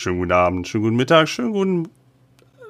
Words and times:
schönen 0.00 0.18
guten 0.18 0.32
Abend, 0.32 0.66
schönen 0.66 0.84
guten 0.84 0.96
Mittag, 0.96 1.28
schönen 1.28 1.52
guten 1.52 1.88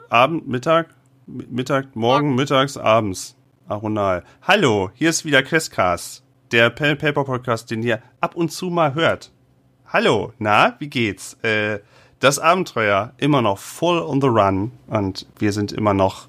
Abend, 0.09 0.49
Mittag, 0.49 0.89
Mittag, 1.27 1.95
morgen, 1.95 2.35
mittags, 2.35 2.77
abends. 2.77 3.37
Aronal. 3.69 4.25
Hallo, 4.43 4.91
hier 4.95 5.11
ist 5.11 5.25
wieder 5.25 5.45
Questcast, 5.45 6.25
der 6.51 6.71
Pen 6.71 6.99
Paper 6.99 7.23
Podcast, 7.23 7.71
den 7.71 7.85
ihr 7.85 8.03
ab 8.21 8.35
und 8.35 8.51
zu 8.51 8.69
mal 8.69 8.95
hört. 8.95 9.31
Hallo, 9.87 10.33
na, 10.41 10.75
wie 10.81 10.89
geht's? 10.89 11.35
Äh, 11.45 11.79
das 12.19 12.41
Abenteuer 12.41 13.13
immer 13.19 13.43
noch 13.43 13.59
voll 13.59 14.01
on 14.01 14.21
the 14.21 14.27
run 14.27 14.73
und 14.89 15.29
wir 15.39 15.53
sind 15.53 15.71
immer 15.71 15.95
noch 15.95 16.27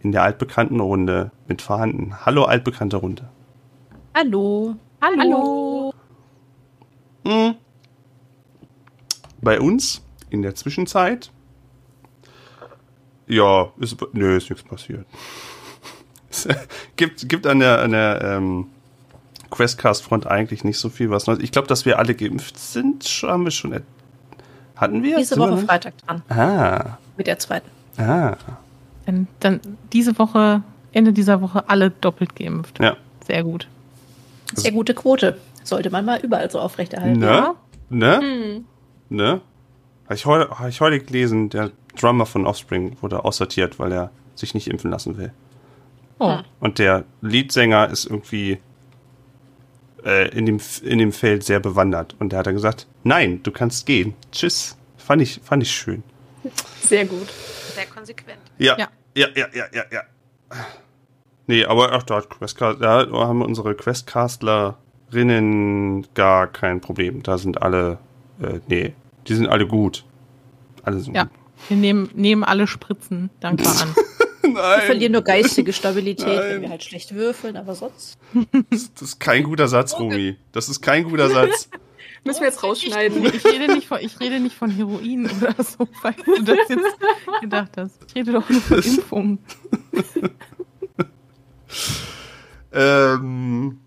in 0.00 0.12
der 0.12 0.22
altbekannten 0.22 0.78
Runde 0.78 1.32
mit 1.48 1.60
vorhanden. 1.60 2.24
Hallo, 2.24 2.44
altbekannte 2.44 2.98
Runde. 2.98 3.28
Hallo. 4.14 4.76
Hallo. 5.02 5.92
Hm. 7.26 7.56
Bei 9.40 9.60
uns 9.60 10.04
in 10.30 10.42
der 10.42 10.54
Zwischenzeit. 10.54 11.30
Ja, 13.26 13.70
ist, 13.78 13.96
nö, 14.12 14.36
ist 14.36 14.50
nichts 14.50 14.64
passiert. 14.66 15.06
Es 16.30 16.48
gibt, 16.96 17.28
gibt 17.28 17.46
an 17.46 17.60
der, 17.60 17.80
an 17.80 17.92
der 17.92 18.20
ähm, 18.22 18.66
Questcast-Front 19.50 20.26
eigentlich 20.26 20.64
nicht 20.64 20.78
so 20.78 20.88
viel 20.88 21.10
was 21.10 21.26
Neues. 21.26 21.38
Ich 21.40 21.52
glaube, 21.52 21.68
dass 21.68 21.84
wir 21.84 21.98
alle 21.98 22.14
geimpft 22.14 22.58
sind, 22.58 23.04
haben 23.22 23.44
wir 23.44 23.50
schon. 23.50 23.80
Hatten 24.76 25.02
wir? 25.02 25.16
Diese 25.18 25.34
Sind 25.34 25.42
wir 25.42 25.50
Woche 25.50 25.60
noch? 25.60 25.66
Freitag 25.66 25.94
dran. 26.06 26.22
Ah, 26.28 26.98
Mit 27.16 27.26
der 27.26 27.38
zweiten. 27.38 27.68
ah, 27.98 28.36
Dann, 29.06 29.28
dann 29.40 29.60
diese 29.92 30.18
Woche, 30.18 30.62
Ende 30.92 31.12
dieser 31.12 31.40
Woche 31.40 31.68
alle 31.68 31.90
doppelt 31.90 32.34
geimpft. 32.36 32.78
ja. 32.80 32.96
Sehr 33.26 33.44
gut. 33.44 33.68
Sehr 34.54 34.72
gute 34.72 34.92
Quote. 34.94 35.38
Sollte 35.62 35.90
man 35.90 36.04
mal 36.04 36.18
überall 36.20 36.50
so 36.50 36.58
aufrechterhalten. 36.58 37.20
Ne? 37.20 37.54
Ne? 37.90 38.18
Hm. 38.20 38.64
Ne? 39.08 39.40
Habe 40.10 40.16
ich, 40.16 40.26
heute, 40.26 40.50
hab 40.50 40.68
ich 40.68 40.80
heute 40.80 40.98
gelesen, 40.98 41.50
der 41.50 41.70
Drummer 41.96 42.26
von 42.26 42.44
Offspring 42.44 42.96
wurde 43.00 43.24
aussortiert, 43.24 43.78
weil 43.78 43.92
er 43.92 44.10
sich 44.34 44.54
nicht 44.54 44.66
impfen 44.66 44.90
lassen 44.90 45.16
will. 45.16 45.32
Oh, 46.18 46.38
Und 46.58 46.80
der 46.80 47.04
Leadsänger 47.20 47.88
ist 47.90 48.06
irgendwie 48.06 48.58
äh, 50.04 50.28
in, 50.36 50.46
dem, 50.46 50.58
in 50.82 50.98
dem 50.98 51.12
Feld 51.12 51.44
sehr 51.44 51.60
bewandert. 51.60 52.16
Und 52.18 52.32
der 52.32 52.40
hat 52.40 52.48
dann 52.48 52.54
gesagt, 52.54 52.88
nein, 53.04 53.40
du 53.44 53.52
kannst 53.52 53.86
gehen. 53.86 54.14
Tschüss. 54.32 54.76
Fand 54.96 55.22
ich, 55.22 55.40
fand 55.44 55.62
ich 55.62 55.70
schön. 55.70 56.02
Sehr 56.82 57.06
gut. 57.06 57.28
Sehr 57.76 57.86
konsequent. 57.86 58.40
Ja, 58.58 58.76
Ja. 58.78 58.88
ja, 59.14 59.28
ja, 59.36 59.46
ja, 59.54 59.66
ja, 59.72 59.84
ja. 59.92 60.02
Nee, 61.46 61.64
aber 61.66 61.92
ach, 61.92 62.02
da, 62.02 62.16
hat 62.16 62.28
Questcast, 62.30 62.82
da 62.82 63.06
haben 63.12 63.42
unsere 63.42 63.76
Questcastlerinnen 63.76 66.08
gar 66.14 66.48
kein 66.48 66.80
Problem. 66.80 67.22
Da 67.22 67.38
sind 67.38 67.62
alle, 67.62 67.98
äh, 68.42 68.58
nee, 68.66 68.92
die 69.26 69.34
sind 69.34 69.48
alle 69.48 69.66
gut. 69.66 70.04
Alle 70.82 71.00
sind 71.00 71.14
ja. 71.14 71.24
gut. 71.24 71.32
Wir 71.68 71.76
nehmen, 71.76 72.10
nehmen 72.14 72.44
alle 72.44 72.66
Spritzen 72.66 73.30
dankbar 73.40 73.80
an. 73.82 73.94
Wir 74.42 74.82
verlieren 74.82 75.12
nur 75.12 75.22
geistige 75.22 75.72
Stabilität, 75.72 76.26
Nein. 76.26 76.38
wenn 76.38 76.62
wir 76.62 76.70
halt 76.70 76.82
schlecht 76.82 77.14
würfeln, 77.14 77.56
aber 77.56 77.76
sonst. 77.76 78.18
Das, 78.70 78.92
das 78.94 79.02
ist 79.02 79.20
kein 79.20 79.44
guter 79.44 79.68
Satz, 79.68 79.96
Rumi. 79.96 80.38
Das 80.50 80.68
ist 80.68 80.80
kein 80.80 81.04
guter 81.04 81.30
Satz. 81.30 81.68
Müssen 82.24 82.40
wir 82.40 82.48
jetzt 82.48 82.62
rausschneiden. 82.64 83.24
Ich 83.24 83.44
rede 83.44 83.72
nicht 83.72 83.86
von, 83.86 83.98
ich 84.00 84.18
rede 84.18 84.40
nicht 84.40 84.56
von 84.56 84.70
Heroin 84.70 85.30
oder 85.30 85.54
so, 85.62 85.86
falls 86.02 86.16
du 86.24 86.42
das 86.42 86.56
jetzt 86.68 87.40
gedacht 87.40 87.70
hast. 87.76 87.98
Ich 88.08 88.14
rede 88.16 88.32
doch 88.32 88.48
nur 88.48 88.60
von 88.60 88.82
Impfungen. 88.82 89.38
Ähm, 92.72 93.80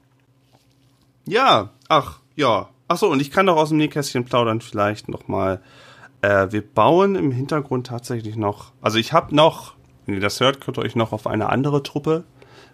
ja, 1.26 1.72
ach, 1.88 2.20
ja. 2.36 2.70
Ach 2.94 2.98
so, 2.98 3.09
und 3.09 3.20
ich 3.24 3.31
kann 3.31 3.48
doch 3.48 3.58
aus 3.58 3.70
dem 3.70 3.80
Nähkästchen 3.80 4.24
plaudern 4.24 4.62
vielleicht 4.62 5.09
nochmal. 5.09 5.64
Äh, 6.22 6.52
wir 6.52 6.62
bauen 6.62 7.16
im 7.16 7.31
Hintergrund 7.31 7.88
tatsächlich 7.88 8.36
noch, 8.36 8.72
also 8.84 9.00
ich 9.00 9.14
habe 9.14 9.36
noch, 9.36 9.74
wenn 10.06 10.14
ihr 10.14 10.22
das 10.22 10.40
hört, 10.40 10.62
könnt 10.62 10.78
ihr 10.78 10.84
euch 10.84 10.96
noch 10.96 11.12
auf 11.12 11.26
eine 11.26 11.50
andere 11.50 11.81
Truppe 11.81 12.24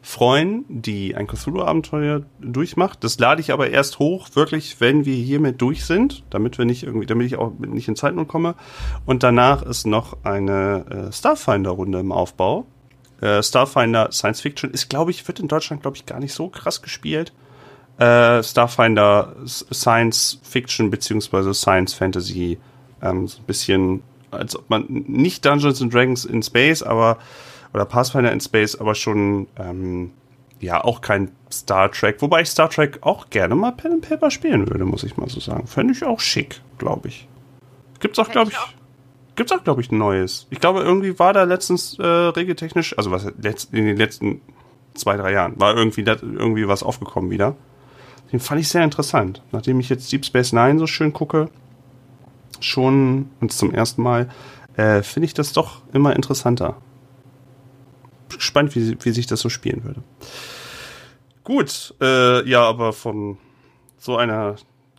freuen, 0.02 0.66
die 0.68 1.16
ein 1.16 1.26
Cthulhu-Abenteuer 1.26 2.24
durchmacht. 2.42 3.02
Das 3.06 3.18
lade 3.18 3.40
ich 3.40 3.54
aber 3.54 3.70
erst 3.70 4.00
hoch, 4.00 4.28
wirklich, 4.34 4.82
wenn 4.82 5.06
wir 5.06 5.16
hiermit 5.16 5.62
durch 5.62 5.86
sind, 5.86 6.26
damit 6.32 6.58
wir 6.58 6.66
nicht 6.66 6.84
irgendwie, 6.84 7.06
damit 7.06 7.26
ich 7.26 7.38
auch 7.38 7.54
nicht 7.58 7.88
in 7.88 7.96
Zeitnot 7.96 8.28
komme. 8.28 8.56
Und 9.06 9.24
danach 9.24 9.62
ist 9.62 9.88
noch 9.88 10.18
eine 10.24 11.08
äh, 11.08 11.14
Starfinder-Runde 11.14 12.02
im 12.02 12.12
Aufbau. 12.12 12.66
Äh, 13.22 13.42
Starfinder 13.42 14.12
Science 14.12 14.42
Fiction 14.42 14.72
ist, 14.72 14.90
glaube 14.90 15.12
ich, 15.12 15.26
wird 15.30 15.40
in 15.40 15.48
Deutschland, 15.48 15.82
glaube 15.82 15.96
ich, 15.96 16.06
gar 16.06 16.20
nicht 16.20 16.34
so 16.34 16.50
krass 16.50 16.82
gespielt. 16.82 17.32
Äh, 18.00 18.42
Starfinder 18.44 19.36
Science 19.46 20.40
Fiction 20.42 20.90
beziehungsweise 20.90 21.54
Science 21.54 21.94
Fantasy, 21.94 22.58
ähm, 23.02 23.28
so 23.28 23.40
ein 23.40 23.46
bisschen, 23.46 24.04
als 24.32 24.56
ob 24.56 24.70
man 24.70 24.86
nicht 24.88 25.46
Dungeons 25.46 25.82
and 25.82 25.94
Dragons 25.94 26.26
in 26.26 26.42
Space, 26.42 26.82
aber 26.82 27.18
oder 27.74 27.86
Pathfinder 27.86 28.32
in 28.32 28.40
Space, 28.40 28.76
aber 28.76 28.96
schon 28.96 29.48
ähm, 29.58 30.12
ja 30.60 30.84
auch 30.84 31.02
kein 31.02 31.32
Star 31.52 31.92
Trek, 31.92 32.22
wobei 32.22 32.42
ich 32.42 32.50
Star 32.50 32.70
Trek 32.70 33.00
auch 33.02 33.30
gerne 33.30 33.56
mal 33.56 33.72
Pen 33.72 33.94
and 33.94 34.08
Paper 34.08 34.32
spielen 34.32 34.70
würde, 34.70 34.86
muss 34.86 35.04
ich 35.04 35.18
mal 35.18 35.30
so 35.30 35.40
sagen. 35.40 35.68
Fände 35.68 35.94
ich 35.94 36.04
auch 36.04 36.20
schick, 36.20 36.62
glaube 36.78 37.10
ich. 37.10 37.28
Gibt's 38.00 38.20
auch, 38.20 38.30
glaube 38.30 38.52
ich, 38.52 38.58
gibt's 39.36 39.52
auch, 39.52 39.64
glaube 39.64 39.82
ich, 39.82 39.92
ein 39.92 39.98
neues. 39.98 40.48
Ich 40.50 40.60
glaube, 40.60 40.82
irgendwie 40.82 41.20
war 41.20 41.34
da 41.34 41.44
letztens 41.44 41.98
äh, 42.00 42.06
regeltechnisch, 42.06 42.98
also 42.98 43.12
was 43.12 43.28
letzt, 43.42 43.74
in 43.74 43.86
den 43.86 43.98
letzten 43.98 44.42
zwei, 44.94 45.18
drei 45.18 45.34
Jahren, 45.34 45.60
war 45.60 45.76
irgendwie, 45.76 46.04
da, 46.04 46.16
irgendwie 46.22 46.68
was 46.68 46.84
aufgekommen 46.84 47.30
wieder. 47.30 47.56
Den 48.32 48.40
fand 48.40 48.62
ich 48.62 48.68
sehr 48.68 48.84
interessant. 48.84 49.42
Nachdem 49.52 49.80
ich 49.80 49.90
jetzt 49.90 50.12
Deep 50.12 50.26
Space 50.26 50.54
Nine 50.54 50.80
so 50.80 50.88
schön 50.88 51.14
gucke, 51.14 51.50
schon 52.60 53.30
und 53.40 53.52
zum 53.52 53.74
ersten 53.74 54.02
Mal, 54.02 54.30
äh, 54.76 55.02
finde 55.02 55.26
ich 55.26 55.34
das 55.34 55.54
doch 55.54 55.82
immer 55.94 56.16
interessanter. 56.16 56.78
Gespannt, 58.30 58.76
wie, 58.76 58.98
wie 59.04 59.12
sich 59.12 59.28
das 59.28 59.40
so 59.40 59.50
spielen 59.50 59.84
würde. 59.84 60.04
Gut, 61.44 61.96
äh, 62.02 62.48
ja, 62.48 62.62
aber 62.62 62.94
von 62.94 63.38
so 63.98 64.16
einer 64.16 64.56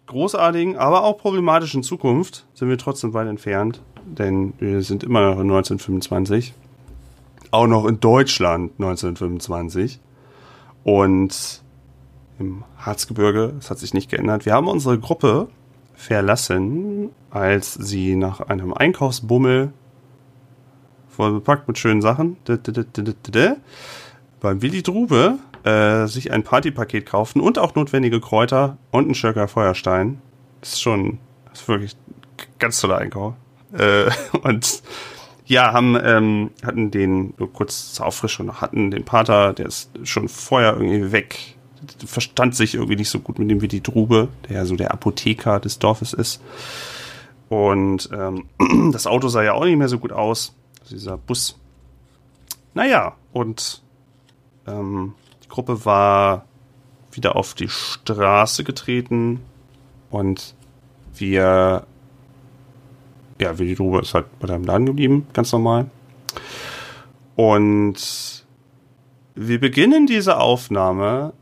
großartigen, 0.07 0.77
aber 0.77 1.05
auch 1.05 1.17
problematischen 1.17 1.83
Zukunft 1.83 2.45
sind 2.55 2.69
wir 2.69 2.77
trotzdem 2.77 3.15
weit 3.15 3.29
entfernt, 3.29 3.81
denn 4.05 4.55
wir 4.59 4.83
sind 4.83 5.05
immer 5.05 5.21
noch 5.21 5.41
in 5.41 5.51
1925. 5.51 6.55
Auch 7.53 7.67
noch 7.67 7.87
in 7.87 8.01
Deutschland 8.01 8.73
1925. 8.79 10.01
Und 10.83 11.63
im 12.41 12.65
Harzgebirge, 12.79 13.53
das 13.57 13.71
hat 13.71 13.79
sich 13.79 13.95
nicht 13.95 14.11
geändert. 14.11 14.47
Wir 14.47 14.55
haben 14.55 14.69
unsere 14.69 14.99
Gruppe 14.99 15.49
verlassen, 15.95 17.11
als 17.31 17.75
sie 17.75 18.17
nach 18.17 18.41
einem 18.41 18.73
Einkaufsbummel 18.73 19.73
voll 21.09 21.33
bepackt 21.33 21.69
mit 21.69 21.79
schönen 21.79 22.03
Sachen 22.03 22.37
beim 24.41 24.63
Willi 24.63 24.83
Drube 24.83 25.39
äh, 25.65 26.07
sich 26.07 26.33
ein 26.33 26.43
Partypaket 26.43 27.05
kauften 27.05 27.41
und 27.41 27.59
auch 27.59 27.75
notwendige 27.75 28.21
Kräuter 28.21 28.79
und 28.91 29.11
ein 29.11 29.15
Schöcker 29.15 29.47
Feuerstein. 29.47 30.23
Das 30.61 30.73
ist 30.73 30.81
schon 30.81 31.19
das 31.51 31.63
ist 31.63 31.69
wirklich 31.69 31.97
ganz 32.59 32.81
toller 32.81 32.99
Einkauf. 32.99 33.35
Äh, 33.73 34.11
und 34.43 34.83
ja, 35.47 35.73
haben, 35.73 35.99
ähm, 36.03 36.51
hatten 36.65 36.91
den, 36.91 37.35
nur 37.37 37.53
kurz 37.53 37.93
zur 37.95 38.07
Auffrischung, 38.07 38.61
hatten 38.61 38.91
den 38.91 39.05
Pater, 39.05 39.53
der 39.53 39.67
ist 39.67 39.91
schon 40.05 40.29
vorher 40.29 40.75
irgendwie 40.75 41.11
weg, 41.11 41.57
verstand 42.05 42.55
sich 42.55 42.75
irgendwie 42.75 42.97
nicht 42.97 43.11
so 43.11 43.21
gut 43.21 43.39
mit 43.39 43.51
dem 43.51 43.61
Willi 43.61 43.81
Drube, 43.81 44.29
der 44.49 44.57
ja 44.57 44.65
so 44.65 44.77
der 44.77 44.93
Apotheker 44.93 45.61
des 45.61 45.79
Dorfes 45.79 46.13
ist. 46.13 46.43
Und 47.49 48.09
ähm, 48.13 48.47
das 48.93 49.07
Auto 49.07 49.29
sah 49.29 49.43
ja 49.43 49.55
auch 49.55 49.65
nicht 49.65 49.77
mehr 49.77 49.89
so 49.89 49.99
gut 49.99 50.13
aus. 50.13 50.55
dieser 50.91 51.17
Bus. 51.17 51.59
Naja, 52.75 53.17
und 53.33 53.83
ähm, 54.67 55.15
die 55.45 55.49
Gruppe 55.49 55.85
war 55.85 56.45
wieder 57.13 57.37
auf 57.37 57.55
die 57.55 57.69
Straße 57.69 58.63
getreten 58.63 59.41
und 60.11 60.55
wir, 61.15 61.87
ja, 63.41 63.59
wie 63.59 63.67
die 63.67 63.75
Drube 63.75 64.01
ist 64.01 64.15
halt 64.15 64.27
bei 64.39 64.47
deinem 64.47 64.65
Laden 64.65 64.87
geblieben, 64.87 65.27
ganz 65.33 65.51
normal. 65.53 65.91
Und 67.37 68.45
wir 69.35 69.61
beginnen 69.61 70.07
diese 70.07 70.39
Aufnahme 70.39 71.33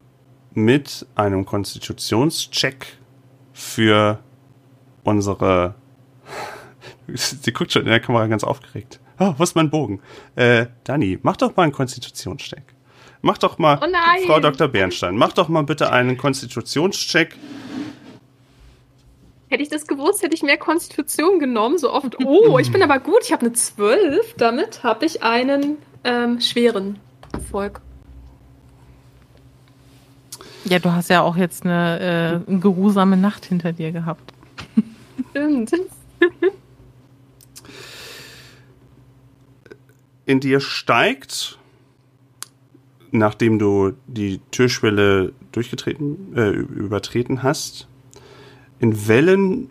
mit 0.53 1.07
einem 1.15 1.45
Konstitutionscheck 1.45 2.99
für 3.53 4.21
unsere. 5.05 5.75
Sie 7.15 7.53
guckt 7.53 7.73
schon 7.73 7.83
in 7.83 7.89
der 7.89 8.01
Kamera 8.01 8.27
ganz 8.27 8.45
aufgeregt. 8.45 9.01
Oh, 9.19 9.35
wo 9.37 9.43
ist 9.43 9.57
mein 9.57 9.71
Bogen? 9.71 10.01
Äh, 10.37 10.67
Dani, 10.85 11.19
mach 11.23 11.37
doch 11.37 11.57
mal 11.57 11.65
einen 11.65 11.73
Konstitutionscheck. 11.73 12.63
Mach 13.21 13.39
doch 13.39 13.59
mal, 13.59 13.81
Oh 13.83 13.87
nein. 13.91 14.23
Frau 14.27 14.39
Dr. 14.39 14.69
Bernstein, 14.69 15.17
mach 15.17 15.33
doch 15.33 15.49
mal 15.49 15.65
bitte 15.65 15.91
einen 15.91 16.17
Konstitutionscheck. 16.17 17.35
Hätte 19.49 19.63
ich 19.63 19.71
das 19.71 19.87
gewusst, 19.87 20.23
hätte 20.23 20.35
ich 20.35 20.43
mehr 20.43 20.59
Konstitution 20.59 21.39
genommen, 21.39 21.79
so 21.79 21.93
oft. 21.93 22.17
Oh, 22.25 22.59
ich 22.59 22.71
bin 22.71 22.83
aber 22.83 23.01
gut, 23.01 23.21
ich 23.23 23.33
habe 23.33 23.47
eine 23.47 23.55
12. 23.55 24.35
Damit 24.37 24.85
habe 24.85 25.07
ich 25.07 25.23
einen 25.23 25.79
ähm, 26.05 26.41
schweren 26.41 26.99
Erfolg. 27.33 27.81
Ja, 30.69 30.79
du 30.79 30.93
hast 30.93 31.09
ja 31.09 31.23
auch 31.23 31.37
jetzt 31.37 31.65
eine, 31.65 32.45
äh, 32.47 32.51
eine 32.51 32.59
geruhsame 32.61 33.17
Nacht 33.17 33.47
hinter 33.47 33.73
dir 33.73 33.91
gehabt. 33.91 34.35
Stimmt. 35.31 35.73
in 40.27 40.41
dir 40.41 40.61
steigt, 40.61 41.59
nachdem 43.11 43.59
du 43.59 43.93
die 44.07 44.41
Türschwelle 44.51 45.33
durchgetreten, 45.53 46.37
äh, 46.37 46.51
übertreten 46.51 47.43
hast, 47.43 47.89
in 48.79 49.09
Wellen, 49.09 49.71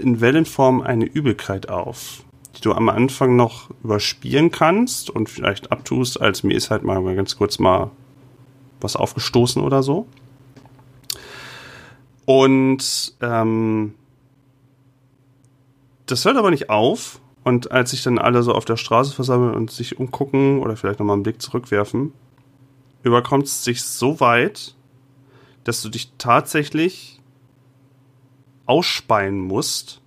in 0.00 0.22
Wellenform 0.22 0.80
eine 0.80 1.04
Übelkeit 1.04 1.68
auf, 1.68 2.24
die 2.56 2.62
du 2.62 2.72
am 2.72 2.88
Anfang 2.88 3.36
noch 3.36 3.68
überspielen 3.84 4.50
kannst 4.50 5.10
und 5.10 5.28
vielleicht 5.28 5.70
abtust, 5.70 6.18
als 6.18 6.42
mir 6.42 6.54
ist 6.54 6.70
halt 6.70 6.84
mal 6.84 7.14
ganz 7.14 7.36
kurz 7.36 7.58
mal 7.58 7.90
was 8.80 8.96
aufgestoßen 8.96 9.60
oder 9.60 9.82
so. 9.82 10.06
Und 12.28 13.14
ähm, 13.22 13.94
das 16.04 16.26
hört 16.26 16.36
aber 16.36 16.50
nicht 16.50 16.68
auf. 16.68 17.22
Und 17.42 17.72
als 17.72 17.92
sich 17.92 18.02
dann 18.02 18.18
alle 18.18 18.42
so 18.42 18.52
auf 18.52 18.66
der 18.66 18.76
Straße 18.76 19.14
versammeln 19.14 19.54
und 19.54 19.70
sich 19.70 19.98
umgucken 19.98 20.60
oder 20.60 20.76
vielleicht 20.76 20.98
nochmal 20.98 21.14
einen 21.14 21.22
Blick 21.22 21.40
zurückwerfen, 21.40 22.12
überkommt 23.02 23.46
es 23.46 23.64
sich 23.64 23.82
so 23.82 24.20
weit, 24.20 24.74
dass 25.64 25.80
du 25.80 25.88
dich 25.88 26.12
tatsächlich 26.18 27.18
ausspeien 28.66 29.40
musst 29.40 30.02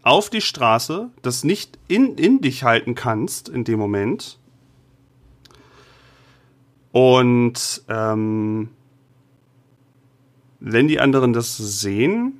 auf 0.00 0.30
die 0.30 0.40
Straße, 0.40 1.10
das 1.20 1.44
nicht 1.44 1.78
in, 1.88 2.16
in 2.16 2.40
dich 2.40 2.64
halten 2.64 2.94
kannst 2.94 3.50
in 3.50 3.64
dem 3.64 3.78
Moment. 3.78 4.38
Und 6.90 7.82
ähm, 7.88 8.70
wenn 10.64 10.86
die 10.86 11.00
anderen 11.00 11.32
das 11.32 11.56
sehen, 11.56 12.38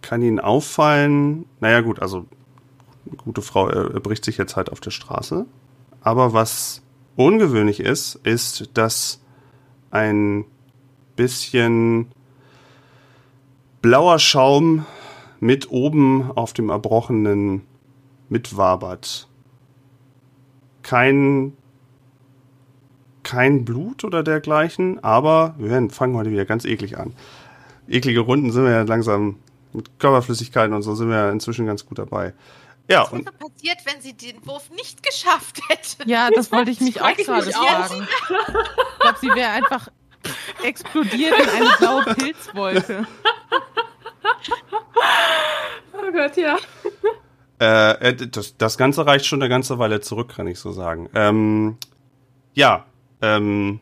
kann 0.00 0.22
ihnen 0.22 0.40
auffallen, 0.40 1.44
naja 1.60 1.82
gut, 1.82 2.00
also 2.00 2.24
eine 3.06 3.16
gute 3.16 3.42
Frau 3.42 3.68
äh, 3.68 4.00
bricht 4.00 4.24
sich 4.24 4.38
jetzt 4.38 4.56
halt 4.56 4.72
auf 4.72 4.80
der 4.80 4.90
Straße. 4.90 5.44
Aber 6.00 6.32
was 6.32 6.82
ungewöhnlich 7.16 7.80
ist, 7.80 8.14
ist, 8.24 8.70
dass 8.74 9.20
ein 9.90 10.46
bisschen 11.14 12.06
blauer 13.82 14.18
Schaum 14.18 14.86
mit 15.40 15.70
oben 15.70 16.30
auf 16.32 16.54
dem 16.54 16.70
Erbrochenen 16.70 17.62
mitwabert. 18.30 19.28
Kein 20.82 21.52
kein 23.30 23.64
Blut 23.64 24.02
oder 24.02 24.24
dergleichen, 24.24 25.02
aber 25.04 25.54
wir 25.56 25.70
werden, 25.70 25.90
fangen 25.90 26.16
heute 26.16 26.32
wieder 26.32 26.44
ganz 26.44 26.64
eklig 26.64 26.98
an. 26.98 27.14
Eklige 27.88 28.20
Runden 28.20 28.50
sind 28.50 28.64
wir 28.64 28.72
ja 28.72 28.82
langsam 28.82 29.36
mit 29.72 30.00
Körperflüssigkeiten 30.00 30.74
und 30.74 30.82
so 30.82 30.96
sind 30.96 31.10
wir 31.10 31.16
ja 31.16 31.30
inzwischen 31.30 31.64
ganz 31.64 31.86
gut 31.86 32.00
dabei. 32.00 32.34
Ja, 32.88 33.02
Was 33.02 33.12
und 33.12 33.26
wäre 33.26 33.36
passiert, 33.36 33.78
wenn 33.84 34.00
sie 34.02 34.14
den 34.14 34.44
Wurf 34.44 34.68
nicht 34.70 35.04
geschafft 35.04 35.60
hätte? 35.68 36.10
Ja, 36.10 36.28
das 36.34 36.50
wollte 36.50 36.72
ich 36.72 36.80
mich 36.80 37.00
auch 37.00 37.04
frag 37.04 37.18
ich 37.20 37.26
gerade 37.26 37.50
auch. 37.50 37.86
fragen. 37.86 38.08
Ich 38.10 39.00
glaube, 39.00 39.18
sie 39.20 39.28
wäre 39.28 39.50
einfach 39.50 39.88
explodiert 40.64 41.34
in 41.38 41.48
eine 41.50 41.70
blaue 41.78 42.04
Pilzwolke. 42.16 43.06
Oh 45.92 46.12
Gott, 46.12 46.36
ja. 46.36 46.56
Äh, 47.60 48.08
äh, 48.08 48.26
das, 48.28 48.56
das 48.56 48.76
Ganze 48.76 49.06
reicht 49.06 49.26
schon 49.26 49.40
eine 49.40 49.48
ganze 49.48 49.78
Weile 49.78 50.00
zurück, 50.00 50.34
kann 50.34 50.48
ich 50.48 50.58
so 50.58 50.72
sagen. 50.72 51.08
Ähm, 51.14 51.76
ja, 52.54 52.86
ähm, 53.22 53.80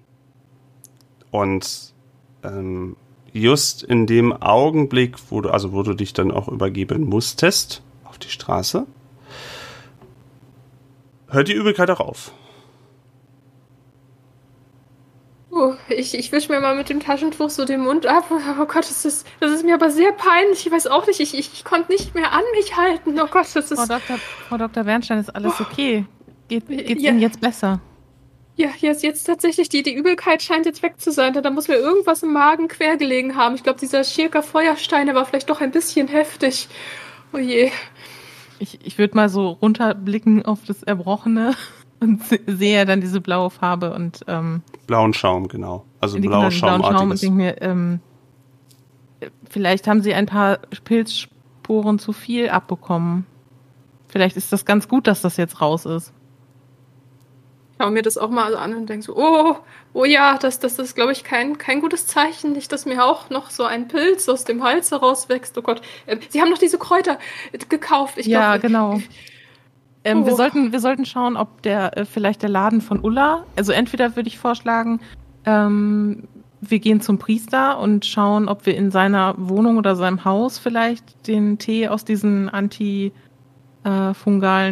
und 1.31 1.94
ähm, 2.43 2.96
just 3.32 3.82
in 3.82 4.06
dem 4.06 4.32
Augenblick, 4.32 5.17
wo 5.31 5.40
du, 5.40 5.50
also 5.50 5.73
wo 5.73 5.82
du 5.82 5.94
dich 5.94 6.12
dann 6.12 6.31
auch 6.31 6.49
übergeben 6.49 7.05
musstest 7.08 7.82
auf 8.05 8.19
die 8.19 8.31
Straße, 8.31 8.87
hört 11.29 11.49
die 11.49 11.55
Übelkeit 11.55 11.90
auch 11.90 12.00
auf. 12.00 12.32
Oh, 15.50 15.75
ich, 15.88 16.14
ich 16.14 16.31
wische 16.31 16.52
mir 16.52 16.61
mal 16.61 16.76
mit 16.76 16.91
dem 16.91 17.00
Taschentuch 17.00 17.49
so 17.49 17.64
den 17.64 17.81
Mund 17.81 18.06
ab. 18.06 18.26
Oh 18.31 18.64
Gott, 18.67 18.84
das 18.84 19.05
ist, 19.05 19.26
das 19.41 19.50
ist 19.50 19.64
mir 19.64 19.75
aber 19.75 19.91
sehr 19.91 20.12
peinlich. 20.12 20.67
Ich 20.67 20.70
weiß 20.70 20.87
auch 20.88 21.06
nicht, 21.06 21.20
ich, 21.20 21.37
ich, 21.37 21.52
ich 21.52 21.64
konnte 21.64 21.91
nicht 21.91 22.14
mehr 22.14 22.32
an 22.32 22.43
mich 22.55 22.76
halten. 22.76 23.19
Oh 23.19 23.26
Gott, 23.26 23.46
das 23.55 23.73
Frau 23.73 23.82
ist. 23.82 23.88
Dr. 23.88 24.19
Frau 24.49 24.58
Dr. 24.58 24.84
Bernstein, 24.84 25.19
ist 25.19 25.34
alles 25.34 25.58
okay? 25.61 26.05
Geht, 26.49 26.69
geht's 26.69 27.02
Ja. 27.02 27.11
Ihnen 27.11 27.20
jetzt 27.20 27.41
besser? 27.41 27.81
Ja, 28.60 28.70
jetzt, 28.81 29.05
jetzt 29.05 29.22
tatsächlich, 29.22 29.69
die, 29.69 29.84
die 29.84 29.94
Übelkeit 29.94 30.43
scheint 30.43 30.66
jetzt 30.66 30.82
weg 30.82 30.94
zu 31.00 31.12
sein. 31.12 31.32
Da, 31.32 31.40
da 31.43 31.50
muss 31.50 31.69
mir 31.69 31.76
irgendwas 31.76 32.25
im 32.25 32.32
Magen 32.32 32.66
quer 32.66 32.96
gelegen 32.96 33.36
haben. 33.36 33.55
Ich 33.55 33.62
glaube, 33.62 33.79
dieser 33.79 34.03
Schirker 34.03 34.43
Feuerstein, 34.43 35.06
der 35.06 35.15
war 35.15 35.24
vielleicht 35.27 35.48
doch 35.48 35.60
ein 35.60 35.70
bisschen 35.70 36.08
heftig. 36.08 36.69
Oh 37.32 37.38
je. 37.38 37.70
Ich, 38.58 38.84
ich 38.84 38.98
würde 38.98 39.15
mal 39.15 39.29
so 39.29 39.50
runterblicken 39.50 40.44
auf 40.44 40.65
das 40.67 40.82
Erbrochene 40.82 41.55
und 42.00 42.24
se- 42.24 42.41
sehe 42.48 42.84
dann 42.84 43.00
diese 43.00 43.20
blaue 43.20 43.50
Farbe 43.50 43.94
und 43.94 44.24
ähm, 44.27 44.62
Blauen 44.88 45.15
Schaum, 45.15 45.46
genau. 45.46 45.84
Also 46.00 46.19
die 46.19 46.27
blau 46.27 46.41
blauen 46.41 46.50
Schaum 46.50 46.81
und 46.81 46.86
Schaumartiges. 46.86 47.20
denke 47.20 47.36
mir, 47.36 47.62
ähm, 47.62 48.00
vielleicht 49.48 49.86
haben 49.86 50.03
sie 50.03 50.15
ein 50.15 50.27
paar 50.27 50.58
Pilzsporen 50.82 52.00
zu 52.00 52.12
viel 52.12 52.48
abbekommen. 52.48 53.24
Vielleicht 54.08 54.36
ist 54.36 54.53
das 54.53 54.65
ganz 54.65 54.88
gut, 54.88 55.06
dass 55.06 55.22
das 55.22 55.36
jetzt 55.36 55.60
raus 55.60 55.86
ist. 55.86 56.12
Schau 57.81 57.91
mir 57.91 58.03
das 58.03 58.19
auch 58.19 58.31
mal 58.31 58.56
an 58.56 58.75
und 58.75 58.89
denk 58.89 59.05
so, 59.05 59.17
oh, 59.17 59.56
oh 59.93 60.05
ja, 60.05 60.37
das, 60.39 60.58
das 60.58 60.79
ist, 60.79 60.94
glaube 60.97 61.13
ich, 61.13 61.23
kein, 61.23 61.58
kein 61.58 61.81
gutes 61.81 62.06
Zeichen. 62.06 62.53
Nicht, 62.53 62.73
dass 62.73 62.87
mir 62.87 63.05
auch 63.05 63.31
noch 63.31 63.51
so 63.51 63.65
ein 63.65 63.87
Pilz 63.89 64.29
aus 64.29 64.44
dem 64.44 64.65
Hals 64.65 64.91
herauswächst. 64.91 65.56
Oh 65.56 65.63
Gott. 65.63 65.81
Ähm, 66.06 66.19
Sie 66.29 66.41
haben 66.41 66.51
noch 66.51 66.58
diese 66.58 66.79
Kräuter 66.79 67.19
äh, 67.53 67.58
gekauft. 67.58 68.19
Ich 68.19 68.27
ja, 68.27 68.56
glaub, 68.56 68.63
genau. 68.63 69.01
Ähm, 70.05 70.25
wir, 70.27 70.32
Oh. 70.32 70.37
sollten, 70.37 70.73
wir 70.73 70.81
sollten 70.81 71.05
schauen, 71.05 71.37
ob 71.37 71.63
der 71.63 71.97
äh, 71.97 72.05
vielleicht 72.05 72.43
der 72.43 72.49
Laden 72.49 72.81
von 72.81 73.01
Ulla, 73.01 73.44
also 73.56 73.73
entweder 73.73 74.17
würde 74.17 74.29
ich 74.29 74.39
vorschlagen, 74.39 75.01
ähm, 75.44 76.29
wir 76.61 76.81
gehen 76.81 77.01
zum 77.01 77.19
Priester 77.19 77.79
und 77.79 78.05
schauen, 78.06 78.49
ob 78.49 78.67
wir 78.67 78.77
in 78.77 78.91
seiner 78.91 79.35
Wohnung 79.39 79.77
oder 79.77 79.94
seinem 79.94 80.25
Haus 80.25 80.58
vielleicht 80.58 81.29
den 81.29 81.58
Tee 81.58 81.87
aus 81.87 82.05
diesen 82.05 82.49
antifungalen 82.49 83.13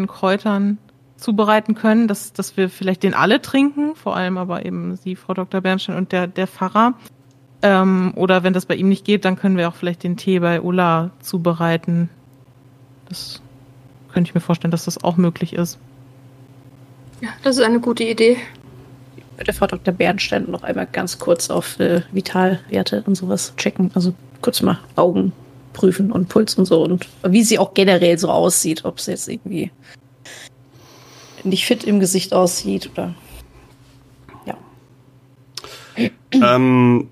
Kräutern 0.09 0.79
zubereiten 1.17 1.75
können, 1.75 2.09
dass, 2.09 2.33
dass 2.33 2.57
wir 2.57 2.69
vielleicht 2.69 3.03
den 3.03 3.15
alle 3.15 3.41
trinken, 3.41 3.95
vor 3.95 4.17
allem 4.17 4.39
aber 4.39 4.65
eben 4.65 4.97
Sie, 4.97 5.17
Frau 5.17 5.35
Dr. 5.35 5.61
Bernstein 5.61 5.97
und 5.97 6.13
der, 6.13 6.27
der 6.27 6.47
Pfarrer. 6.47 6.95
Ähm, 7.63 8.13
oder 8.17 8.43
wenn 8.43 8.53
das 8.53 8.67
bei 8.67 8.75
ihm 8.75 8.89
nicht 8.89 9.05
geht, 9.05 9.25
dann 9.25 9.37
können 9.37 9.57
wir 9.57 9.69
auch 9.69 9.75
vielleicht 9.75 10.03
den 10.03 10.17
Tee 10.17 10.41
bei 10.41 10.61
Ulla 10.61 11.11
zubereiten. 11.21 12.11
Das 13.09 13.41
könnte 14.13 14.29
ich 14.29 14.35
mir 14.35 14.41
vorstellen, 14.41 14.71
dass 14.71 14.85
das 14.85 15.03
auch 15.03 15.17
möglich 15.17 15.55
ist. 15.55 15.79
Ja, 17.21 17.31
das 17.43 17.57
ist 17.57 17.63
eine 17.63 17.81
gute 17.81 18.05
Idee. 18.05 18.37
Ich 19.17 19.39
würde 19.39 19.53
Frau 19.53 19.67
Dr. 19.67 19.95
Bernstein 19.95 20.51
noch 20.51 20.63
einmal 20.63 20.87
ganz 20.91 21.19
kurz 21.19 21.51
auf 21.51 21.81
äh, 21.81 22.03
Vitalwerte 22.13 23.03
und 23.07 23.15
sowas 23.15 23.55
checken. 23.57 23.91
Also 23.95 24.15
kurz 24.43 24.61
mal 24.63 24.79
Augen 24.97 25.33
prüfen 25.73 26.13
und 26.13 26.29
Puls 26.29 26.55
und 26.55 26.65
so 26.65 26.83
und 26.83 27.07
wie 27.23 27.43
sie 27.43 27.59
auch 27.59 27.75
generell 27.75 28.19
so 28.19 28.31
aussieht, 28.31 28.85
ob 28.85 28.99
sie 28.99 29.11
jetzt 29.11 29.29
irgendwie 29.29 29.71
nicht 31.45 31.67
fit 31.67 31.85
im 31.85 32.01
Gesicht 32.01 32.33
aussieht 32.33 32.91
oder 32.93 33.15
ja. 34.45 34.57
ähm, 36.33 37.09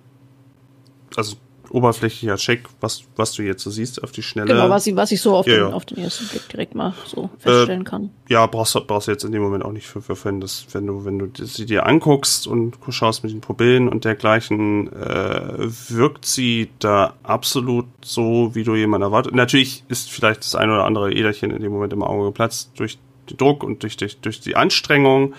also 1.16 1.36
oberflächlicher 1.74 2.36
Check, 2.36 2.68
was, 2.80 3.02
was 3.16 3.32
du 3.32 3.42
jetzt 3.42 3.64
so 3.64 3.70
siehst 3.70 4.00
auf 4.02 4.12
die 4.12 4.22
Schnelle. 4.22 4.46
Genau, 4.46 4.70
was 4.70 4.86
ich, 4.86 4.94
was 4.94 5.10
ich 5.10 5.20
so 5.20 5.34
auf, 5.34 5.46
Ja, 5.46 5.54
den, 5.54 5.68
ja. 5.70 5.74
auf 5.74 5.84
den 5.84 5.98
ersten 5.98 6.28
Blick 6.28 6.48
direkt 6.48 6.76
mal 6.76 6.94
so 7.04 7.30
feststellen 7.38 7.82
kann. 7.82 8.10
ja, 8.28 8.46
brauchst 8.46 8.76
du 8.76 8.80
brauchst 8.80 9.08
jetzt 9.08 9.24
in 9.24 9.32
dem 9.32 9.42
Moment 9.42 9.64
auch 9.64 9.72
nicht 9.72 9.88
für, 9.88 10.00
für 10.00 10.16
wenn 10.24 10.40
das, 10.40 10.66
wenn 10.70 10.86
du, 10.86 11.04
wenn 11.04 11.18
du 11.18 11.44
sie 11.44 11.66
dir 11.66 11.86
anguckst 11.86 12.46
und 12.46 12.76
schaust 12.90 13.24
mit 13.24 13.32
den 13.32 13.40
Pupillen 13.40 13.88
und 13.88 14.04
dergleichen, 14.04 14.92
äh, 14.92 15.68
wirkt 15.88 16.26
sie 16.26 16.70
da 16.78 17.14
absolut 17.24 17.86
so, 18.04 18.54
wie 18.54 18.62
du 18.62 18.76
jemanden 18.76 19.06
erwartet. 19.06 19.34
Natürlich 19.34 19.82
ist 19.88 20.12
vielleicht 20.12 20.44
das 20.44 20.54
ein 20.54 20.70
oder 20.70 20.84
andere 20.84 21.12
Äderchen 21.12 21.50
in 21.50 21.60
dem 21.60 21.72
Moment 21.72 21.92
im 21.92 22.04
Auge 22.04 22.26
geplatzt 22.26 22.70
durch 22.76 22.98
Druck 23.26 23.62
und 23.62 23.82
durch, 23.82 23.96
durch, 23.96 24.18
durch 24.20 24.40
die 24.40 24.56
Anstrengung. 24.56 25.34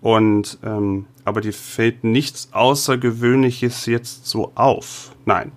Und 0.00 0.58
ähm, 0.62 1.06
aber 1.24 1.40
dir 1.40 1.54
fällt 1.54 2.04
nichts 2.04 2.50
Außergewöhnliches 2.52 3.86
jetzt 3.86 4.26
so 4.26 4.52
auf. 4.54 5.16
Nein. 5.24 5.52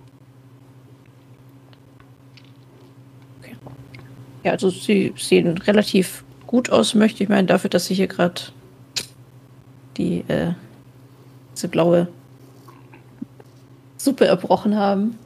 Ja, 4.43 4.53
also 4.53 4.69
sie 4.69 5.13
sehen 5.17 5.57
relativ 5.57 6.23
gut 6.45 6.69
aus, 6.69 6.95
möchte 6.95 7.21
ich 7.21 7.27
meinen, 7.27 7.47
dafür, 7.47 7.69
dass 7.69 7.87
sie 7.87 7.95
hier 7.95 8.07
gerade 8.07 8.41
die 9.97 10.19
äh, 10.29 10.53
diese 11.53 11.67
blaue 11.67 12.07
Suppe 13.97 14.27
erbrochen 14.27 14.75
haben. 14.77 15.17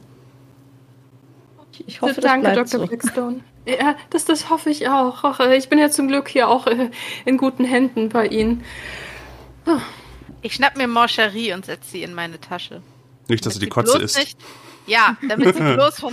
Ich, 1.72 1.86
ich 1.86 2.02
hoffe, 2.02 2.14
das 2.14 2.24
Danke, 2.24 2.50
bleibt 2.50 2.72
Dr. 2.72 2.80
so. 2.80 2.86
Blackstone. 2.86 3.40
Ja, 3.64 3.96
das, 4.10 4.24
das 4.24 4.50
hoffe 4.50 4.70
ich 4.70 4.88
auch. 4.88 5.22
Ach, 5.22 5.40
äh, 5.40 5.56
ich 5.56 5.68
bin 5.68 5.78
ja 5.78 5.90
zum 5.90 6.08
Glück 6.08 6.28
hier 6.28 6.48
auch 6.48 6.66
äh, 6.66 6.90
in 7.24 7.38
guten 7.38 7.64
Händen 7.64 8.08
bei 8.08 8.26
Ihnen. 8.26 8.64
Ich 10.42 10.54
schnapp 10.54 10.76
mir 10.76 10.88
Morcherie 10.88 11.52
und 11.52 11.64
setze 11.66 11.90
sie 11.90 12.02
in 12.02 12.14
meine 12.14 12.40
Tasche. 12.40 12.82
Nicht, 13.28 13.46
dass 13.46 13.54
sie 13.54 13.60
die 13.60 13.68
Kotze 13.68 13.98
ist. 13.98 14.18
Nicht, 14.18 14.36
ja, 14.86 15.16
damit 15.28 15.54
sie 15.54 15.60
bloß 15.74 16.00
von. 16.00 16.12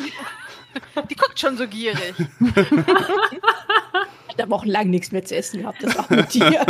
Die 1.09 1.15
guckt 1.15 1.39
schon 1.39 1.57
so 1.57 1.67
gierig. 1.67 2.13
Ich 4.37 4.41
habe 4.41 4.55
auch 4.55 4.65
lang 4.65 4.91
nichts 4.91 5.11
mehr 5.11 5.25
zu 5.25 5.35
essen 5.35 5.61
gehabt, 5.61 5.83
das 5.83 5.97
auch 5.97 6.09
mit 6.11 6.33
dir. 6.33 6.63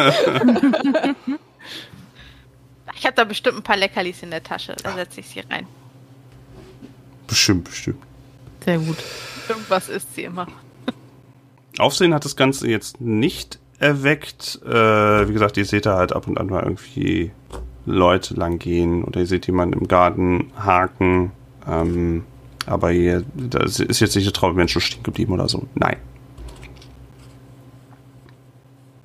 Ich 2.95 3.05
habe 3.05 3.15
da 3.15 3.25
bestimmt 3.25 3.57
ein 3.57 3.63
paar 3.63 3.77
Leckerlis 3.77 4.23
in 4.23 4.31
der 4.31 4.41
Tasche. 4.41 4.75
Da 4.81 4.93
setze 4.93 5.19
ich 5.19 5.27
sie 5.27 5.41
rein. 5.41 5.67
Bestimmt, 7.27 7.65
bestimmt. 7.65 8.01
Sehr 8.63 8.79
gut. 8.79 8.97
Irgendwas 9.47 9.89
isst 9.89 10.15
sie 10.15 10.23
immer. 10.23 10.47
Aufsehen 11.79 12.13
hat 12.13 12.25
das 12.25 12.35
Ganze 12.35 12.69
jetzt 12.69 13.01
nicht 13.01 13.59
erweckt. 13.79 14.59
Äh, 14.65 15.27
wie 15.27 15.33
gesagt, 15.33 15.57
ihr 15.57 15.65
seht 15.65 15.85
da 15.85 15.95
halt 15.95 16.13
ab 16.13 16.27
und 16.27 16.37
an 16.37 16.47
mal 16.47 16.63
irgendwie 16.63 17.31
Leute 17.85 18.33
lang 18.35 18.59
gehen 18.59 19.03
oder 19.03 19.21
ihr 19.21 19.27
seht 19.27 19.47
jemanden 19.47 19.79
im 19.79 19.87
Garten 19.87 20.51
haken. 20.57 21.31
Ähm, 21.67 22.23
aber 22.65 22.91
hier, 22.91 23.23
da 23.33 23.59
ist 23.59 23.79
jetzt 23.79 24.15
nicht 24.15 24.25
eine 24.25 24.33
Traube 24.33 24.55
Menschen 24.55 24.81
stehen 24.81 25.03
geblieben 25.03 25.33
oder 25.33 25.49
so. 25.49 25.67
Nein. 25.75 25.97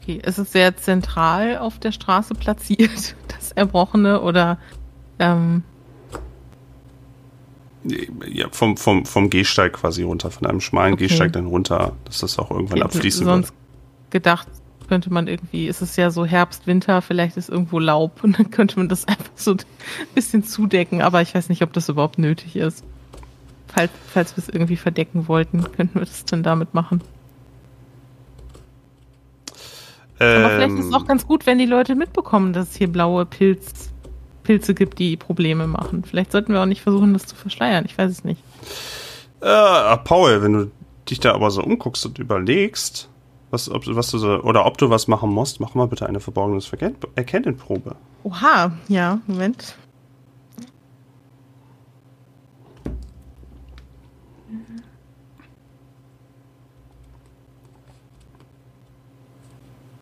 Okay, 0.03 0.21
ist 0.23 0.39
es 0.39 0.53
sehr 0.53 0.77
zentral 0.77 1.57
auf 1.57 1.79
der 1.79 1.93
Straße 1.93 2.35
platziert, 2.35 3.17
das 3.29 3.53
Erbrochene, 3.53 4.21
oder 4.21 4.59
ähm, 5.19 5.63
Ja, 7.85 8.49
vom, 8.51 8.77
vom, 8.77 9.05
vom 9.05 9.31
Gehsteig 9.31 9.75
quasi 9.75 10.03
runter, 10.03 10.31
von 10.31 10.47
einem 10.47 10.61
schmalen 10.61 10.95
Okay. 10.95 11.07
Gehsteig 11.07 11.33
dann 11.33 11.47
runter, 11.47 11.93
dass 12.05 12.21
das 12.21 12.39
auch 12.39 12.51
irgendwann 12.51 12.83
okay, 12.83 12.97
abfließen 12.97 13.27
sonst 13.27 13.49
würde. 13.51 13.57
gedacht, 14.11 14.49
könnte 14.89 15.13
man 15.13 15.27
irgendwie, 15.27 15.67
ist 15.67 15.83
es 15.83 15.97
ja 15.97 16.11
so 16.11 16.25
Herbst, 16.25 16.67
Winter, 16.67 17.03
vielleicht 17.03 17.37
ist 17.37 17.49
irgendwo 17.49 17.79
Laub 17.79 18.23
und 18.25 18.39
dann 18.39 18.51
könnte 18.51 18.79
man 18.79 18.89
das 18.89 19.05
einfach 19.09 19.31
so 19.35 19.53
ein 19.53 19.59
bisschen 20.15 20.45
zudecken, 20.45 21.03
aber 21.03 21.21
ich 21.23 21.35
weiß 21.35 21.49
nicht, 21.49 21.63
ob 21.63 21.73
das 21.73 21.89
überhaupt 21.89 22.19
nötig 22.19 22.57
ist. 22.57 22.85
Falls, 23.67 23.91
falls 24.13 24.37
wir 24.37 24.43
es 24.43 24.49
irgendwie 24.49 24.77
verdecken 24.77 25.27
wollten, 25.29 25.63
könnten 25.73 25.97
wir 25.97 26.07
das 26.07 26.25
dann 26.25 26.43
damit 26.43 26.75
machen. 26.75 27.03
Aber 30.19 30.51
vielleicht 30.51 30.79
ist 30.79 30.87
es 30.87 30.95
auch 30.95 31.01
Ähm, 31.01 31.07
ganz 31.09 31.27
gut, 31.27 31.45
wenn 31.45 31.59
die 31.59 31.67
Leute 31.67 31.97
mitbekommen, 31.97 32.53
dass 32.53 32.71
es 32.71 32.77
hier 32.77 32.89
blaue 32.89 33.27
Pilz, 33.27 33.91
Pilze 34.45 34.75
gibt, 34.75 34.99
die 34.99 35.17
Probleme 35.17 35.67
machen. 35.67 36.05
Vielleicht 36.05 36.33
sollten 36.33 36.53
wir 36.53 36.63
auch 36.63 36.67
nicht 36.67 36.83
versuchen, 36.83 37.13
das 37.13 37.27
zu 37.27 37.35
verschleiern. 37.35 37.85
Ich 37.87 37.99
weiß 37.99 38.11
es 38.11 38.25
nicht. 38.25 38.41
Äh, 39.41 39.97
Paul, 40.05 40.43
wenn 40.43 40.53
du 40.53 40.71
dich 41.11 41.21
da 41.21 41.35
aber 41.35 41.51
so 41.51 41.63
umguckst 41.63 42.07
und 42.07 42.19
überlegst, 42.19 43.09
was, 43.51 43.71
ob, 43.71 43.85
was 43.87 44.11
du 44.11 44.19
so, 44.19 44.43
oder 44.43 44.67
ob 44.67 44.79
du 44.79 44.91
was 44.91 45.09
machen 45.09 45.31
musst, 45.31 45.61
mach 45.61 45.75
mal 45.75 45.87
bitte 45.87 46.07
eine 46.07 46.21
verborgenes 46.21 46.71
Erkennenprobe. 47.15 47.97
Oha, 48.23 48.73
ja, 48.89 49.21
Moment. 49.27 49.77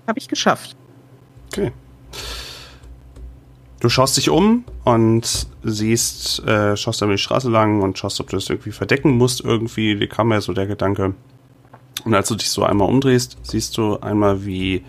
Habe 0.07 0.19
ich 0.19 0.29
geschafft. 0.29 0.77
Okay. 1.49 1.73
Du 3.83 3.89
schaust 3.89 4.17
dich 4.17 4.31
um 4.31 4.65
und 4.85 5.49
siehst, 5.65 6.39
äh, 6.47 6.77
schaust 6.77 7.03
dann 7.03 7.11
die 7.11 7.19
Straße 7.19 7.51
lang 7.51 7.83
und 7.83 7.99
schaust, 7.99 8.21
ob 8.21 8.31
du 8.31 8.37
das 8.37 8.49
irgendwie 8.49 8.71
verdecken 8.71 9.19
musst. 9.19 9.41
Irgendwie, 9.41 9.97
dir 9.97 10.07
kam 10.07 10.31
ja 10.31 10.41
so 10.41 10.53
der 10.53 10.69
Gedanke. 10.69 11.15
Und 12.05 12.15
als 12.15 12.29
du 12.29 12.37
dich 12.37 12.49
so 12.49 12.63
einmal 12.63 12.89
umdrehst, 12.89 13.39
siehst 13.43 13.77
du 13.77 13.99
einmal, 13.99 14.47
wie 14.47 14.85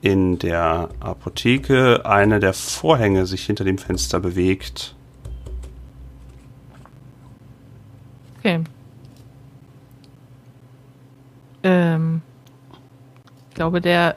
in 0.00 0.40
der 0.40 0.88
Apotheke 0.98 2.04
eine 2.04 2.40
der 2.40 2.52
Vorhänge 2.52 3.26
sich 3.26 3.46
hinter 3.46 3.62
dem 3.62 3.78
Fenster 3.78 4.18
bewegt. 4.18 4.96
Okay. 8.40 8.64
Ähm, 11.62 12.22
ich 13.50 13.54
glaube, 13.54 13.80
der, 13.80 14.16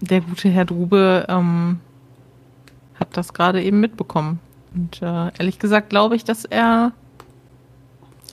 der 0.00 0.20
gute 0.20 0.48
Herr 0.48 0.64
Drube 0.64 1.26
ähm, 1.28 1.80
hat 2.98 3.16
das 3.16 3.32
gerade 3.34 3.62
eben 3.62 3.80
mitbekommen. 3.80 4.40
Und 4.74 5.00
äh, 5.02 5.30
ehrlich 5.38 5.58
gesagt 5.58 5.90
glaube 5.90 6.16
ich, 6.16 6.24
dass 6.24 6.44
er 6.44 6.92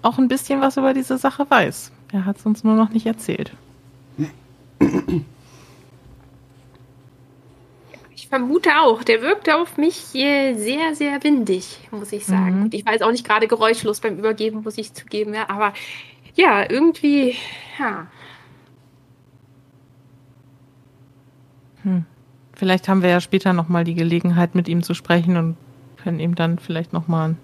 auch 0.01 0.17
ein 0.17 0.27
bisschen 0.27 0.61
was 0.61 0.77
über 0.77 0.93
diese 0.93 1.17
Sache 1.17 1.49
weiß. 1.49 1.91
Er 2.11 2.25
hat 2.25 2.37
es 2.37 2.45
uns 2.45 2.63
nur 2.63 2.75
noch 2.75 2.89
nicht 2.89 3.05
erzählt. 3.05 3.53
Ich 8.13 8.27
vermute 8.27 8.69
auch. 8.81 9.03
Der 9.03 9.21
wirkte 9.21 9.55
auf 9.55 9.77
mich 9.77 9.95
sehr, 9.95 10.95
sehr 10.95 11.23
windig, 11.23 11.79
muss 11.91 12.11
ich 12.11 12.25
sagen. 12.25 12.57
Mhm. 12.57 12.63
Und 12.63 12.73
Ich 12.73 12.85
war 12.85 12.93
jetzt 12.93 13.03
auch 13.03 13.11
nicht 13.11 13.25
gerade 13.25 13.47
geräuschlos 13.47 14.01
beim 14.01 14.17
Übergeben, 14.19 14.61
muss 14.63 14.77
ich 14.77 14.93
zugeben. 14.93 15.33
Ja, 15.33 15.49
aber 15.49 15.73
ja, 16.35 16.69
irgendwie, 16.69 17.35
ja. 17.79 18.07
Vielleicht 22.63 22.87
haben 22.87 23.01
wir 23.01 23.09
ja 23.09 23.19
später 23.19 23.51
nochmal 23.51 23.83
die 23.83 23.93
Gelegenheit, 23.93 24.55
mit 24.55 24.69
ihm 24.69 24.83
zu 24.83 24.93
sprechen 24.93 25.35
und 25.35 25.57
können 26.01 26.21
ihm 26.21 26.33
dann 26.33 26.59
vielleicht 26.59 26.93
nochmal 26.93 27.31
ein 27.31 27.37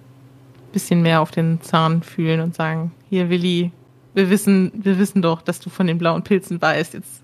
bisschen 0.72 1.02
mehr 1.02 1.20
auf 1.20 1.30
den 1.30 1.62
Zahn 1.62 2.04
fühlen 2.04 2.40
und 2.40 2.56
sagen, 2.56 2.94
hier 3.10 3.30
Willi, 3.30 3.74
wir 4.14 4.30
wissen, 4.30 4.72
wir 4.74 4.98
wissen 4.98 5.22
doch, 5.22 5.42
dass 5.42 5.60
du 5.60 5.70
von 5.70 5.88
den 5.88 5.98
blauen 5.98 6.24
Pilzen 6.24 6.62
weißt. 6.62 6.94
Jetzt 6.94 7.22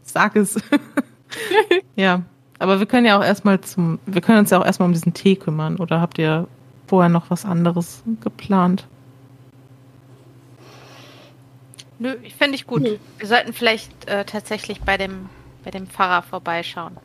sag 0.00 0.36
es. 0.36 0.58
ja, 1.96 2.22
aber 2.58 2.78
wir 2.78 2.86
können 2.86 3.04
ja 3.04 3.18
auch 3.18 3.22
erstmal 3.22 3.60
zum, 3.60 3.98
wir 4.06 4.22
können 4.22 4.38
uns 4.38 4.48
ja 4.48 4.58
auch 4.58 4.64
erstmal 4.64 4.86
um 4.86 4.94
diesen 4.94 5.12
Tee 5.12 5.36
kümmern. 5.36 5.76
Oder 5.76 6.00
habt 6.00 6.18
ihr 6.18 6.48
vorher 6.86 7.10
noch 7.10 7.28
was 7.28 7.44
anderes 7.44 8.02
geplant? 8.22 8.86
Nö, 11.98 12.16
ich 12.22 12.34
finde 12.36 12.54
ich 12.54 12.66
gut. 12.66 12.98
Wir 13.18 13.26
sollten 13.28 13.52
vielleicht 13.52 14.08
äh, 14.08 14.24
tatsächlich 14.24 14.80
bei 14.80 14.96
dem, 14.96 15.28
bei 15.64 15.70
dem 15.70 15.86
Pfarrer 15.86 16.22
vorbeischauen. 16.22 16.96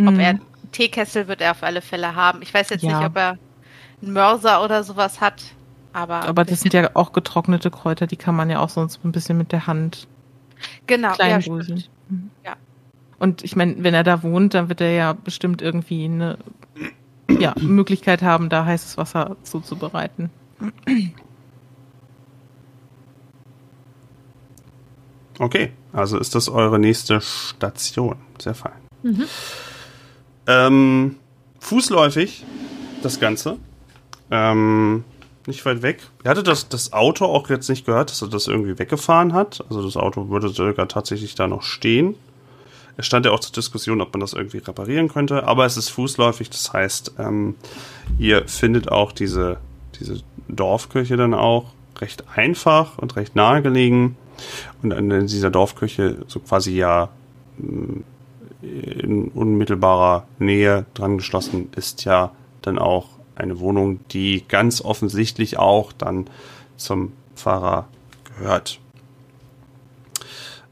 Ob 0.00 0.10
Mhm. 0.12 0.20
er 0.20 0.28
einen 0.30 0.42
Teekessel 0.72 1.28
wird 1.28 1.40
er 1.40 1.52
auf 1.52 1.62
alle 1.62 1.80
Fälle 1.80 2.14
haben. 2.14 2.42
Ich 2.42 2.52
weiß 2.52 2.70
jetzt 2.70 2.82
Ja. 2.82 2.98
nicht, 2.98 3.06
ob 3.08 3.16
er 3.16 3.38
einen 4.02 4.12
Mörser 4.12 4.62
oder 4.62 4.82
sowas 4.84 5.20
hat. 5.20 5.42
Aber, 5.92 6.22
Aber 6.28 6.44
das 6.44 6.60
sind 6.60 6.74
ja 6.74 6.90
auch 6.92 7.12
getrocknete 7.12 7.70
Kräuter, 7.70 8.06
die 8.06 8.16
kann 8.16 8.34
man 8.36 8.50
ja 8.50 8.60
auch 8.60 8.68
sonst 8.68 9.02
ein 9.04 9.12
bisschen 9.12 9.38
mit 9.38 9.52
der 9.52 9.66
Hand 9.66 10.06
genau, 10.86 11.14
ja. 11.18 11.38
Mhm. 11.38 12.30
Ja. 12.44 12.56
Und 13.18 13.42
ich 13.42 13.56
meine, 13.56 13.76
wenn 13.82 13.94
er 13.94 14.04
da 14.04 14.22
wohnt, 14.22 14.52
dann 14.52 14.68
wird 14.68 14.82
er 14.82 14.92
ja 14.92 15.12
bestimmt 15.14 15.62
irgendwie 15.62 16.04
eine 16.04 16.36
ja, 17.30 17.54
Möglichkeit 17.58 18.20
haben, 18.22 18.50
da 18.50 18.66
heißes 18.66 18.98
Wasser 18.98 19.36
zuzubereiten. 19.42 20.30
Okay, 25.38 25.72
also 25.92 26.18
ist 26.18 26.34
das 26.34 26.48
eure 26.48 26.78
nächste 26.78 27.20
Station. 27.20 28.16
Sehr 28.38 28.54
fein. 28.54 28.72
Ähm, 30.46 31.16
fußläufig 31.60 32.44
das 33.02 33.20
Ganze. 33.20 33.58
Ähm, 34.30 35.04
nicht 35.46 35.64
weit 35.64 35.82
weg. 35.82 36.00
Ihr 36.24 36.30
hattet 36.30 36.48
das, 36.48 36.68
das 36.68 36.92
Auto 36.92 37.26
auch 37.26 37.48
jetzt 37.50 37.68
nicht 37.68 37.86
gehört, 37.86 38.10
dass 38.10 38.22
er 38.22 38.28
das 38.28 38.48
irgendwie 38.48 38.78
weggefahren 38.78 39.32
hat. 39.32 39.64
Also 39.68 39.82
das 39.82 39.96
Auto 39.96 40.28
würde 40.28 40.48
sogar 40.48 40.88
tatsächlich 40.88 41.34
da 41.34 41.46
noch 41.46 41.62
stehen. 41.62 42.16
Es 42.96 43.06
stand 43.06 43.26
ja 43.26 43.32
auch 43.32 43.40
zur 43.40 43.52
Diskussion, 43.52 44.00
ob 44.00 44.12
man 44.14 44.20
das 44.20 44.32
irgendwie 44.32 44.58
reparieren 44.58 45.08
könnte. 45.08 45.44
Aber 45.44 45.66
es 45.66 45.76
ist 45.76 45.90
fußläufig, 45.90 46.50
das 46.50 46.72
heißt, 46.72 47.12
ähm, 47.18 47.56
ihr 48.18 48.48
findet 48.48 48.90
auch 48.90 49.12
diese, 49.12 49.58
diese 50.00 50.22
Dorfkirche 50.48 51.16
dann 51.16 51.34
auch 51.34 51.72
recht 52.00 52.24
einfach 52.34 52.98
und 52.98 53.16
recht 53.16 53.36
nahegelegen. 53.36 54.16
Und 54.82 54.92
an 54.92 55.26
dieser 55.26 55.50
Dorfkirche 55.50 56.24
so 56.26 56.40
quasi 56.40 56.76
ja 56.76 57.08
mh, 57.58 58.02
in 58.62 59.28
unmittelbarer 59.28 60.26
Nähe 60.38 60.86
dran 60.94 61.18
geschlossen 61.18 61.68
ist 61.76 62.04
ja 62.04 62.32
dann 62.62 62.78
auch 62.78 63.08
eine 63.34 63.60
Wohnung, 63.60 64.00
die 64.10 64.44
ganz 64.48 64.80
offensichtlich 64.80 65.58
auch 65.58 65.92
dann 65.92 66.28
zum 66.76 67.12
Pfarrer 67.34 67.86
gehört. 68.24 68.80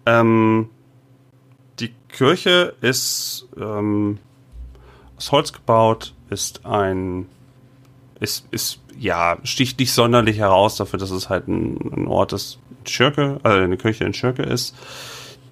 Ähm, 0.07 0.71
die 1.79 1.93
Kirche 2.09 2.75
ist 2.81 3.47
ähm, 3.57 4.19
aus 5.17 5.31
Holz 5.31 5.53
gebaut, 5.53 6.15
ist 6.31 6.65
ein, 6.67 7.27
ist, 8.21 8.47
ist, 8.51 8.81
ja, 8.99 9.39
sticht 9.45 9.79
nicht 9.79 9.93
sonderlich 9.93 10.39
heraus 10.39 10.77
dafür, 10.77 10.99
dass 10.99 11.11
es 11.11 11.29
halt 11.29 11.49
ein, 11.49 11.79
ein 11.97 12.07
Ort 12.07 12.33
ist, 12.33 12.59
Schirke, 12.87 13.41
also 13.43 13.59
eine 13.59 13.77
Kirche 13.77 14.05
in 14.05 14.15
Schirke 14.15 14.43
ist. 14.43 14.75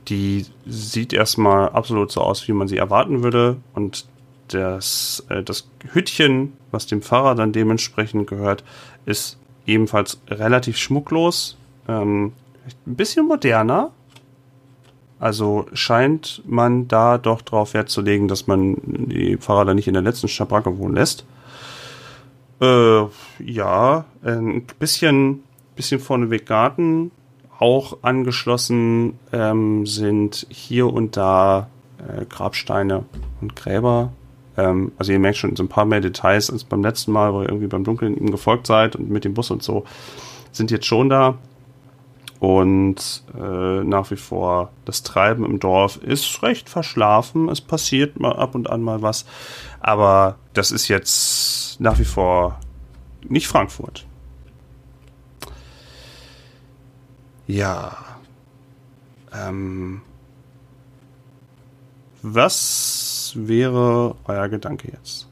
Die 0.09 0.47
sieht 0.67 1.13
erstmal 1.13 1.71
absolut 1.71 2.11
so 2.11 2.21
aus, 2.21 2.47
wie 2.49 2.53
man 2.53 2.69
sie 2.69 2.77
erwarten 2.77 3.23
würde. 3.23 3.57
Und 3.75 4.07
das, 4.49 5.25
äh, 5.29 5.43
das 5.43 5.69
Hüttchen, 5.93 6.55
was 6.71 6.87
dem 6.87 7.03
Pfarrer 7.03 7.35
dann 7.35 7.53
dementsprechend 7.53 8.27
gehört, 8.27 8.65
ist 9.07 9.39
ebenfalls 9.67 10.21
relativ 10.29 10.77
schmucklos. 10.77 11.57
Ähm, 11.89 12.33
ein 12.87 12.95
bisschen 12.97 13.27
moderner. 13.27 13.93
Also 15.19 15.67
scheint 15.73 16.43
man 16.47 16.89
da 16.89 17.17
doch 17.17 17.43
drauf 17.43 17.75
Wert 17.75 17.89
zu 17.89 18.01
legen, 18.01 18.27
dass 18.27 18.49
man 18.49 18.77
die 18.83 19.37
Pfarrer 19.37 19.65
dann 19.65 19.77
nicht 19.77 19.87
in 19.87 19.95
der 19.95 20.03
letzten 20.03 20.27
Schabracke 20.27 20.79
wohnen 20.79 20.97
lässt. 20.97 21.25
Äh, 22.63 23.07
ja, 23.41 24.05
ein 24.23 24.65
bisschen, 24.79 25.43
bisschen 25.75 25.99
vorneweg 25.99 26.47
Garten. 26.47 27.11
Auch 27.59 27.99
angeschlossen 28.03 29.19
ähm, 29.33 29.85
sind 29.85 30.47
hier 30.49 30.93
und 30.93 31.17
da 31.17 31.69
äh, 31.99 32.25
Grabsteine 32.25 33.05
und 33.41 33.57
Gräber. 33.57 34.13
Ähm, 34.57 34.93
also 34.97 35.11
ihr 35.11 35.19
merkt 35.19 35.39
schon 35.39 35.57
so 35.57 35.65
ein 35.65 35.69
paar 35.69 35.85
mehr 35.85 36.01
Details 36.01 36.51
als 36.51 36.63
beim 36.63 36.83
letzten 36.83 37.11
Mal, 37.11 37.35
wo 37.35 37.43
ihr 37.43 37.49
irgendwie 37.49 37.67
beim 37.67 37.83
Dunkeln 37.83 38.17
ihm 38.17 38.31
gefolgt 38.31 38.69
seid 38.69 38.95
und 38.95 39.11
mit 39.11 39.25
dem 39.25 39.35
Bus 39.35 39.51
und 39.51 39.63
so 39.63 39.85
sind 40.53 40.71
jetzt 40.71 40.87
schon 40.87 41.09
da. 41.09 41.39
Und 42.39 43.23
äh, 43.39 43.85
nach 43.85 44.11
wie 44.11 44.17
vor 44.17 44.73
das 44.85 45.03
Treiben 45.03 45.45
im 45.45 45.61
Dorf 45.61 45.97
ist 45.97 46.43
recht 46.43 46.69
verschlafen. 46.69 47.49
Es 47.49 47.61
passiert 47.61 48.19
mal 48.19 48.35
ab 48.35 48.55
und 48.55 48.69
an 48.69 48.83
mal 48.83 49.03
was. 49.03 49.25
Aber 49.81 50.37
das 50.53 50.73
ist 50.73 50.89
jetzt 50.89 51.62
nach 51.81 51.99
wie 51.99 52.05
vor 52.05 52.59
nicht 53.29 53.49
Frankfurt. 53.49 54.07
Ja. 57.47 57.97
Ähm, 59.33 60.03
was 62.23 63.33
wäre 63.35 64.15
euer 64.25 64.49
Gedanke 64.49 64.93
jetzt? 64.93 65.29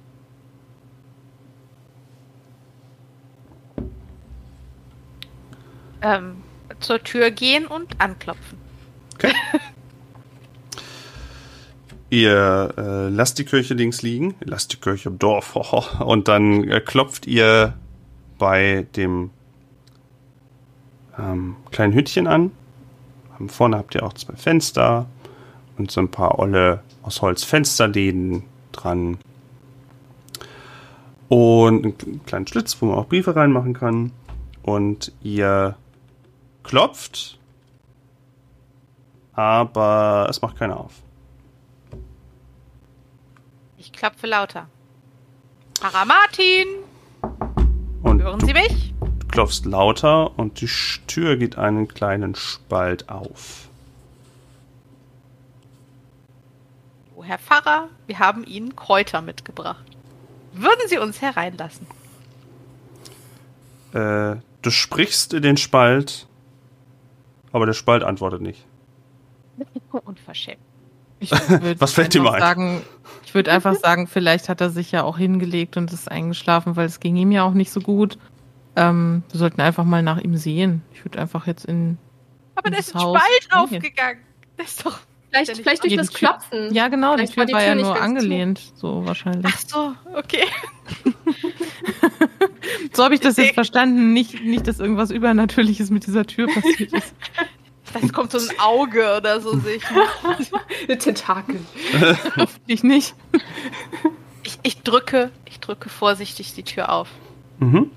Ähm, 6.02 6.42
zur 6.80 7.02
Tür 7.02 7.30
gehen 7.30 7.66
und 7.66 8.00
anklopfen. 8.00 8.58
Okay. 9.14 9.32
ihr 12.10 12.74
äh, 12.76 13.08
lasst 13.08 13.38
die 13.38 13.44
Kirche 13.44 13.74
links 13.74 14.02
liegen, 14.02 14.34
lasst 14.40 14.72
die 14.72 14.76
Kirche 14.76 15.08
im 15.08 15.18
Dorf 15.18 15.56
und 16.00 16.28
dann 16.28 16.68
äh, 16.68 16.80
klopft 16.80 17.26
ihr 17.26 17.74
bei 18.38 18.86
dem 18.96 19.30
ähm, 21.18 21.56
kleinen 21.70 21.92
Hütchen 21.92 22.26
an. 22.26 22.50
Vorne 23.46 23.78
habt 23.78 23.94
ihr 23.94 24.02
auch 24.02 24.12
zwei 24.12 24.34
Fenster 24.34 25.06
und 25.78 25.90
so 25.90 26.02
ein 26.02 26.10
paar 26.10 26.38
olle 26.38 26.82
aus 27.02 27.22
Holz 27.22 27.42
Fensterläden 27.42 28.42
dran. 28.72 29.18
Und 31.28 32.04
einen 32.04 32.24
kleinen 32.26 32.46
Schlitz, 32.46 32.76
wo 32.80 32.86
man 32.86 32.96
auch 32.96 33.06
Briefe 33.06 33.34
reinmachen 33.34 33.72
kann. 33.72 34.12
Und 34.62 35.12
ihr 35.22 35.76
klopft, 36.64 37.38
aber 39.32 40.26
es 40.28 40.42
macht 40.42 40.58
keiner 40.58 40.78
auf. 40.78 40.92
Ich 44.00 44.02
klopfe 44.02 44.28
lauter. 44.28 44.66
Pfarrer 45.78 46.06
Martin! 46.06 46.66
Und 48.02 48.22
Hören 48.22 48.38
du 48.38 48.46
Sie 48.46 48.54
mich? 48.54 48.94
klopfst 49.30 49.66
lauter 49.66 50.38
und 50.38 50.62
die 50.62 50.70
Tür 51.06 51.36
geht 51.36 51.58
einen 51.58 51.86
kleinen 51.86 52.34
Spalt 52.34 53.10
auf. 53.10 53.68
Oh, 57.14 57.22
Herr 57.22 57.38
Pfarrer, 57.38 57.90
wir 58.06 58.18
haben 58.18 58.44
Ihnen 58.44 58.74
Kräuter 58.74 59.20
mitgebracht. 59.20 59.84
Würden 60.54 60.88
Sie 60.88 60.96
uns 60.96 61.20
hereinlassen? 61.20 61.86
Äh, 63.92 64.36
du 64.62 64.70
sprichst 64.70 65.34
in 65.34 65.42
den 65.42 65.58
Spalt, 65.58 66.26
aber 67.52 67.66
der 67.66 67.74
Spalt 67.74 68.02
antwortet 68.02 68.40
nicht. 68.40 68.64
Unverschämt. 69.92 70.69
Ich 71.20 71.30
würd 71.30 71.80
Was 71.80 71.92
fällt 71.92 72.14
dir 72.14 72.22
mal 72.22 72.34
ein? 72.34 72.40
Sagen, 72.40 72.82
ich 73.24 73.34
würde 73.34 73.52
einfach 73.52 73.74
sagen, 73.80 74.06
vielleicht 74.06 74.48
hat 74.48 74.60
er 74.60 74.70
sich 74.70 74.90
ja 74.92 75.02
auch 75.04 75.18
hingelegt 75.18 75.76
und 75.76 75.92
ist 75.92 76.10
eingeschlafen, 76.10 76.76
weil 76.76 76.86
es 76.86 76.98
ging 77.00 77.16
ihm 77.16 77.30
ja 77.32 77.44
auch 77.44 77.52
nicht 77.54 77.70
so 77.70 77.80
gut. 77.80 78.18
Ähm, 78.76 79.22
wir 79.30 79.38
sollten 79.38 79.60
einfach 79.60 79.84
mal 79.84 80.02
nach 80.02 80.18
ihm 80.18 80.36
sehen. 80.36 80.82
Ich 80.92 81.04
würde 81.04 81.18
einfach 81.18 81.46
jetzt 81.46 81.64
in. 81.66 81.98
Aber 82.54 82.70
da 82.70 82.78
ist 82.78 82.94
ein 82.94 83.00
Haus 83.02 83.18
Spalt 83.18 83.40
gehen. 83.50 83.58
aufgegangen. 83.58 84.20
Das 84.56 84.66
ist 84.68 84.86
doch. 84.86 84.98
Vielleicht, 85.32 85.56
vielleicht 85.58 85.84
durch 85.84 85.94
das 85.96 86.08
Die 86.08 86.14
Tür- 86.16 86.28
Klopfen. 86.30 86.74
Ja, 86.74 86.88
genau, 86.88 87.14
die 87.16 87.26
Vielleicht 87.26 87.34
Tür 87.34 87.40
war 87.42 87.46
die 87.46 87.52
war 87.52 87.60
Tür 87.60 87.68
ja 87.68 87.74
nur 87.76 87.84
ganz 87.84 87.98
zu. 87.98 88.02
angelehnt, 88.04 88.72
so 88.74 89.06
wahrscheinlich. 89.06 89.46
Ach 89.48 89.60
so, 89.66 89.92
okay. 90.16 90.44
So 92.92 93.04
habe 93.04 93.14
ich 93.14 93.20
das 93.20 93.36
jetzt 93.36 93.54
verstanden. 93.54 94.12
Nicht, 94.12 94.42
nicht, 94.42 94.66
dass 94.66 94.80
irgendwas 94.80 95.10
Übernatürliches 95.10 95.90
mit 95.90 96.06
dieser 96.06 96.26
Tür 96.26 96.48
passiert 96.48 96.92
ist. 96.92 97.14
Das 97.92 98.12
kommt 98.12 98.32
so 98.32 98.38
ein 98.38 98.58
Auge 98.60 99.16
oder 99.16 99.40
so 99.40 99.58
sich. 99.58 99.82
Eine 100.86 100.98
Tentakel. 100.98 101.60
Ich 102.66 102.82
nicht. 102.82 103.14
Ich, 104.42 104.58
ich 104.62 104.82
drücke, 104.82 105.30
ich 105.44 105.60
drücke 105.60 105.88
vorsichtig 105.88 106.54
die 106.54 106.62
Tür 106.62 106.90
auf. 106.90 107.08
Mhm. 107.58 107.90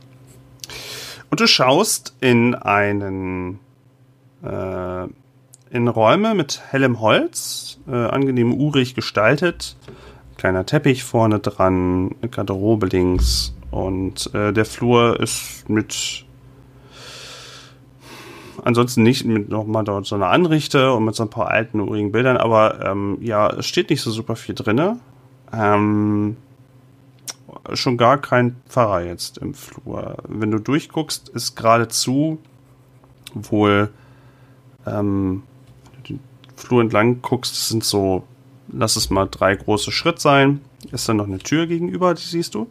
Und 1.30 1.40
du 1.40 1.48
schaust 1.48 2.16
in 2.20 2.56
einen 2.56 3.60
äh, 4.44 5.08
in 5.72 5.88
Räume 5.88 6.36
mit 6.36 6.62
hellem 6.70 7.00
Holz, 7.00 7.80
äh, 7.88 7.96
angenehm 7.96 8.54
urig 8.54 8.94
gestaltet, 8.94 9.76
kleiner 10.38 10.66
Teppich 10.66 11.04
vorne 11.04 11.40
dran, 11.40 12.16
eine 12.22 12.30
Garderobe 12.30 12.86
links 12.86 13.56
und 13.72 14.32
äh, 14.36 14.54
der 14.54 14.66
Flur 14.66 15.20
ist 15.20 15.68
mit 15.68 16.26
ansonsten 18.64 19.04
nicht 19.04 19.26
mit 19.26 19.50
nochmal 19.50 19.84
dort 19.84 20.06
so 20.06 20.16
einer 20.16 20.30
Anrichte 20.30 20.94
und 20.94 21.06
mit 21.06 21.16
so 21.16 21.24
ein 21.24 21.30
paar 21.30 21.50
alten 21.50 21.80
urigen 21.80 22.12
Bildern, 22.12 22.38
aber 22.38 22.84
ähm, 22.86 23.18
ja, 23.22 23.50
es 23.50 23.68
steht 23.68 23.90
nicht 23.90 24.02
so 24.02 24.12
super 24.12 24.36
viel 24.36 24.56
drinne. 24.56 25.00
Ähm, 25.52 26.38
schon 27.74 27.98
gar 27.98 28.18
kein 28.18 28.56
Pfarrer 28.68 29.06
jetzt 29.06 29.38
im 29.38 29.54
Flur. 29.54 30.18
Wenn 30.28 30.52
du 30.52 30.60
durchguckst, 30.60 31.30
ist 31.30 31.56
geradezu 31.56 32.40
wohl, 33.34 33.90
ähm, 34.86 35.44
wenn 35.92 36.04
du 36.04 36.14
den 36.14 36.20
Flur 36.56 36.82
entlang 36.82 37.22
guckst, 37.22 37.68
sind 37.68 37.84
so, 37.84 38.24
lass 38.70 38.96
es 38.96 39.10
mal 39.10 39.28
drei 39.30 39.56
große 39.56 39.92
Schritt 39.92 40.20
sein. 40.20 40.62
Ist 40.92 41.08
dann 41.08 41.18
noch 41.18 41.28
eine 41.28 41.40
Tür 41.40 41.68
gegenüber, 41.68 42.14
die 42.14 42.24
siehst 42.24 42.56
du. 42.56 42.68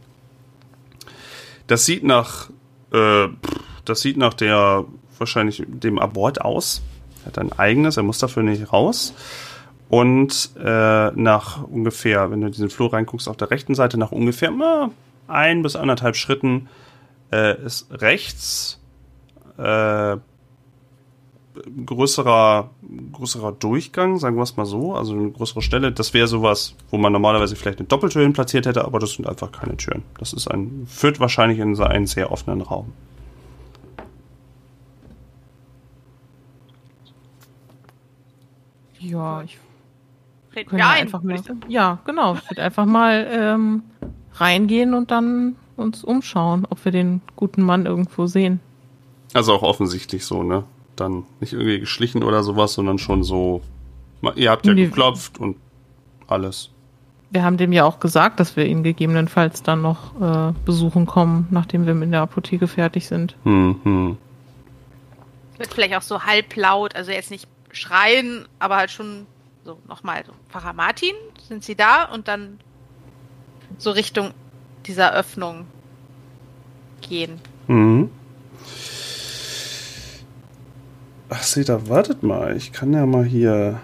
Das 1.67 1.87
sieht 1.87 2.05
nach, 2.05 2.51
äh, 2.93 3.29
das 3.85 4.01
sieht 4.01 4.17
nach 4.17 4.35
der, 4.35 4.85
wahrscheinlich 5.23 5.63
dem 5.67 5.99
Abort 5.99 6.41
aus. 6.41 6.83
Er 7.23 7.27
hat 7.27 7.39
ein 7.39 7.53
eigenes, 7.53 7.97
er 7.97 8.03
muss 8.03 8.19
dafür 8.19 8.43
nicht 8.43 8.73
raus. 8.73 9.15
Und 9.89 10.51
äh, 10.59 11.11
nach 11.11 11.63
ungefähr, 11.65 12.31
wenn 12.31 12.41
du 12.41 12.47
in 12.47 12.53
diesen 12.53 12.71
Flur 12.71 12.93
reinguckst, 12.93 13.29
auf 13.29 13.37
der 13.37 13.51
rechten 13.51 13.75
Seite 13.75 13.99
nach 13.99 14.11
ungefähr 14.11 14.51
na, 14.51 14.91
ein 15.29 15.63
bis 15.63 15.77
anderthalb 15.77 16.17
Schritten 16.17 16.69
äh, 17.31 17.63
ist 17.63 17.89
rechts 17.91 18.81
äh, 19.59 20.17
größerer, 21.87 22.71
größerer 23.13 23.53
Durchgang, 23.53 24.19
sagen 24.19 24.37
wir 24.37 24.43
es 24.43 24.57
mal 24.57 24.67
so, 24.67 24.95
also 24.95 25.13
eine 25.13 25.31
größere 25.31 25.63
Stelle. 25.63 25.93
Das 25.93 26.15
wäre 26.15 26.27
sowas, 26.27 26.75
wo 26.91 26.97
man 26.97 27.13
normalerweise 27.13 27.57
vielleicht 27.57 27.79
eine 27.79 27.89
Doppeltür 27.89 28.23
hin 28.23 28.33
platziert 28.33 28.67
hätte, 28.67 28.85
aber 28.85 28.99
das 28.99 29.13
sind 29.13 29.29
einfach 29.29 29.53
keine 29.53 29.77
Türen. 29.77 30.03
Das 30.19 30.33
ist 30.33 30.49
ein, 30.49 30.87
führt 30.87 31.21
wahrscheinlich 31.21 31.59
in 31.59 31.79
einen 31.81 32.07
sehr 32.07 32.33
offenen 32.33 32.63
Raum. 32.63 32.93
Ja, 39.03 39.43
ich 39.43 39.59
können 40.53 40.71
wir 40.73 40.79
ja 40.79 40.91
ein, 40.91 41.03
einfach 41.03 41.23
mal. 41.23 41.41
Ja, 41.69 41.99
genau. 42.05 42.35
Ich 42.35 42.51
würde 42.51 42.63
einfach 42.63 42.85
mal 42.85 43.27
ähm, 43.31 43.83
reingehen 44.35 44.95
und 44.95 45.11
dann 45.11 45.57
uns 45.77 46.05
umschauen, 46.05 46.67
ob 46.69 46.85
wir 46.85 46.93
den 46.93 47.23
guten 47.37 47.63
Mann 47.63 47.87
irgendwo 47.87 48.27
sehen. 48.27 48.61
Also 49.35 49.55
auch 49.55 49.63
offensichtlich 49.63 50.25
so, 50.25 50.43
ne? 50.43 50.65
Dann 50.97 51.25
nicht 51.41 51.55
irgendwie 51.55 51.81
geschlichen 51.81 52.23
oder 52.23 52.43
sowas, 52.43 52.75
sondern 52.75 52.99
schon 52.99 53.23
so. 53.25 53.63
Ihr 54.37 54.51
habt 54.51 54.67
ja 54.67 54.75
Nee. 54.75 54.87
geklopft 54.87 55.39
und 55.41 55.57
alles. 56.29 56.71
Wir 57.31 57.43
haben 57.45 57.57
dem 57.57 57.73
ja 57.73 57.85
auch 57.85 57.99
gesagt, 57.99 58.41
dass 58.41 58.57
wir 58.57 58.67
ihn 58.67 58.83
gegebenenfalls 58.83 59.63
dann 59.63 59.81
noch 59.81 60.21
äh, 60.21 60.53
besuchen 60.67 61.07
kommen, 61.07 61.49
nachdem 61.51 61.87
wir 61.87 62.01
in 62.01 62.11
der 62.11 62.21
Apotheke 62.21 62.69
fertig 62.69 63.09
sind. 63.09 63.37
Hm, 63.45 63.81
hm. 63.83 64.19
Wird 65.57 65.73
vielleicht 65.73 65.97
auch 65.97 66.03
so 66.03 66.23
halblaut, 66.25 66.95
also 66.95 67.11
jetzt 67.11 67.31
nicht 67.31 67.49
schreien, 67.73 68.47
aber 68.59 68.77
halt 68.77 68.91
schon 68.91 69.27
so 69.65 69.79
nochmal 69.89 70.25
so. 70.27 70.33
Pfarrer 70.49 70.73
Martin, 70.73 71.15
sind 71.49 71.65
Sie 71.65 71.75
da? 71.75 72.05
Und 72.05 72.29
dann 72.29 72.59
so 73.79 73.91
Richtung 73.91 74.33
dieser 74.87 75.15
Öffnung 75.15 75.67
gehen. 77.01 77.41
Mhm. 77.67 78.11
Ach, 81.29 81.43
seht 81.43 81.69
da, 81.69 81.89
wartet 81.89 82.23
mal. 82.23 82.57
Ich 82.57 82.73
kann 82.73 82.93
ja 82.93 83.07
mal 83.07 83.25
hier. 83.25 83.81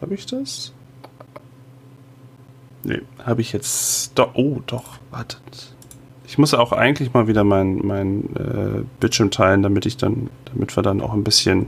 Habe 0.00 0.14
ich 0.14 0.26
das? 0.26 0.72
Nee, 2.82 3.00
habe 3.24 3.40
ich 3.40 3.52
jetzt. 3.52 4.18
Doch, 4.18 4.34
oh, 4.34 4.60
doch, 4.66 4.98
wartet. 5.10 5.74
Ich 6.26 6.38
muss 6.38 6.54
auch 6.54 6.72
eigentlich 6.72 7.14
mal 7.14 7.28
wieder 7.28 7.44
mein, 7.44 7.78
mein 7.78 8.36
äh, 8.36 8.84
Bildschirm 9.00 9.30
teilen, 9.30 9.62
damit 9.62 9.86
ich 9.86 9.96
dann, 9.96 10.28
damit 10.46 10.76
wir 10.76 10.82
dann 10.82 11.00
auch 11.00 11.12
ein 11.12 11.24
bisschen 11.24 11.66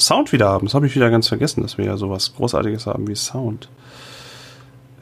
Sound 0.00 0.32
wieder 0.32 0.48
haben. 0.48 0.66
Das 0.66 0.74
habe 0.74 0.86
ich 0.86 0.94
wieder 0.94 1.10
ganz 1.10 1.28
vergessen, 1.28 1.62
dass 1.62 1.78
wir 1.78 1.84
ja 1.84 1.96
sowas 1.96 2.34
Großartiges 2.34 2.86
haben 2.86 3.06
wie 3.06 3.14
Sound. 3.14 3.68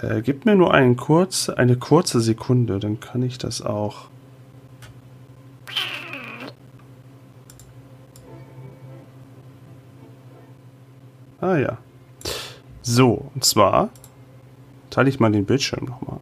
Äh, 0.00 0.22
gib 0.22 0.44
mir 0.44 0.54
nur 0.54 0.72
einen 0.74 0.96
kurz, 0.96 1.48
eine 1.48 1.76
kurze 1.76 2.20
Sekunde, 2.20 2.78
dann 2.78 3.00
kann 3.00 3.22
ich 3.22 3.38
das 3.38 3.62
auch. 3.62 4.08
Ah 11.40 11.56
ja. 11.56 11.78
So, 12.82 13.30
und 13.34 13.44
zwar 13.44 13.90
teile 14.90 15.08
ich 15.08 15.20
mal 15.20 15.30
den 15.30 15.44
Bildschirm 15.44 15.84
nochmal. 15.84 16.20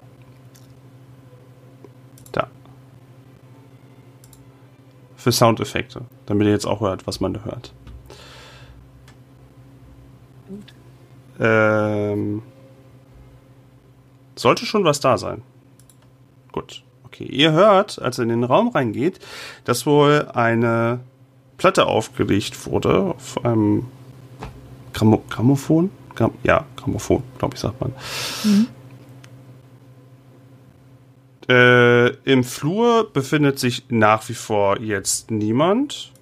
Da. 2.32 2.48
Für 5.16 5.32
Soundeffekte, 5.32 6.02
damit 6.26 6.46
ihr 6.46 6.52
jetzt 6.52 6.66
auch 6.66 6.80
hört, 6.80 7.06
was 7.06 7.20
man 7.20 7.34
da 7.34 7.40
hört. 7.44 7.72
Ähm, 11.38 12.42
sollte 14.34 14.66
schon 14.66 14.84
was 14.84 15.00
da 15.00 15.18
sein. 15.18 15.42
Gut. 16.52 16.82
Okay. 17.04 17.24
Ihr 17.24 17.52
hört, 17.52 18.00
als 18.00 18.18
ihr 18.18 18.24
in 18.24 18.28
den 18.28 18.44
Raum 18.44 18.68
reingeht, 18.68 19.20
dass 19.64 19.86
wohl 19.86 20.28
eine 20.34 21.00
Platte 21.56 21.86
aufgelegt 21.86 22.66
wurde 22.66 23.14
auf 23.16 23.44
einem 23.44 23.86
Grammo 24.92 25.22
Grammophon? 25.30 25.90
Gram 26.14 26.32
ja, 26.42 26.64
Grammophon, 26.76 27.22
glaube 27.38 27.54
ich, 27.54 27.60
sagt 27.60 27.80
man. 27.80 27.92
Äh, 31.48 32.08
Im 32.24 32.44
Flur 32.44 33.10
befindet 33.12 33.58
sich 33.58 33.84
nach 33.88 34.28
wie 34.28 34.34
vor 34.34 34.80
jetzt 34.80 35.30
niemand. 35.30 36.12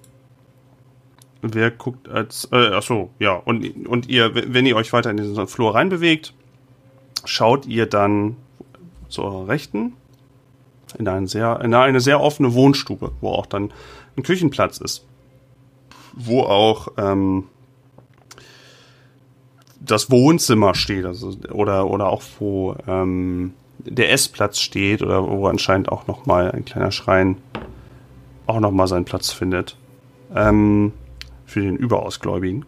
Wer 1.53 1.69
guckt 1.69 2.09
als. 2.09 2.49
Äh, 2.51 2.73
achso, 2.73 3.11
ja. 3.19 3.33
Und, 3.35 3.87
und 3.87 4.09
ihr, 4.09 4.33
wenn 4.33 4.65
ihr 4.65 4.75
euch 4.75 4.91
weiter 4.93 5.11
in 5.11 5.17
diesen 5.17 5.47
Flur 5.47 5.75
reinbewegt, 5.75 6.33
schaut 7.23 7.67
ihr 7.67 7.85
dann 7.85 8.35
zu 9.09 9.23
eurer 9.23 9.47
Rechten 9.47 9.93
in, 10.97 11.07
einen 11.07 11.27
sehr, 11.27 11.59
in 11.61 11.73
eine 11.73 11.99
sehr 11.99 12.19
offene 12.19 12.53
Wohnstube, 12.53 13.11
wo 13.21 13.29
auch 13.29 13.45
dann 13.45 13.71
ein 14.17 14.23
Küchenplatz 14.23 14.79
ist. 14.79 15.05
Wo 16.13 16.41
auch 16.41 16.87
ähm, 16.97 17.45
das 19.79 20.09
Wohnzimmer 20.09 20.73
steht, 20.73 21.05
also, 21.05 21.35
oder, 21.51 21.87
oder 21.87 22.07
auch 22.07 22.23
wo 22.39 22.75
ähm, 22.87 23.53
der 23.77 24.11
Essplatz 24.11 24.59
steht 24.59 25.03
oder 25.03 25.27
wo 25.27 25.45
anscheinend 25.47 25.89
auch 25.89 26.07
nochmal 26.07 26.51
ein 26.51 26.65
kleiner 26.65 26.91
Schrein 26.91 27.37
auch 28.47 28.59
nochmal 28.59 28.87
seinen 28.87 29.05
Platz 29.05 29.31
findet. 29.31 29.77
Ähm, 30.33 30.93
für 31.45 31.61
den 31.61 31.75
Überausgläubigen. 31.75 32.65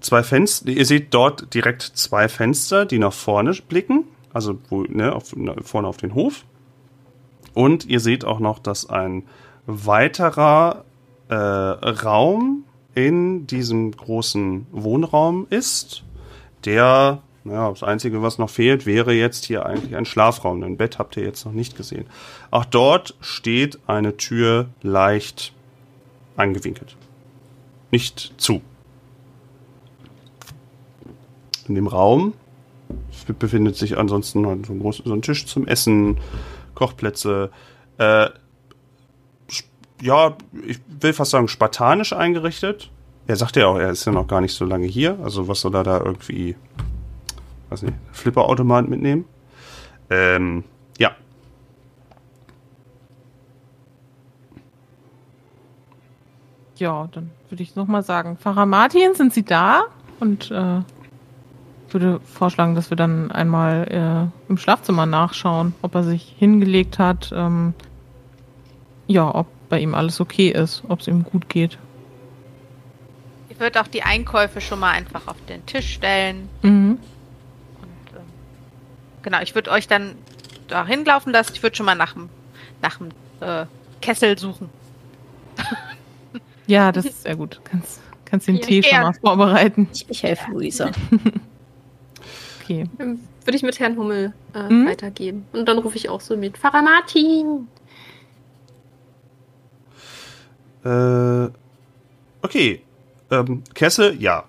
Zwei 0.00 0.22
Fenster, 0.22 0.70
ihr 0.70 0.86
seht 0.86 1.12
dort 1.12 1.52
direkt 1.54 1.82
zwei 1.82 2.28
Fenster, 2.28 2.86
die 2.86 2.98
nach 2.98 3.12
vorne 3.12 3.52
blicken, 3.68 4.04
also 4.32 4.58
wo, 4.68 4.82
ne, 4.82 5.12
auf, 5.14 5.34
vorne 5.62 5.88
auf 5.88 5.96
den 5.96 6.14
Hof. 6.14 6.44
Und 7.54 7.86
ihr 7.86 7.98
seht 7.98 8.24
auch 8.24 8.38
noch, 8.38 8.60
dass 8.60 8.88
ein 8.88 9.24
weiterer 9.66 10.84
äh, 11.28 11.34
Raum 11.34 12.64
in 12.94 13.46
diesem 13.46 13.92
großen 13.92 14.66
Wohnraum 14.72 15.46
ist, 15.50 16.04
der, 16.64 17.22
naja, 17.44 17.70
das 17.70 17.82
Einzige, 17.82 18.22
was 18.22 18.38
noch 18.38 18.50
fehlt, 18.50 18.86
wäre 18.86 19.12
jetzt 19.12 19.44
hier 19.44 19.66
eigentlich 19.66 19.96
ein 19.96 20.04
Schlafraum. 20.04 20.62
Ein 20.62 20.76
Bett 20.76 20.98
habt 20.98 21.16
ihr 21.16 21.24
jetzt 21.24 21.44
noch 21.44 21.52
nicht 21.52 21.76
gesehen. 21.76 22.06
Auch 22.50 22.64
dort 22.64 23.16
steht 23.20 23.78
eine 23.86 24.16
Tür 24.16 24.68
leicht 24.82 25.52
angewinkelt. 26.36 26.96
Nicht 27.90 28.34
zu. 28.36 28.60
In 31.66 31.74
dem 31.74 31.86
Raum 31.86 32.34
befindet 33.38 33.76
sich 33.76 33.98
ansonsten 33.98 34.44
so 34.44 34.72
ein, 34.72 34.80
groß, 34.80 35.02
so 35.04 35.12
ein 35.12 35.22
Tisch 35.22 35.46
zum 35.46 35.66
Essen, 35.66 36.18
Kochplätze. 36.74 37.50
Äh, 37.98 38.30
ja, 40.00 40.36
ich 40.66 40.80
will 41.00 41.12
fast 41.12 41.32
sagen, 41.32 41.48
spartanisch 41.48 42.12
eingerichtet. 42.12 42.90
Er 43.26 43.36
sagt 43.36 43.56
ja 43.56 43.66
auch, 43.66 43.76
er 43.76 43.90
ist 43.90 44.04
ja 44.04 44.12
noch 44.12 44.26
gar 44.26 44.40
nicht 44.40 44.54
so 44.54 44.64
lange 44.64 44.86
hier. 44.86 45.18
Also 45.22 45.48
was 45.48 45.60
soll 45.60 45.74
er 45.74 45.84
da 45.84 45.98
irgendwie, 45.98 46.56
weiß 47.68 47.82
nicht, 47.82 47.96
Flipperautomat 48.12 48.88
mitnehmen? 48.88 49.26
Ähm, 50.08 50.64
ja. 50.98 51.14
Ja, 56.76 57.08
dann 57.12 57.30
würde 57.50 57.62
ich 57.62 57.76
nochmal 57.76 58.02
sagen, 58.02 58.36
Pfarrer 58.36 58.66
Martin, 58.66 59.14
sind 59.14 59.32
Sie 59.32 59.44
da? 59.44 59.84
Und 60.20 60.50
äh, 60.50 60.80
würde 61.90 62.20
vorschlagen, 62.20 62.74
dass 62.74 62.90
wir 62.90 62.96
dann 62.96 63.30
einmal 63.30 64.30
äh, 64.48 64.50
im 64.50 64.58
Schlafzimmer 64.58 65.06
nachschauen, 65.06 65.74
ob 65.82 65.94
er 65.94 66.04
sich 66.04 66.34
hingelegt 66.38 66.98
hat, 66.98 67.30
ähm, 67.34 67.74
ja, 69.06 69.34
ob 69.34 69.46
bei 69.68 69.80
ihm 69.80 69.94
alles 69.94 70.20
okay 70.20 70.48
ist, 70.48 70.82
ob 70.88 71.00
es 71.00 71.08
ihm 71.08 71.24
gut 71.24 71.48
geht. 71.48 71.78
Ich 73.48 73.60
würde 73.60 73.80
auch 73.80 73.86
die 73.86 74.02
Einkäufe 74.02 74.60
schon 74.60 74.80
mal 74.80 74.90
einfach 74.90 75.26
auf 75.26 75.36
den 75.48 75.64
Tisch 75.66 75.94
stellen. 75.94 76.48
Mhm. 76.62 76.98
Und, 77.80 78.16
ähm, 78.16 78.22
genau, 79.22 79.40
ich 79.40 79.54
würde 79.54 79.70
euch 79.70 79.88
dann 79.88 80.14
da 80.68 80.86
hinlaufen 80.86 81.32
lassen. 81.32 81.52
Ich 81.54 81.62
würde 81.62 81.76
schon 81.76 81.86
mal 81.86 81.94
nach 81.94 82.12
dem 82.12 82.28
nach 82.82 82.98
dem, 82.98 83.08
äh, 83.40 83.66
Kessel 84.00 84.38
suchen. 84.38 84.70
Ja, 86.68 86.92
das 86.92 87.06
ist 87.06 87.22
sehr 87.22 87.34
gut. 87.34 87.60
Kannst, 87.64 88.00
kannst 88.24 88.46
den 88.46 88.56
Ja, 88.56 88.62
Tee 88.62 88.82
schon 88.84 89.00
mal 89.00 89.12
vorbereiten. 89.14 89.88
Ich, 89.92 90.06
ich 90.08 90.22
helfe 90.22 90.50
Luisa. 90.52 90.90
Okay. 92.62 92.84
Ähm, 92.98 93.20
Würde 93.46 93.56
ich 93.56 93.62
mit 93.62 93.80
Herrn 93.80 93.96
Hummel 93.96 94.34
äh, 94.54 94.68
Mhm. 94.70 94.86
weitergeben. 94.86 95.46
Und 95.54 95.66
dann 95.66 95.78
rufe 95.78 95.96
ich 95.96 96.10
auch 96.10 96.20
so 96.20 96.36
mit. 96.36 96.58
Pfarrer 96.58 96.82
Martin! 96.82 97.66
Äh, 100.84 101.50
okay. 102.42 102.82
Ähm, 103.30 103.62
Kessel, 103.74 104.20
ja. 104.20 104.44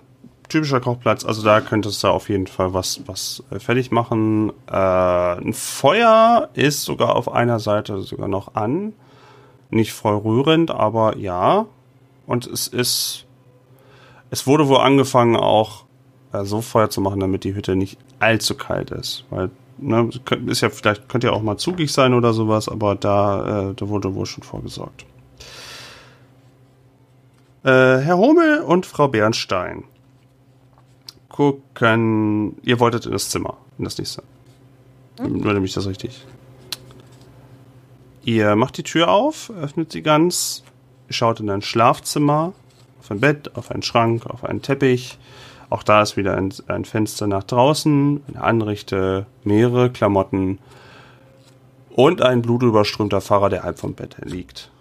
Typischer 0.49 0.81
Kochplatz, 0.81 1.23
also 1.25 1.43
da 1.43 1.61
könntest 1.61 2.03
du 2.03 2.07
auf 2.07 2.27
jeden 2.27 2.47
Fall 2.47 2.73
was, 2.73 3.01
was 3.05 3.43
äh, 3.51 3.59
fertig 3.59 3.91
machen. 3.91 4.51
Äh, 4.67 4.73
ein 4.75 5.53
Feuer 5.53 6.49
ist 6.55 6.83
sogar 6.83 7.15
auf 7.15 7.31
einer 7.31 7.59
Seite 7.59 8.01
sogar 8.01 8.27
noch 8.27 8.55
an. 8.55 8.93
Nicht 9.69 9.93
voll 9.93 10.15
rührend, 10.17 10.71
aber 10.71 11.15
ja. 11.17 11.67
Und 12.29 12.45
es 12.45 12.67
ist. 12.67 13.25
Es 14.29 14.45
wurde 14.45 14.67
wohl 14.67 14.77
angefangen, 14.77 15.35
auch 15.35 15.85
äh, 16.31 16.43
so 16.43 16.61
Feuer 16.61 16.91
zu 16.91 17.01
machen, 17.01 17.19
damit 17.19 17.43
die 17.43 17.55
Hütte 17.55 17.75
nicht 17.75 17.97
allzu 18.19 18.53
kalt 18.53 18.91
ist. 18.91 19.25
Weil, 19.31 19.49
ne, 19.79 20.07
ist 20.45 20.61
ja 20.61 20.69
vielleicht, 20.69 21.09
könnte 21.09 21.27
ja 21.27 21.33
auch 21.33 21.41
mal 21.41 21.57
zugig 21.57 21.91
sein 21.91 22.13
oder 22.13 22.31
sowas, 22.33 22.69
aber 22.69 22.93
da, 22.93 23.71
äh, 23.71 23.73
da 23.73 23.89
wurde 23.89 24.13
wohl 24.13 24.27
schon 24.27 24.43
vorgesorgt. 24.43 25.07
Äh, 27.63 27.97
Herr 27.97 28.19
Hummel 28.19 28.59
und 28.59 28.85
Frau 28.85 29.07
Bernstein 29.07 29.85
gucken. 31.29 32.57
Ihr 32.61 32.79
wolltet 32.79 33.07
in 33.07 33.11
das 33.13 33.31
Zimmer, 33.31 33.57
in 33.79 33.85
das 33.85 33.97
nächste. 33.97 34.21
Nur 35.17 35.53
nämlich 35.53 35.73
das 35.73 35.87
richtig. 35.87 36.23
Ihr 38.23 38.55
macht 38.55 38.77
die 38.77 38.83
Tür 38.83 39.09
auf, 39.09 39.49
öffnet 39.49 39.91
sie 39.91 40.03
ganz, 40.03 40.63
schaut 41.09 41.39
in 41.39 41.49
ein 41.49 41.61
Schlafzimmer, 41.61 42.53
auf 42.99 43.11
ein 43.11 43.19
Bett, 43.19 43.55
auf 43.55 43.71
einen 43.71 43.83
Schrank, 43.83 44.25
auf 44.25 44.43
einen 44.43 44.61
Teppich. 44.61 45.17
Auch 45.69 45.83
da 45.83 46.01
ist 46.01 46.17
wieder 46.17 46.35
ein, 46.35 46.53
ein 46.67 46.85
Fenster 46.85 47.27
nach 47.27 47.43
draußen, 47.43 48.23
eine 48.27 48.41
Anrichte, 48.41 49.25
mehrere 49.43 49.91
Klamotten. 49.91 50.59
Und 51.89 52.21
ein 52.21 52.41
blutüberströmter 52.41 53.21
Fahrer, 53.21 53.49
der 53.49 53.63
halb 53.63 53.79
vom 53.79 53.93
Bett 53.93 54.15
liegt. 54.23 54.71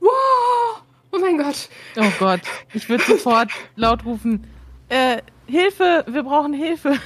Wow! 0.00 0.82
Oh 1.12 1.18
mein 1.20 1.38
Gott. 1.38 1.68
Oh 1.96 2.10
Gott, 2.18 2.40
ich 2.72 2.88
würde 2.88 3.04
sofort 3.04 3.50
laut 3.76 4.04
rufen, 4.04 4.46
äh, 4.88 5.18
Hilfe, 5.46 6.04
wir 6.08 6.22
brauchen 6.22 6.52
Hilfe. 6.52 6.98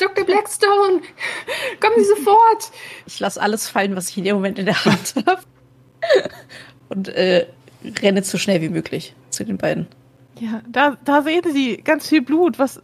Dr. 0.00 0.24
Blackstone, 0.24 1.00
kommen 1.80 1.94
Sie 1.96 2.04
sofort. 2.04 2.72
Ich 3.06 3.20
lasse 3.20 3.40
alles 3.40 3.68
fallen, 3.68 3.94
was 3.94 4.08
ich 4.08 4.18
in 4.18 4.24
dem 4.24 4.36
Moment 4.36 4.58
in 4.58 4.66
der 4.66 4.84
Hand 4.84 5.14
habe. 5.26 5.42
Und 6.88 7.08
äh, 7.08 7.46
renne 8.02 8.22
so 8.22 8.38
schnell 8.38 8.60
wie 8.60 8.68
möglich 8.68 9.14
zu 9.30 9.44
den 9.44 9.58
beiden. 9.58 9.86
Ja, 10.40 10.62
da, 10.70 10.96
da 11.04 11.22
sehen 11.22 11.42
Sie 11.52 11.76
ganz 11.78 12.08
viel 12.08 12.22
Blut. 12.22 12.58
Was? 12.58 12.80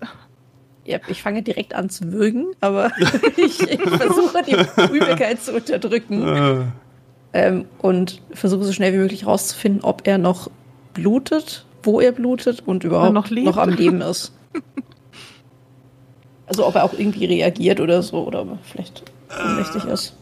Ja, 0.85 0.99
ich 1.09 1.23
fange 1.23 1.43
direkt 1.43 1.75
an 1.75 1.91
zu 1.91 2.13
würgen, 2.13 2.47
aber 2.61 2.91
ich, 3.37 3.61
ich 3.61 3.81
versuche 3.81 4.43
die 4.43 4.93
Übelkeit 4.95 5.43
zu 5.43 5.55
unterdrücken. 5.55 6.73
Ähm, 7.33 7.67
und 7.79 8.21
versuche 8.33 8.65
so 8.65 8.73
schnell 8.73 8.93
wie 8.93 8.99
möglich 8.99 9.25
rauszufinden, 9.25 9.85
ob 9.85 10.07
er 10.07 10.19
noch 10.19 10.51
blutet, 10.95 11.65
wo 11.83 12.01
er 12.01 12.11
blutet 12.13 12.67
und 12.67 12.83
überhaupt 12.83 13.13
noch 13.13 13.31
noch, 13.31 13.57
am 13.57 13.71
Leben 13.71 14.01
ist. 14.01 14.33
Also 16.47 16.67
ob 16.67 16.75
er 16.75 16.83
auch 16.83 16.93
irgendwie 16.93 17.27
reagiert 17.27 17.79
oder 17.79 18.03
so 18.03 18.27
oder 18.27 18.41
er 18.41 18.59
vielleicht 18.65 19.05
ohnmächtig 19.31 19.85
ist. 19.85 20.17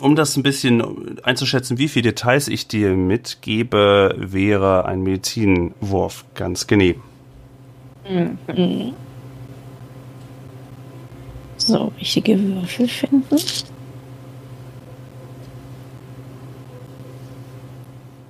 Um 0.00 0.14
das 0.14 0.36
ein 0.36 0.42
bisschen 0.42 1.18
einzuschätzen, 1.22 1.78
wie 1.78 1.88
viele 1.88 2.10
Details 2.10 2.48
ich 2.48 2.68
dir 2.68 2.90
mitgebe, 2.94 4.14
wäre 4.16 4.84
ein 4.84 5.02
Medizinwurf 5.02 6.24
ganz 6.34 6.66
genehm. 6.66 7.02
So, 11.56 11.92
richtige 11.98 12.40
Würfel 12.40 12.88
finden. 12.88 13.36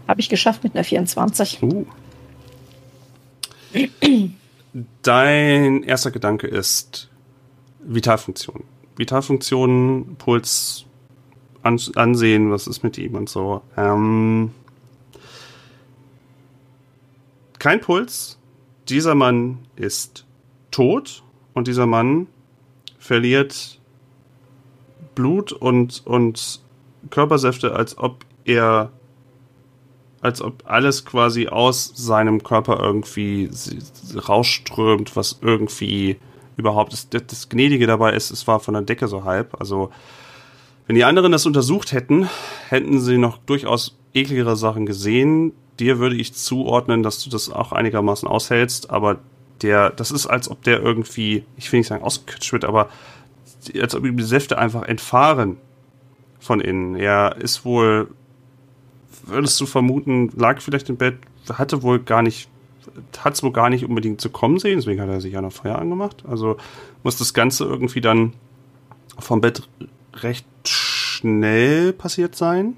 Habe 0.09 0.21
ich 0.21 0.29
geschafft 0.29 0.65
mit 0.65 0.75
einer 0.75 0.85
24. 0.85 1.63
Uh. 1.63 1.85
Dein 5.03 5.83
erster 5.83 6.11
Gedanke 6.11 6.47
ist 6.47 7.11
Vitalfunktion. 7.81 8.65
Vitalfunktion, 8.97 10.17
Puls 10.17 10.88
an, 11.69 11.81
ansehen, 11.95 12.51
was 12.51 12.67
ist 12.67 12.83
mit 12.83 12.99
ihm 12.99 13.15
und 13.15 13.29
so. 13.29 13.63
Ähm, 13.77 14.53
kein 17.59 17.81
Puls. 17.81 18.39
Dieser 18.89 19.15
Mann 19.15 19.59
ist 19.77 20.25
tot 20.71 21.23
und 21.53 21.69
dieser 21.69 21.87
Mann 21.87 22.27
verliert 22.99 23.79
Blut 25.15 25.53
und, 25.53 26.07
und 26.07 26.61
Körpersäfte, 27.11 27.75
als 27.75 27.99
ob 27.99 28.25
er 28.45 28.91
als 30.21 30.43
ob 30.43 30.65
alles 30.67 31.05
quasi 31.05 31.47
aus 31.47 31.93
seinem 31.95 32.43
Körper 32.43 32.81
irgendwie 32.81 33.49
rausströmt, 34.17 35.15
was 35.15 35.39
irgendwie 35.43 36.17
überhaupt 36.57 36.93
das, 36.93 37.09
das 37.09 37.49
Gnädige 37.49 37.87
dabei 37.87 38.15
ist, 38.15 38.33
es 38.33 38.47
war 38.49 38.59
von 38.59 38.75
der 38.75 38.83
Decke 38.83 39.07
so 39.07 39.23
halb. 39.23 39.61
Also, 39.61 39.91
wenn 40.89 40.97
die 40.97 41.05
anderen 41.05 41.31
das 41.31 41.47
untersucht 41.47 41.93
hätten, 41.93 42.29
hätten 42.69 42.99
sie 42.99 43.19
noch 43.19 43.39
durchaus 43.39 43.97
ekligere 44.15 44.57
Sachen 44.57 44.87
gesehen. 44.87 45.53
Dir 45.79 46.01
würde 46.01 46.17
ich 46.17 46.35
zuordnen, 46.35 47.05
dass 47.05 47.23
du 47.23 47.31
das 47.31 47.51
auch 47.51 47.73
einigermaßen 47.73 48.27
aushältst, 48.27 48.91
aber 48.91 49.21
der, 49.63 49.91
das 49.91 50.11
ist, 50.11 50.27
als 50.27 50.51
ob 50.51 50.63
der 50.63 50.83
irgendwie, 50.83 51.45
ich 51.57 51.71
will 51.71 51.81
nicht 51.81 51.89
sagen 51.89 52.03
ausgequetscht 52.03 52.53
wird, 52.53 52.65
aber 52.65 52.89
als 53.81 53.95
ob 53.95 54.05
ihm 54.05 54.17
die 54.17 54.25
Säfte 54.25 54.59
einfach 54.59 54.83
entfahren 54.83 55.59
von 56.41 56.61
innen. 56.61 56.97
Er 56.97 57.37
ist 57.37 57.65
wohl 57.65 58.09
würdest 59.25 59.61
du 59.61 59.67
vermuten, 59.67 60.31
lag 60.37 60.61
vielleicht 60.61 60.89
im 60.89 60.97
Bett, 60.97 61.19
hatte 61.53 61.83
wohl 61.83 61.99
gar 61.99 62.23
nicht, 62.23 62.49
hat 63.19 63.35
es 63.35 63.43
wohl 63.43 63.53
gar 63.53 63.69
nicht 63.69 63.85
unbedingt 63.85 64.21
zu 64.21 64.31
kommen 64.31 64.59
sehen, 64.59 64.79
deswegen 64.79 65.01
hat 65.01 65.09
er 65.09 65.21
sich 65.21 65.35
ja 65.35 65.43
noch 65.43 65.53
Feuer 65.53 65.77
angemacht. 65.77 66.25
Also 66.27 66.57
muss 67.03 67.19
das 67.19 67.35
Ganze 67.35 67.65
irgendwie 67.65 68.01
dann 68.01 68.33
vom 69.19 69.41
Bett 69.41 69.69
recht 70.23 70.47
schnell 70.67 71.93
passiert 71.93 72.35
sein. 72.37 72.77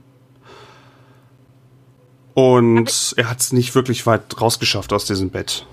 Und 2.34 3.14
er 3.16 3.28
hat 3.28 3.40
es 3.40 3.52
nicht 3.52 3.74
wirklich 3.74 4.06
weit 4.06 4.40
rausgeschafft 4.40 4.92
aus 4.92 5.04
diesem 5.04 5.30
Bett. 5.30 5.66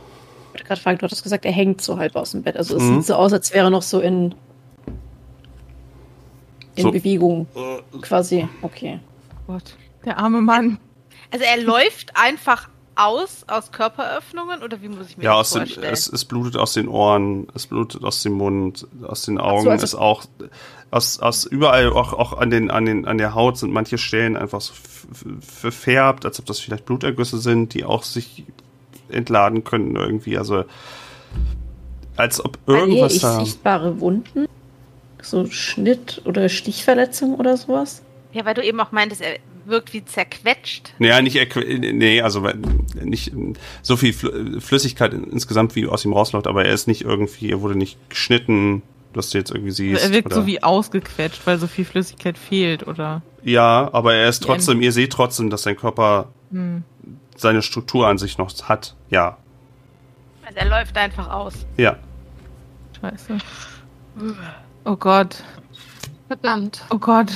Ich 0.48 0.54
wollte 0.54 0.64
gerade 0.66 0.82
fragen, 0.82 0.98
du 0.98 1.04
hattest 1.06 1.24
gesagt, 1.24 1.46
er 1.46 1.52
hängt 1.52 1.82
so 1.82 1.98
halb 1.98 2.16
aus 2.16 2.32
dem 2.32 2.44
Bett. 2.44 2.58
Also 2.58 2.78
es 2.78 2.84
Mhm. 2.84 2.96
sieht 2.98 3.06
so 3.08 3.16
aus, 3.16 3.32
als 3.32 3.54
wäre 3.54 3.68
er 3.68 3.70
noch 3.70 3.84
so 3.84 4.00
in, 4.00 4.34
in 6.76 6.84
So. 6.84 6.92
Bewegung. 6.92 7.48
Quasi. 8.02 8.48
Okay. 8.62 9.00
Gott, 9.46 9.76
der 10.04 10.18
arme 10.18 10.42
Mann. 10.42 10.80
Also 11.32 11.46
er 11.46 11.62
läuft 11.62 12.12
einfach 12.16 12.70
aus, 12.98 13.44
aus 13.48 13.72
Körperöffnungen 13.72 14.64
oder 14.64 14.82
wie 14.82 14.90
muss 14.90 15.10
ich 15.10 15.18
mir 15.18 15.24
Ja, 15.26 15.38
das 15.38 15.52
vorstellen? 15.54 15.94
es, 15.94 16.08
es 16.08 16.26
blutet 16.26 16.58
aus 16.58 16.74
den 16.74 16.88
Ohren, 16.88 17.48
es 17.54 17.68
blutet 17.68 18.04
aus 18.04 18.24
dem 18.24 18.34
Mund, 18.34 18.88
aus 19.04 19.24
den 19.24 19.38
Augen, 19.40 19.64
so, 19.64 19.70
also- 19.70 19.84
ist 19.84 19.96
auch 19.96 20.24
aus, 20.90 21.20
aus 21.20 21.46
überall, 21.46 21.92
auch, 21.92 22.14
auch 22.14 22.34
an 22.38 22.50
den, 22.50 22.72
an 22.72 22.86
den, 22.86 23.06
an 23.06 23.18
der 23.18 23.36
Haut 23.36 23.58
sind 23.58 23.72
manche 23.72 23.98
Stellen 23.98 24.38
einfach 24.38 24.62
so 24.62 24.74
verfärbt, 25.42 26.26
als 26.26 26.40
ob 26.40 26.46
das 26.46 26.60
vielleicht 26.60 26.86
Blutergüsse 26.86 27.38
sind, 27.40 27.74
die 27.74 27.84
auch 27.86 28.04
sich 28.04 28.46
entladen 29.10 29.64
könnten 29.64 29.96
irgendwie, 29.96 30.38
also 30.38 30.64
als 32.16 32.44
ob 32.44 32.58
irgendwas 32.66 33.14
ich 33.16 33.22
da. 33.22 33.40
sichtbare 33.44 34.00
Wunden? 34.00 34.48
So 35.22 35.46
Schnitt- 35.48 36.22
oder 36.26 36.50
Stichverletzung 36.50 37.36
oder 37.36 37.58
sowas? 37.58 38.02
ja, 38.34 38.46
weil 38.46 38.54
du 38.54 38.64
eben 38.64 38.80
auch 38.80 38.92
meintest, 38.92 39.22
er 39.22 39.40
wirkt 39.68 39.94
wie 39.94 40.04
zerquetscht. 40.04 40.94
Naja, 41.00 41.22
nicht, 41.22 41.38
nee, 41.80 42.22
also 42.22 42.42
nicht 43.04 43.32
so 43.82 43.98
viel 43.98 44.14
Fl- 44.14 44.60
Flüssigkeit 44.62 45.14
in- 45.14 45.26
insgesamt 45.26 45.76
wie 45.76 45.88
aus 45.88 46.06
ihm 46.06 46.14
rausläuft, 46.14 46.48
aber 46.48 46.66
er 46.66 46.74
ist 46.74 46.88
nicht 46.88 47.02
irgendwie, 47.04 47.50
er 47.52 47.62
wurde 47.62 47.76
nicht 47.76 47.98
geschnitten, 48.10 48.82
was 49.14 49.30
du 49.32 49.38
jetzt 49.38 49.52
irgendwie 49.52 49.72
siehst. 49.72 50.04
er 50.04 50.12
wirkt 50.12 50.28
oder- 50.28 50.36
so 50.36 50.46
wie 50.48 50.64
ausgequetscht, 50.64 51.42
weil 51.46 51.58
so 51.60 51.68
viel 51.68 51.86
Flüssigkeit 51.86 52.38
fehlt, 52.38 52.88
oder? 52.88 53.22
Ja, 53.44 53.90
aber 53.94 54.14
er 54.14 54.30
ist 54.30 54.44
trotzdem, 54.44 54.82
ihr 54.82 54.92
seht 54.92 55.12
trotzdem, 55.14 55.50
dass 55.50 55.64
sein 55.64 55.76
Körper 55.78 56.30
Hm. 56.52 56.84
seine 57.36 57.62
Struktur 57.62 58.08
an 58.08 58.18
sich 58.18 58.38
noch 58.38 58.52
hat. 58.70 58.96
Ja, 59.10 59.38
Also 60.46 60.60
er 60.60 60.66
läuft 60.70 60.96
einfach 60.98 61.30
aus. 61.30 61.66
ja. 61.78 61.98
Scheiße. 63.02 63.38
Oh 64.86 64.96
Gott. 64.96 65.44
Verdammt. 66.28 66.84
Oh 66.90 66.98
Gott. 66.98 67.32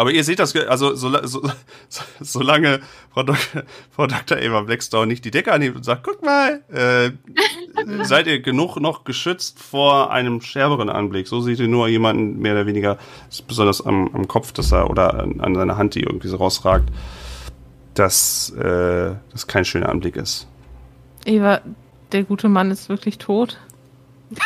Aber 0.00 0.12
ihr 0.12 0.24
seht 0.24 0.38
das, 0.38 0.56
also 0.56 0.94
so, 0.94 1.10
so, 1.26 1.42
so, 1.90 2.02
solange 2.20 2.80
Frau, 3.12 3.22
Dok 3.22 3.36
Frau 3.90 4.06
Dr. 4.06 4.38
Eva 4.38 4.62
Blackstone 4.62 5.06
nicht 5.08 5.26
die 5.26 5.30
Decke 5.30 5.52
anhebt 5.52 5.76
und 5.76 5.84
sagt, 5.84 6.04
guck 6.04 6.24
mal, 6.24 6.62
äh, 6.72 7.10
seid 8.04 8.26
ihr 8.26 8.40
genug 8.40 8.80
noch 8.80 9.04
geschützt 9.04 9.58
vor 9.60 10.10
einem 10.10 10.40
schärferen 10.40 10.88
Anblick. 10.88 11.28
So 11.28 11.42
seht 11.42 11.60
ihr 11.60 11.68
nur 11.68 11.86
jemanden 11.86 12.38
mehr 12.38 12.54
oder 12.54 12.66
weniger, 12.66 12.96
besonders 13.46 13.84
am, 13.84 14.08
am 14.14 14.26
Kopf, 14.26 14.52
dass 14.52 14.72
er 14.72 14.88
oder 14.88 15.20
an, 15.20 15.38
an 15.42 15.54
seiner 15.54 15.76
Hand, 15.76 15.94
die 15.94 16.00
irgendwie 16.00 16.28
so 16.28 16.38
rausragt, 16.38 16.88
dass 17.92 18.48
äh, 18.56 19.16
das 19.32 19.46
kein 19.48 19.66
schöner 19.66 19.90
Anblick 19.90 20.16
ist. 20.16 20.48
Eva, 21.26 21.60
der 22.12 22.24
gute 22.24 22.48
Mann 22.48 22.70
ist 22.70 22.88
wirklich 22.88 23.18
tot. 23.18 23.58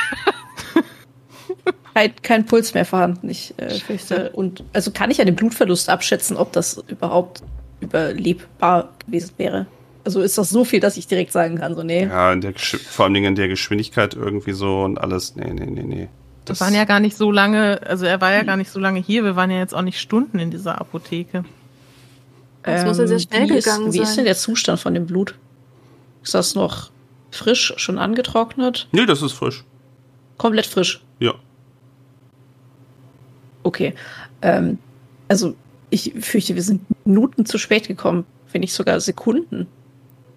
Kein, 1.94 2.12
kein 2.22 2.44
Puls 2.46 2.74
mehr 2.74 2.84
vorhanden, 2.84 3.28
ich 3.30 3.54
äh, 3.56 3.70
fürchte. 3.78 4.30
Und 4.30 4.64
also 4.72 4.90
kann 4.90 5.10
ich 5.12 5.20
an 5.20 5.26
dem 5.26 5.36
Blutverlust 5.36 5.88
abschätzen, 5.88 6.36
ob 6.36 6.52
das 6.52 6.82
überhaupt 6.88 7.42
überlebbar 7.80 8.92
gewesen 9.06 9.30
wäre? 9.36 9.66
Also 10.04 10.20
ist 10.20 10.36
das 10.36 10.50
so 10.50 10.64
viel, 10.64 10.80
dass 10.80 10.96
ich 10.96 11.06
direkt 11.06 11.32
sagen 11.32 11.56
kann, 11.58 11.74
so 11.74 11.82
nee. 11.82 12.04
Ja, 12.04 12.32
in 12.32 12.40
der, 12.40 12.52
Gesch- 12.54 12.78
vor 12.78 13.04
allen 13.06 13.14
Dingen 13.14 13.26
in 13.28 13.34
der 13.36 13.48
Geschwindigkeit 13.48 14.14
irgendwie 14.14 14.52
so 14.52 14.82
und 14.82 14.98
alles. 14.98 15.34
Nee, 15.36 15.52
nee, 15.54 15.66
nee, 15.66 15.82
nee. 15.82 16.08
Das 16.44 16.60
waren 16.60 16.74
ja 16.74 16.84
gar 16.84 17.00
nicht 17.00 17.16
so 17.16 17.30
lange, 17.30 17.80
also 17.86 18.04
er 18.04 18.20
war 18.20 18.32
ja 18.34 18.42
gar 18.42 18.58
nicht 18.58 18.70
so 18.70 18.78
lange 18.78 19.00
hier, 19.00 19.24
wir 19.24 19.34
waren 19.34 19.50
ja 19.50 19.58
jetzt 19.58 19.74
auch 19.74 19.80
nicht 19.80 19.98
Stunden 19.98 20.38
in 20.38 20.50
dieser 20.50 20.78
Apotheke. 20.78 21.44
Das 22.64 22.84
muss 22.84 22.98
ja 22.98 23.06
sehr 23.06 23.18
schnell 23.20 23.42
Ähm, 23.42 23.48
wie 23.50 23.54
gegangen 23.54 23.86
ist, 23.86 23.94
Wie 23.94 24.00
ist 24.00 24.08
sein. 24.08 24.16
denn 24.16 24.24
der 24.26 24.36
Zustand 24.36 24.80
von 24.80 24.92
dem 24.94 25.06
Blut? 25.06 25.36
Ist 26.22 26.34
das 26.34 26.54
noch 26.54 26.90
frisch, 27.30 27.72
schon 27.76 27.98
angetrocknet? 27.98 28.88
Nee, 28.92 29.06
das 29.06 29.22
ist 29.22 29.32
frisch. 29.32 29.64
Komplett 30.36 30.66
frisch. 30.66 31.02
Ja. 31.18 31.34
Okay. 33.64 33.94
Ähm, 34.42 34.78
also 35.28 35.54
ich 35.90 36.12
fürchte, 36.20 36.54
wir 36.54 36.62
sind 36.62 36.82
Minuten 37.04 37.44
zu 37.46 37.58
spät 37.58 37.88
gekommen, 37.88 38.24
wenn 38.52 38.60
nicht 38.60 38.72
sogar 38.72 39.00
Sekunden. 39.00 39.66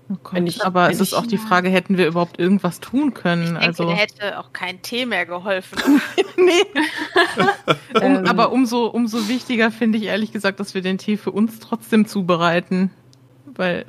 Oh 0.09 0.15
Gott. 0.23 0.33
Wenn 0.35 0.47
ich- 0.47 0.63
Aber 0.65 0.89
es 0.89 0.99
ist 1.01 1.09
ich- 1.09 1.13
auch 1.15 1.25
die 1.27 1.37
Frage, 1.37 1.69
hätten 1.69 1.97
wir 1.97 2.07
überhaupt 2.07 2.39
irgendwas 2.39 2.79
tun 2.79 3.09
Ich 3.09 3.21
können? 3.21 3.45
denke, 3.45 3.59
also, 3.61 3.87
der 3.87 3.95
hätte 3.97 4.39
auch 4.39 4.53
kein 4.53 4.81
Tee 4.81 5.05
mehr 5.05 5.25
geholfen. 5.25 5.77
nee. 6.37 6.51
um, 7.95 8.01
Ähm, 8.01 8.25
aber 8.25 8.51
umso, 8.51 8.85
umso 8.85 9.27
wichtiger 9.27 9.69
finde 9.71 9.97
ich 9.97 10.05
ehrlich 10.05 10.31
gesagt, 10.31 10.59
dass 10.59 10.73
wir 10.73 10.81
den 10.81 10.97
Tee 10.97 11.17
für 11.17 11.31
uns 11.31 11.59
trotzdem 11.59 12.05
zubereiten. 12.07 12.91
Weil 13.55 13.85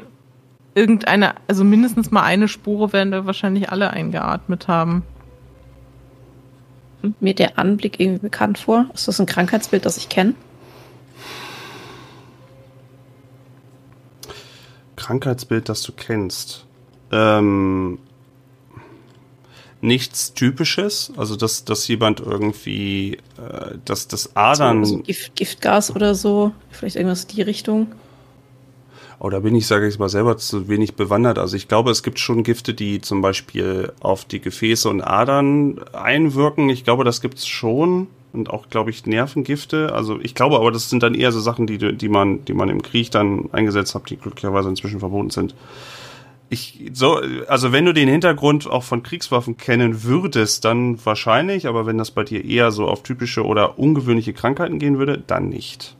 irgendeine, 0.74 1.34
also 1.46 1.62
mindestens 1.64 2.10
mal 2.10 2.22
eine 2.22 2.48
Spore 2.48 2.92
werden 2.92 3.10
wir 3.12 3.26
wahrscheinlich 3.26 3.70
alle 3.70 3.90
eingeatmet 3.90 4.66
haben. 4.68 5.02
Mir 7.20 7.34
der 7.34 7.58
Anblick 7.58 8.00
irgendwie 8.00 8.22
bekannt 8.22 8.58
vor? 8.58 8.86
Ist 8.94 9.08
das 9.08 9.20
ein 9.20 9.26
Krankheitsbild, 9.26 9.86
das 9.86 9.96
ich 9.96 10.08
kenne? 10.08 10.34
Krankheitsbild, 14.96 15.68
das 15.68 15.82
du 15.82 15.92
kennst. 15.92 16.66
Ähm, 17.12 17.98
nichts 19.80 20.34
Typisches, 20.34 21.12
also 21.16 21.36
dass, 21.36 21.64
dass 21.64 21.86
jemand 21.88 22.20
irgendwie, 22.20 23.18
äh, 23.38 23.76
dass 23.84 24.08
das 24.08 24.36
Adern. 24.36 24.84
So, 24.84 24.96
so 24.96 25.02
Gift, 25.02 25.36
Giftgas 25.36 25.94
oder 25.94 26.14
so? 26.14 26.52
Vielleicht 26.70 26.96
irgendwas 26.96 27.24
in 27.24 27.36
die 27.36 27.42
Richtung? 27.42 27.92
Oh, 29.20 29.30
da 29.30 29.40
bin 29.40 29.56
ich, 29.56 29.66
sage 29.66 29.88
ich 29.88 29.98
mal, 29.98 30.08
selber 30.08 30.36
zu 30.36 30.68
wenig 30.68 30.94
bewandert. 30.94 31.38
Also 31.38 31.56
ich 31.56 31.66
glaube, 31.66 31.90
es 31.90 32.04
gibt 32.04 32.20
schon 32.20 32.44
Gifte, 32.44 32.72
die 32.72 33.00
zum 33.00 33.20
Beispiel 33.20 33.92
auf 33.98 34.24
die 34.24 34.40
Gefäße 34.40 34.88
und 34.88 35.00
Adern 35.00 35.80
einwirken. 35.92 36.70
Ich 36.70 36.84
glaube, 36.84 37.02
das 37.02 37.20
gibt's 37.20 37.46
schon. 37.46 38.06
Und 38.32 38.50
auch, 38.50 38.68
glaube 38.68 38.90
ich, 38.90 39.06
Nervengifte. 39.06 39.92
Also 39.92 40.20
ich 40.20 40.34
glaube 40.36 40.56
aber, 40.56 40.70
das 40.70 40.90
sind 40.90 41.02
dann 41.02 41.14
eher 41.14 41.32
so 41.32 41.40
Sachen, 41.40 41.66
die, 41.66 41.78
die 41.96 42.08
man, 42.08 42.44
die 42.44 42.54
man 42.54 42.68
im 42.68 42.82
Krieg 42.82 43.10
dann 43.10 43.48
eingesetzt 43.52 43.94
hat, 43.94 44.08
die 44.10 44.16
glücklicherweise 44.16 44.68
inzwischen 44.68 45.00
verboten 45.00 45.30
sind. 45.30 45.54
Ich, 46.50 46.90
so, 46.92 47.20
also 47.48 47.72
wenn 47.72 47.84
du 47.84 47.92
den 47.92 48.08
Hintergrund 48.08 48.68
auch 48.70 48.84
von 48.84 49.02
Kriegswaffen 49.02 49.56
kennen 49.56 50.04
würdest, 50.04 50.64
dann 50.64 51.04
wahrscheinlich, 51.04 51.66
aber 51.66 51.86
wenn 51.86 51.98
das 51.98 52.10
bei 52.10 52.24
dir 52.24 52.44
eher 52.44 52.70
so 52.70 52.86
auf 52.86 53.02
typische 53.02 53.44
oder 53.44 53.78
ungewöhnliche 53.78 54.32
Krankheiten 54.32 54.78
gehen 54.78 54.98
würde, 54.98 55.18
dann 55.26 55.48
nicht. 55.48 55.97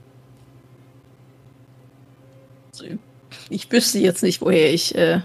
Ich 3.51 3.71
wüsste 3.73 3.99
jetzt 3.99 4.23
nicht, 4.23 4.41
woher 4.41 4.73
ich 4.73 4.95
äh, 4.95 5.21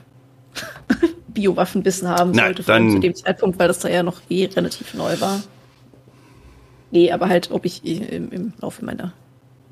Biowaffenbissen 1.28 2.08
haben 2.08 2.32
Nein, 2.32 2.46
sollte, 2.48 2.64
dann- 2.64 2.90
zu 2.92 3.00
dem 3.00 3.16
Zeitpunkt, 3.16 3.60
weil 3.60 3.68
das 3.68 3.80
da 3.80 3.90
ja 3.90 4.04
noch 4.04 4.22
eh 4.30 4.46
relativ 4.46 4.94
neu 4.94 5.20
war. 5.20 5.42
Nee, 6.92 7.12
aber 7.12 7.28
halt, 7.28 7.50
ob 7.52 7.66
ich 7.66 7.84
im, 7.84 8.32
im 8.32 8.54
Laufe 8.62 8.86
meiner 8.86 9.14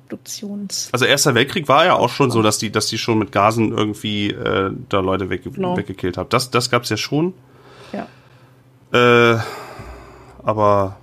Produktions... 0.09 0.89
Also 0.91 1.05
Erster 1.05 1.35
Weltkrieg 1.35 1.67
war 1.67 1.85
ja 1.85 1.93
auch 1.93 2.09
schon 2.09 2.31
so, 2.31 2.41
dass 2.41 2.57
die, 2.57 2.71
dass 2.71 2.87
die 2.87 2.97
schon 2.97 3.19
mit 3.19 3.31
Gasen 3.31 3.71
irgendwie 3.71 4.31
äh, 4.31 4.71
da 4.89 4.99
Leute 5.01 5.29
wegge 5.29 5.51
Genau. 5.51 5.77
weggekillt 5.77 6.17
haben. 6.17 6.29
Das, 6.29 6.49
das 6.49 6.71
gab's 6.71 6.89
ja 6.89 6.97
schon. 6.97 7.33
Ja. 7.93 8.07
Äh, 8.91 9.39
aber 10.43 10.97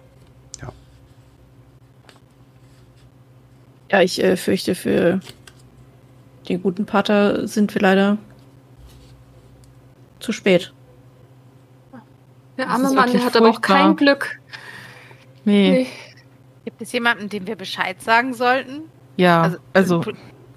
ja. 0.61 0.73
Ja, 3.93 4.03
ich 4.03 4.23
äh, 4.23 4.37
fürchte, 4.37 4.75
für 4.75 5.21
den 6.49 6.63
guten 6.63 6.87
Pater 6.87 7.47
sind 7.47 7.75
wir 7.75 7.83
leider 7.83 8.19
zu 10.21 10.33
spät. 10.33 10.73
Der 12.57 12.69
arme 12.69 12.93
Mann, 12.93 13.13
der 13.13 13.25
hat 13.25 13.37
aber 13.37 13.51
auch 13.51 13.61
kein 13.61 13.97
Glück. 13.97 14.41
Nee, 15.45 15.71
Nee. 15.71 15.87
Gibt 16.65 16.83
es 16.83 16.93
jemanden, 16.93 17.29
dem 17.31 17.47
wir 17.47 17.57
Bescheid 17.57 18.03
sagen 18.03 18.35
sollten? 18.35 18.83
ja, 19.17 19.55
also, 19.73 20.05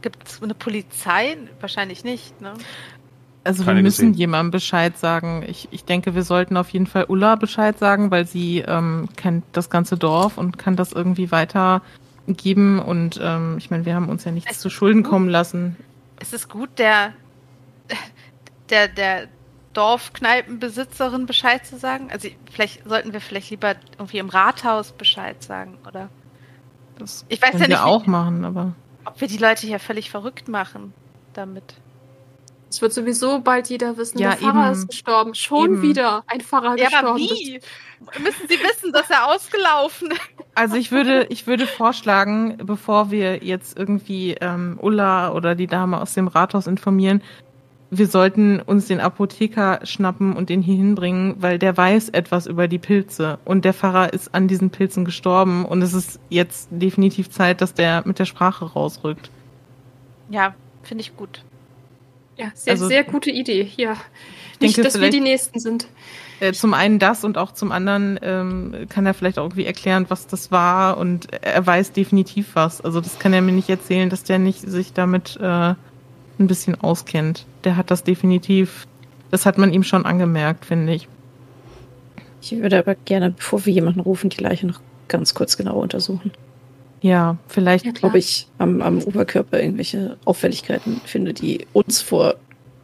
Gibt 0.01 0.27
es 0.27 0.41
eine 0.41 0.53
Polizei? 0.55 1.37
Wahrscheinlich 1.59 2.03
nicht, 2.03 2.41
ne? 2.41 2.53
also 3.43 3.65
wir 3.65 3.67
Keine 3.67 3.81
müssen 3.83 4.07
gesehen. 4.09 4.19
jemandem 4.19 4.51
Bescheid 4.51 4.97
sagen. 4.97 5.43
Ich, 5.47 5.67
ich 5.71 5.85
denke, 5.85 6.15
wir 6.15 6.23
sollten 6.23 6.57
auf 6.57 6.69
jeden 6.69 6.87
Fall 6.87 7.05
Ulla 7.07 7.35
Bescheid 7.35 7.77
sagen, 7.77 8.11
weil 8.11 8.27
sie 8.27 8.59
ähm, 8.59 9.09
kennt 9.15 9.45
das 9.53 9.69
ganze 9.69 9.95
Dorf 9.97 10.37
und 10.37 10.57
kann 10.57 10.75
das 10.75 10.91
irgendwie 10.91 11.31
weitergeben. 12.27 12.79
Und 12.79 13.19
ähm, 13.21 13.55
ich 13.57 13.69
meine, 13.71 13.85
wir 13.85 13.95
haben 13.95 14.09
uns 14.09 14.23
ja 14.23 14.31
nichts 14.31 14.51
Es 14.51 14.59
zu 14.59 14.67
ist 14.67 14.73
Schulden 14.73 15.03
gut. 15.03 15.11
kommen 15.11 15.29
lassen. 15.29 15.75
Ist 16.21 16.33
es 16.33 16.47
gut, 16.49 16.77
der, 16.77 17.13
der, 18.69 18.87
der 18.87 19.27
Dorfkneipenbesitzerin 19.73 21.25
Bescheid 21.25 21.65
zu 21.65 21.77
sagen? 21.77 22.09
Also 22.11 22.29
vielleicht 22.51 22.87
sollten 22.87 23.13
wir 23.13 23.21
vielleicht 23.21 23.49
lieber 23.49 23.75
irgendwie 23.97 24.19
im 24.19 24.29
Rathaus 24.29 24.91
Bescheid 24.91 25.41
sagen, 25.43 25.77
oder? 25.87 26.09
Das 26.99 27.25
Ich 27.29 27.41
weiß 27.41 27.51
können 27.51 27.63
ja 27.63 27.69
wir 27.69 27.75
nicht, 27.75 27.85
auch 27.85 28.05
wie- 28.05 28.09
machen, 28.11 28.45
aber 28.45 28.73
Ob 29.05 29.19
wir 29.19 29.27
die 29.27 29.37
Leute 29.37 29.65
hier 29.65 29.79
völlig 29.79 30.09
verrückt 30.11 30.47
machen 30.47 30.93
damit. 31.33 31.63
Es 32.69 32.81
wird 32.81 32.93
sowieso 32.93 33.39
bald 33.39 33.69
jeder 33.69 33.97
wissen, 33.97 34.17
Ja, 34.19 34.29
der 34.29 34.37
Pfarrer 34.37 34.65
eben. 34.67 34.71
ist 34.73 34.87
gestorben. 34.89 35.35
Schon 35.35 35.65
Eben. 35.73 35.81
wieder 35.81 36.23
ein 36.27 36.39
Pfarrer 36.41 36.77
Ja, 36.77 36.85
gestorben. 36.85 37.07
aber 37.07 37.17
wie? 37.17 37.59
Müssen 38.19 38.47
Sie 38.47 38.55
wissen, 38.59 38.91
dass 38.91 39.09
er 39.09 39.27
ausgelaufen 39.27 40.11
ist? 40.11 40.21
Also 40.55 40.75
ich 40.75 40.91
würde, 40.91 41.27
ich 41.29 41.47
würde 41.47 41.65
vorschlagen, 41.67 42.57
bevor 42.63 43.09
wir 43.11 43.37
jetzt 43.43 43.77
irgendwie 43.77 44.35
ähm, 44.41 44.77
Ulla 44.81 45.31
oder 45.33 45.55
die 45.55 45.67
Dame 45.67 46.01
aus 46.01 46.13
dem 46.13 46.27
Rathaus 46.27 46.67
informieren, 46.67 47.21
wir 47.93 48.07
sollten 48.07 48.59
uns 48.61 48.87
den 48.87 48.99
Apotheker 49.01 49.81
schnappen 49.83 50.33
und 50.35 50.49
den 50.49 50.61
hier 50.61 50.75
hinbringen, 50.75 51.35
weil 51.39 51.59
der 51.59 51.75
weiß 51.75 52.09
etwas 52.09 52.47
über 52.47 52.67
die 52.69 52.79
Pilze 52.79 53.37
und 53.43 53.65
der 53.65 53.73
Pfarrer 53.73 54.13
ist 54.13 54.33
an 54.33 54.47
diesen 54.47 54.69
Pilzen 54.69 55.03
gestorben 55.05 55.65
und 55.65 55.81
es 55.81 55.93
ist 55.93 56.19
jetzt 56.29 56.69
definitiv 56.71 57.29
Zeit, 57.29 57.59
dass 57.61 57.73
der 57.73 58.03
mit 58.05 58.17
der 58.17 58.25
Sprache 58.25 58.65
rausrückt. 58.65 59.29
Ja, 60.29 60.55
finde 60.83 61.01
ich 61.01 61.15
gut. 61.17 61.43
Ja, 62.37 62.51
sehr, 62.55 62.73
Also- 62.73 62.87
sehr 62.87 63.03
gute 63.03 63.29
Idee. 63.29 63.69
Ja. 63.75 63.93
Ich 64.53 64.59
Nicht, 64.61 64.77
denke, 64.77 64.89
dass 64.89 65.01
wir 65.01 65.09
die 65.09 65.19
Nächsten 65.19 65.59
sind. 65.59 65.87
Äh, 66.41 66.53
zum 66.53 66.73
einen 66.73 66.97
das 66.97 67.23
und 67.23 67.37
auch 67.37 67.51
zum 67.51 67.71
anderen 67.71 68.19
ähm, 68.23 68.87
kann 68.89 69.05
er 69.05 69.13
vielleicht 69.13 69.37
auch 69.37 69.43
irgendwie 69.45 69.65
erklären, 69.65 70.07
was 70.09 70.25
das 70.25 70.51
war 70.51 70.97
und 70.97 71.27
er 71.43 71.65
weiß 71.65 71.91
definitiv 71.91 72.55
was. 72.55 72.81
Also 72.81 72.99
das 72.99 73.19
kann 73.19 73.31
er 73.31 73.41
mir 73.41 73.51
nicht 73.51 73.69
erzählen, 73.69 74.09
dass 74.09 74.23
der 74.23 74.39
nicht 74.39 74.61
sich 74.61 74.91
damit 74.91 75.37
äh, 75.39 75.45
ein 75.45 75.77
bisschen 76.47 76.81
auskennt. 76.81 77.45
Der 77.63 77.77
hat 77.77 77.91
das 77.91 78.03
definitiv, 78.03 78.87
das 79.29 79.45
hat 79.45 79.59
man 79.59 79.71
ihm 79.71 79.83
schon 79.83 80.05
angemerkt, 80.05 80.65
finde 80.65 80.93
ich. 80.95 81.07
Ich 82.41 82.51
würde 82.53 82.79
aber 82.79 82.95
gerne, 82.95 83.29
bevor 83.29 83.63
wir 83.67 83.73
jemanden 83.73 83.99
rufen, 83.99 84.31
die 84.31 84.41
Leiche 84.41 84.65
noch 84.65 84.81
ganz 85.07 85.35
kurz 85.35 85.57
genau 85.57 85.77
untersuchen. 85.79 86.31
Ja, 87.01 87.37
vielleicht. 87.47 87.85
Ja. 87.85 87.93
Ob 88.01 88.15
ich 88.15 88.47
am, 88.57 88.81
am 88.81 88.99
Oberkörper 89.03 89.59
irgendwelche 89.61 90.17
Auffälligkeiten 90.25 91.01
finde, 91.05 91.33
die 91.33 91.67
uns 91.73 92.01
vor 92.01 92.35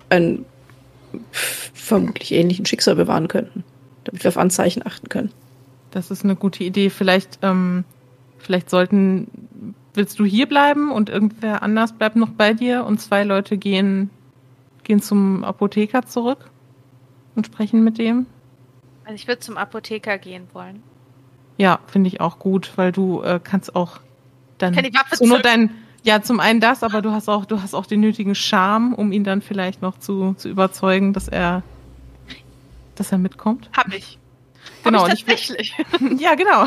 einem 0.10 0.36
f- 0.40 0.46
vermutlich 1.32 2.32
ähnlichen 2.32 2.66
Schicksal 2.66 2.96
bewahren 2.96 3.28
könnten. 3.28 3.64
Damit 4.04 4.24
wir 4.24 4.30
auf 4.30 4.38
Anzeichen 4.38 4.86
achten 4.86 5.10
können. 5.10 5.32
Das 5.92 6.12
ist 6.12 6.24
eine 6.24 6.36
gute 6.36 6.64
Idee. 6.64 6.90
Vielleicht, 6.90 7.40
ähm, 7.42 7.84
vielleicht 8.38 8.70
sollten, 8.70 9.76
willst 9.94 10.20
du 10.20 10.26
hier 10.26 10.48
bleiben 10.48 10.92
und 10.92 11.10
irgendwer 11.10 11.64
anders 11.64 11.94
bleibt 11.94 12.16
noch 12.16 12.30
bei 12.30 12.54
dir 12.54 12.86
und 12.86 13.00
zwei 13.00 13.24
Leute 13.24 13.58
gehen, 13.58 14.10
gehen 14.84 15.02
zum 15.02 15.44
Apotheker 15.44 16.06
zurück 16.06 16.50
und 17.36 17.46
sprechen 17.46 17.84
mit 17.84 17.98
dem? 17.98 18.26
Also 19.04 19.16
ich 19.16 19.28
würde 19.28 19.40
zum 19.40 19.58
Apotheker 19.58 20.18
gehen 20.18 20.48
wollen. 20.54 20.84
Ja, 21.58 21.80
finde 21.88 22.10
ich 22.10 22.22
auch 22.22 22.40
gut, 22.40 22.74
weil 22.76 22.92
du 22.92 23.22
äh, 23.24 23.40
kannst 23.44 23.76
auch 23.76 24.00
dann 24.58 24.74
kann 24.74 24.84
die 24.84 24.94
Waffe 24.94 25.16
so 25.16 25.26
nur 25.26 25.40
dein 25.40 25.72
ja 26.08 26.22
zum 26.22 26.40
einen 26.40 26.60
das, 26.60 26.82
aber 26.84 27.02
du 27.02 27.12
hast 27.12 27.30
auch 27.30 27.46
du 27.46 27.62
hast 27.62 27.76
auch 27.76 27.86
den 27.86 28.00
nötigen 28.00 28.34
Charme, 28.34 28.96
um 28.96 29.12
ihn 29.12 29.24
dann 29.24 29.42
vielleicht 29.42 29.82
noch 29.82 30.00
zu, 30.00 30.34
zu 30.38 30.50
überzeugen, 30.50 31.14
dass 31.14 31.28
er 31.28 31.62
dass 32.96 33.12
er 33.12 33.18
mitkommt. 33.20 33.70
Hab 33.76 33.94
ich. 33.94 34.18
Genau, 34.84 35.04
Hab 35.04 35.10
ich 35.10 35.20
ich 35.20 35.26
tatsächlich. 35.26 35.76
ja, 36.20 36.36
genau. 36.36 36.66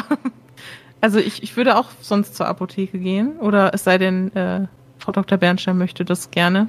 Also 1.01 1.19
ich, 1.19 1.43
ich 1.43 1.57
würde 1.57 1.77
auch 1.77 1.89
sonst 2.01 2.37
zur 2.37 2.47
Apotheke 2.47 2.99
gehen 2.99 3.39
oder 3.39 3.73
es 3.75 3.85
sei 3.85 3.99
denn, 3.99 4.35
äh, 4.37 4.67
Frau 4.99 5.13
Dr. 5.13 5.39
Bernstein 5.39 5.79
möchte 5.79 6.05
das 6.05 6.31
gerne. 6.31 6.69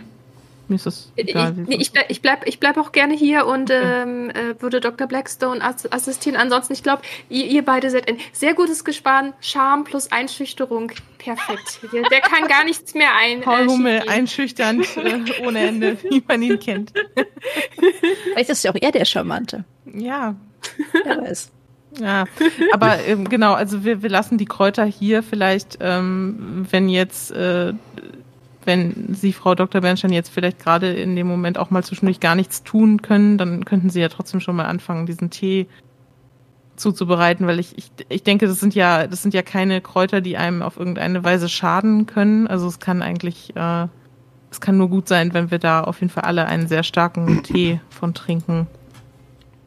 Mir 0.72 0.78
ist 0.78 0.86
das 0.86 1.12
Ich, 1.18 1.30
egal. 1.30 1.54
nee, 1.68 1.76
ich, 1.80 1.92
bleib, 1.92 2.10
ich, 2.10 2.22
bleib, 2.22 2.48
ich 2.48 2.60
bleib 2.60 2.78
auch 2.78 2.92
gerne 2.94 3.14
hier 3.14 3.46
und 3.46 3.70
Okay. 3.70 4.02
ähm, 4.04 4.30
äh, 4.30 4.60
würde 4.62 4.80
Dr. 4.80 5.06
Blackstone 5.06 5.62
ass 5.62 5.92
assistieren. 5.92 6.38
Ansonsten, 6.38 6.72
ich 6.74 6.82
glaube, 6.82 7.02
ihr, 7.30 7.46
ihr 7.46 7.64
beide 7.66 7.90
seid 7.90 8.08
ein 8.10 8.18
sehr 8.32 8.54
gutes 8.54 8.86
Gespann. 8.86 9.34
Charme 9.42 9.84
plus 9.84 10.12
Einschüchterung. 10.14 10.94
Perfekt. 11.18 11.82
Der, 11.94 12.04
der 12.04 12.22
kann 12.22 12.48
gar 12.48 12.64
nichts 12.64 12.94
mehr 12.94 13.10
ein. 13.20 13.42
Paul 13.42 13.66
äh, 13.66 13.68
Hummel, 13.68 13.94
schiefgehen. 13.98 14.14
einschüchternd 14.14 14.88
äh, 14.98 15.46
ohne 15.46 15.60
Ende, 15.60 15.98
wie 16.10 16.24
man 16.28 16.42
ihn 16.42 16.60
kennt. 16.60 16.94
Vielleicht 18.34 18.50
ist 18.50 18.64
ja 18.64 18.72
auch 18.72 18.78
er 18.80 18.92
der 18.92 19.06
Charmante. 19.06 19.66
Ja, 19.86 20.36
Wer 21.04 21.22
weiß. 21.22 21.52
Ja, 22.00 22.24
aber 22.72 23.00
ähm, 23.06 23.28
genau, 23.28 23.54
also 23.54 23.84
wir, 23.84 24.02
wir 24.02 24.10
lassen 24.10 24.38
die 24.38 24.46
Kräuter 24.46 24.86
hier 24.86 25.24
vielleicht, 25.24 25.80
ähm, 25.82 26.66
wenn 26.70 26.88
jetzt, 26.88 27.32
äh, 27.32 27.74
wenn 28.66 29.14
Sie, 29.14 29.34
Frau 29.34 29.56
Dr. 29.56 29.82
Bernstein, 29.82 30.14
jetzt 30.14 30.30
vielleicht 30.30 30.60
gerade 30.60 30.94
in 30.94 31.16
dem 31.16 31.28
Moment 31.28 31.58
auch 31.58 31.70
mal 31.72 31.84
zwischendurch 31.84 32.20
gar 32.20 32.36
nichts 32.36 32.64
tun 32.64 33.02
können, 33.02 33.38
dann 33.38 33.66
könnten 33.66 33.90
Sie 33.90 34.00
ja 34.02 34.10
trotzdem 34.10 34.40
schon 34.40 34.56
mal 34.56 34.66
anfangen, 34.66 35.06
diesen 35.06 35.30
Tee 35.30 35.68
zuzubereiten, 36.76 37.46
weil 37.48 37.60
ich, 37.60 37.78
ich, 37.78 37.92
ich 38.10 38.24
denke, 38.24 38.48
das 38.48 38.60
sind 38.60 38.74
ja, 38.76 39.06
das 39.08 39.22
sind 39.22 39.34
ja 39.34 39.42
keine 39.44 39.82
Kräuter, 39.82 40.22
die 40.22 40.38
einem 40.38 40.62
auf 40.62 40.78
irgendeine 40.78 41.24
Weise 41.24 41.48
schaden 41.50 42.06
können. 42.06 42.48
Also 42.48 42.68
es 42.68 42.80
kann 42.80 43.02
eigentlich, 43.02 43.56
äh, 43.56 43.88
es 44.50 44.62
kann 44.62 44.78
nur 44.78 44.90
gut 44.90 45.08
sein, 45.08 45.34
wenn 45.34 45.52
wir 45.52 45.60
da 45.60 45.82
auf 45.84 46.00
jeden 46.02 46.12
Fall 46.12 46.24
alle 46.24 46.46
einen 46.46 46.68
sehr 46.68 46.84
starken 46.84 47.44
Tee 47.44 47.80
von 47.90 48.14
trinken. 48.14 48.68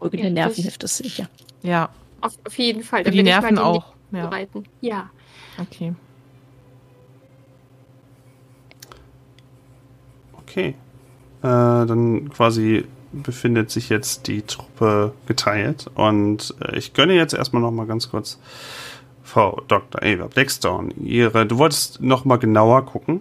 Beruhigende 0.00 0.28
Ja, 0.28 0.34
Nerven 0.34 0.56
das- 0.56 0.62
hilft 0.64 0.84
es 0.84 0.96
sicher. 0.98 1.28
Ja, 1.62 1.88
Auf, 2.20 2.32
auf 2.46 2.58
jeden 2.58 2.82
Fall. 2.82 3.04
für 3.04 3.10
die 3.10 3.22
Nerven 3.22 3.58
auch. 3.58 3.94
Ja. 4.10 4.30
Ja. 4.80 5.10
okay. 5.60 5.94
Okay. 10.54 10.76
Äh, 11.42 11.42
dann 11.42 12.30
quasi 12.30 12.84
befindet 13.12 13.72
sich 13.72 13.88
jetzt 13.88 14.28
die 14.28 14.42
Truppe 14.42 15.12
geteilt. 15.26 15.90
Und 15.96 16.54
äh, 16.60 16.78
ich 16.78 16.94
gönne 16.94 17.14
jetzt 17.14 17.34
erstmal 17.34 17.60
noch 17.60 17.72
mal 17.72 17.86
ganz 17.86 18.08
kurz 18.08 18.38
Frau 19.24 19.60
Dr. 19.66 20.02
Eva 20.02 20.28
Blackstone. 20.28 20.92
Ihre, 20.94 21.44
du 21.44 21.58
wolltest 21.58 22.00
noch 22.00 22.24
mal 22.24 22.36
genauer 22.36 22.86
gucken. 22.86 23.20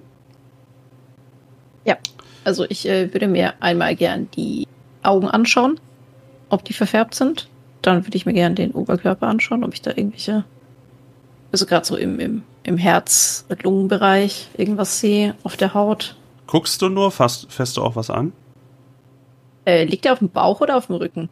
Ja, 1.85 1.97
also 2.43 2.65
ich 2.69 2.87
äh, 2.87 3.11
würde 3.13 3.27
mir 3.27 3.55
einmal 3.61 3.95
gern 3.95 4.29
die 4.35 4.67
Augen 5.01 5.27
anschauen, 5.27 5.79
ob 6.49 6.63
die 6.63 6.73
verfärbt 6.73 7.15
sind. 7.15 7.49
Dann 7.81 8.05
würde 8.05 8.15
ich 8.15 8.27
mir 8.27 8.33
gern 8.33 8.53
den 8.53 8.71
Oberkörper 8.71 9.27
anschauen, 9.27 9.63
ob 9.63 9.73
ich 9.73 9.81
da 9.81 9.89
irgendwelche, 9.89 10.43
also 11.51 11.65
gerade 11.65 11.85
so 11.85 11.97
im, 11.97 12.19
im, 12.19 12.43
im 12.61 12.77
Herz-Lungenbereich 12.77 14.49
irgendwas 14.55 14.99
sehe 14.99 15.33
auf 15.41 15.57
der 15.57 15.73
Haut. 15.73 16.15
Guckst 16.47 16.81
du 16.81 16.89
nur, 16.89 17.11
fasst, 17.11 17.51
fässt 17.51 17.77
du 17.77 17.81
auch 17.81 17.95
was 17.95 18.09
an? 18.09 18.33
Äh, 19.65 19.85
liegt 19.85 20.05
der 20.05 20.13
auf 20.13 20.19
dem 20.19 20.29
Bauch 20.29 20.61
oder 20.61 20.77
auf 20.77 20.87
dem 20.87 20.95
Rücken? 20.95 21.29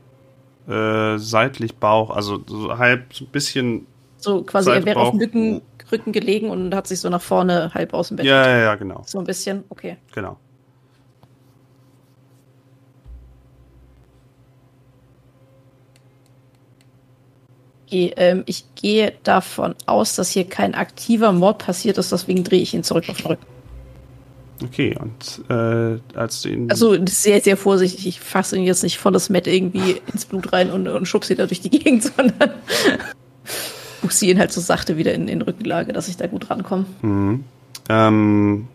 Äh, 0.68 1.18
seitlich 1.18 1.76
Bauch, 1.76 2.12
also 2.12 2.40
so 2.48 2.78
halb 2.78 3.14
so 3.14 3.26
ein 3.26 3.32
bisschen. 3.32 3.88
So 4.18 4.44
quasi, 4.44 4.66
Seite 4.66 4.80
er 4.82 4.86
wäre 4.86 5.00
auf 5.00 5.10
dem 5.12 5.20
Bauch. 5.20 5.26
Rücken, 5.26 5.62
Rücken 5.92 6.12
gelegen 6.12 6.50
und 6.50 6.74
hat 6.74 6.88
sich 6.88 7.00
so 7.00 7.10
nach 7.10 7.22
vorne 7.22 7.74
halb 7.74 7.94
aus 7.94 8.08
dem 8.10 8.18
Bett. 8.18 8.26
Ja, 8.26 8.48
ja, 8.48 8.58
ja, 8.60 8.76
genau, 8.76 9.04
So 9.06 9.20
ein 9.20 9.26
bisschen, 9.26 9.64
okay. 9.70 9.98
genau. 10.14 10.38
Okay, 17.88 18.14
ähm, 18.16 18.44
ich 18.46 18.64
gehe 18.76 19.14
davon 19.24 19.76
aus, 19.86 20.16
dass 20.16 20.30
hier 20.30 20.48
kein 20.48 20.76
aktiver 20.76 21.34
Mord 21.34 21.58
passiert 21.58 21.98
ist, 21.98 22.14
deswegen 22.14 22.46
drehe 22.46 22.62
ich 22.62 22.74
ihn 22.74 22.84
zurück 22.86 23.10
auf 23.10 23.18
den 23.18 23.28
Rücken. 23.28 23.46
Okay, 24.64 24.96
und 25.00 25.44
äh, 25.50 26.00
als 26.16 26.42
du 26.42 26.50
ihn. 26.50 26.70
Also 26.70 26.96
sehr, 27.06 27.42
sehr 27.42 27.58
vorsichtig. 27.58 28.08
Ich 28.08 28.20
fasse 28.20 28.58
ihn 28.58 28.64
jetzt 28.64 28.84
nicht 28.84 28.98
volles 28.98 29.30
Met 29.30 29.48
irgendwie 29.48 30.02
ins 30.14 30.26
Blut 30.26 30.54
rein 30.54 30.72
und, 30.72 30.88
und 30.88 31.08
schubse 31.08 31.34
ihn 31.34 31.38
da 31.38 31.48
durch 31.48 31.62
die 31.62 31.70
Gegend, 31.70 32.04
sondern 32.16 32.52
buxiere 34.02 34.32
ihn 34.32 34.40
halt 34.40 34.52
so 34.52 34.62
sachte 34.62 34.98
wieder 34.98 35.14
in, 35.14 35.28
in 35.28 35.42
Rückenlage, 35.42 35.94
dass 35.94 36.08
ich 36.08 36.18
da 36.18 36.28
gut 36.28 36.50
rankomme. 36.50 36.86
Mhm. 37.02 37.44
Ähm, 37.90 38.68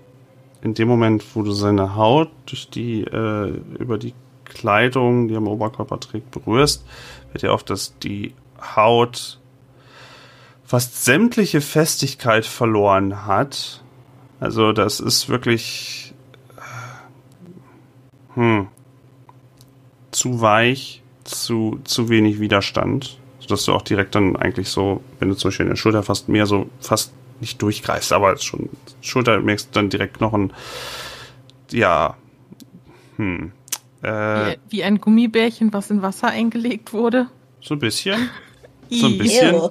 in 0.62 0.74
dem 0.74 0.89
Moment, 0.89 1.24
wo 1.34 1.43
du 1.43 1.53
seine 1.53 1.95
Haut 1.97 2.30
durch 2.47 2.68
die, 2.68 3.03
äh, 3.03 3.53
über 3.78 3.99
die 3.99 4.14
Kleidung, 4.45 5.28
die 5.28 5.34
er 5.34 5.39
am 5.39 5.49
Oberkörper 5.49 6.01
trägt, 6.01 6.30
berührst, 6.30 6.84
wird 7.32 7.43
dir 7.43 7.53
auf, 7.53 7.62
dass 7.62 7.99
die 7.99 8.34
Haut 8.74 9.39
fast 10.64 11.05
sämtliche 11.05 11.61
Festigkeit 11.61 12.45
verloren 12.45 13.26
hat. 13.26 13.82
Also 14.41 14.72
das 14.72 15.01
ist 15.01 15.28
wirklich 15.28 16.14
hm, 18.34 18.68
zu 20.11 20.41
weich, 20.41 21.03
zu, 21.24 21.80
zu 21.84 22.09
wenig 22.09 22.39
Widerstand, 22.39 23.18
sodass 23.41 23.64
du 23.64 23.72
auch 23.72 23.82
direkt 23.82 24.14
dann 24.14 24.37
eigentlich 24.37 24.68
so, 24.68 25.03
wenn 25.18 25.28
du 25.28 25.34
zum 25.34 25.49
Beispiel 25.49 25.66
in 25.66 25.70
der 25.70 25.76
Schulter 25.76 26.03
fast 26.03 26.28
mehr 26.28 26.47
so 26.47 26.68
fast 26.80 27.12
nicht 27.41 27.61
durchgreifst, 27.61 28.12
aber 28.12 28.37
schon 28.39 28.68
Schulter 29.01 29.41
merkst 29.41 29.68
du 29.68 29.72
dann 29.72 29.91
direkt 29.91 30.20
noch 30.20 30.32
ein 30.32 30.53
ja 31.70 32.16
hm, 33.16 33.53
äh, 34.03 34.09
Wie, 34.09 34.59
wie 34.68 34.84
ein 34.84 35.01
Gummibärchen, 35.01 35.72
was 35.72 35.91
in 35.91 36.03
Wasser 36.03 36.28
eingelegt 36.28 36.93
wurde. 36.93 37.28
so 37.61 37.74
ein 37.74 37.80
bisschen. 37.80 38.30
So 38.89 39.07
ein 39.07 39.18
bisschen. 39.18 39.70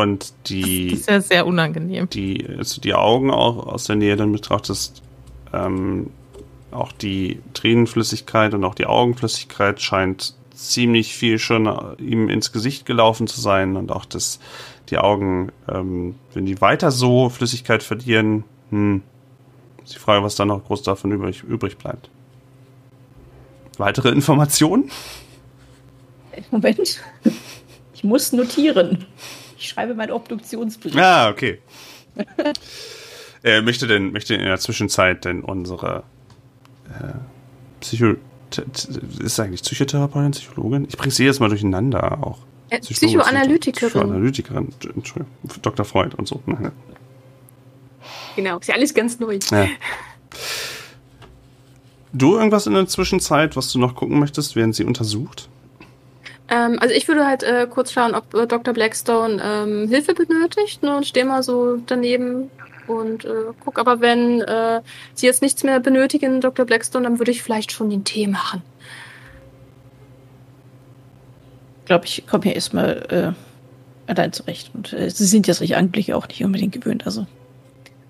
Und 0.00 0.22
Das 0.22 0.34
die, 0.46 0.92
ist 0.92 1.08
ja 1.08 1.20
sehr 1.20 1.46
unangenehm. 1.46 2.08
die, 2.10 2.46
als 2.58 2.74
du 2.74 2.80
die 2.80 2.94
Augen 2.94 3.30
auch 3.30 3.66
aus 3.66 3.84
der 3.84 3.96
Nähe 3.96 4.16
dann 4.16 4.32
betrachtest, 4.32 5.02
ähm, 5.52 6.10
auch 6.70 6.92
die 6.92 7.40
Tränenflüssigkeit 7.54 8.54
und 8.54 8.64
auch 8.64 8.74
die 8.74 8.86
Augenflüssigkeit 8.86 9.80
scheint 9.80 10.34
ziemlich 10.54 11.14
viel 11.14 11.38
schon 11.38 11.68
ihm 11.98 12.28
ins 12.28 12.52
Gesicht 12.52 12.84
gelaufen 12.84 13.26
zu 13.26 13.40
sein 13.40 13.76
und 13.76 13.92
auch 13.92 14.04
das, 14.04 14.40
die 14.90 14.98
Augen, 14.98 15.52
ähm, 15.70 16.16
wenn 16.34 16.46
die 16.46 16.60
weiter 16.60 16.90
so 16.90 17.28
Flüssigkeit 17.30 17.82
verlieren, 17.82 18.44
hm, 18.70 19.02
ist 19.84 19.94
die 19.94 19.98
Frage, 19.98 20.22
was 20.24 20.34
dann 20.34 20.48
noch 20.48 20.64
groß 20.64 20.82
davon 20.82 21.12
übrig, 21.12 21.42
übrig 21.44 21.78
bleibt. 21.78 22.10
Weitere 23.78 24.10
Informationen? 24.10 24.90
Moment. 26.50 27.00
Ich 27.94 28.04
muss 28.04 28.32
notieren. 28.32 29.06
Ich 29.58 29.68
schreibe 29.68 29.94
meinen 29.94 30.12
Obduktionsbrief. 30.12 30.96
Ah, 30.96 31.28
okay. 31.30 31.58
äh, 33.42 33.60
möchte 33.62 33.86
denn, 33.86 34.12
möchte 34.12 34.34
in 34.34 34.44
der 34.44 34.58
Zwischenzeit 34.58 35.24
denn 35.24 35.42
unsere 35.42 36.04
äh, 36.88 37.14
Psycho 37.80 38.14
ist 39.20 39.38
eigentlich 39.40 39.62
Psychotherapeutin, 39.62 40.30
Psychologin? 40.30 40.86
Ich 40.88 40.96
bringe 40.96 41.12
sie 41.12 41.24
jetzt 41.24 41.40
mal 41.40 41.48
durcheinander 41.48 42.24
auch. 42.24 42.38
Äh, 42.70 42.80
Psychoanalytikerin. 42.80 43.90
Psychoanalytikerin, 43.90 44.68
Entschuldigung, 44.94 45.28
Dr. 45.60 45.84
Freud 45.84 46.14
und 46.16 46.28
so. 46.28 46.42
Nein, 46.46 46.72
Genau, 48.36 48.58
ist 48.58 48.68
ja 48.68 48.76
alles 48.76 48.94
ganz 48.94 49.18
neu. 49.18 49.38
Ja. 49.50 49.66
Du 52.12 52.36
irgendwas 52.36 52.66
in 52.68 52.74
der 52.74 52.86
Zwischenzeit, 52.86 53.56
was 53.56 53.72
du 53.72 53.80
noch 53.80 53.96
gucken 53.96 54.20
möchtest, 54.20 54.54
während 54.54 54.76
sie 54.76 54.84
untersucht? 54.84 55.48
Ähm, 56.50 56.78
also 56.80 56.94
ich 56.94 57.06
würde 57.08 57.26
halt 57.26 57.42
äh, 57.42 57.66
kurz 57.68 57.92
schauen, 57.92 58.14
ob 58.14 58.34
äh, 58.34 58.46
Dr. 58.46 58.72
Blackstone 58.72 59.40
ähm, 59.42 59.88
Hilfe 59.88 60.14
benötigt 60.14 60.82
ne, 60.82 60.96
und 60.96 61.06
stehe 61.06 61.26
mal 61.26 61.42
so 61.42 61.76
daneben 61.86 62.50
und 62.86 63.24
äh, 63.24 63.52
guck. 63.64 63.78
Aber 63.78 64.00
wenn 64.00 64.40
äh, 64.40 64.80
sie 65.14 65.26
jetzt 65.26 65.42
nichts 65.42 65.62
mehr 65.62 65.80
benötigen, 65.80 66.40
Dr. 66.40 66.64
Blackstone, 66.64 67.04
dann 67.04 67.18
würde 67.18 67.30
ich 67.30 67.42
vielleicht 67.42 67.72
schon 67.72 67.90
den 67.90 68.04
Tee 68.04 68.26
machen. 68.26 68.62
Ich 71.80 71.86
glaube, 71.86 72.06
ich 72.06 72.26
komme 72.26 72.44
hier 72.44 72.54
erstmal 72.54 73.34
äh, 74.06 74.10
allein 74.10 74.32
zurecht. 74.32 74.70
Und 74.74 74.92
äh, 74.92 75.10
sie 75.10 75.24
sind 75.24 75.46
ja 75.46 75.54
solche 75.54 75.76
Anblicke 75.76 76.16
auch 76.16 76.28
nicht 76.28 76.44
unbedingt 76.44 76.72
gewöhnt. 76.72 77.06
Also 77.06 77.26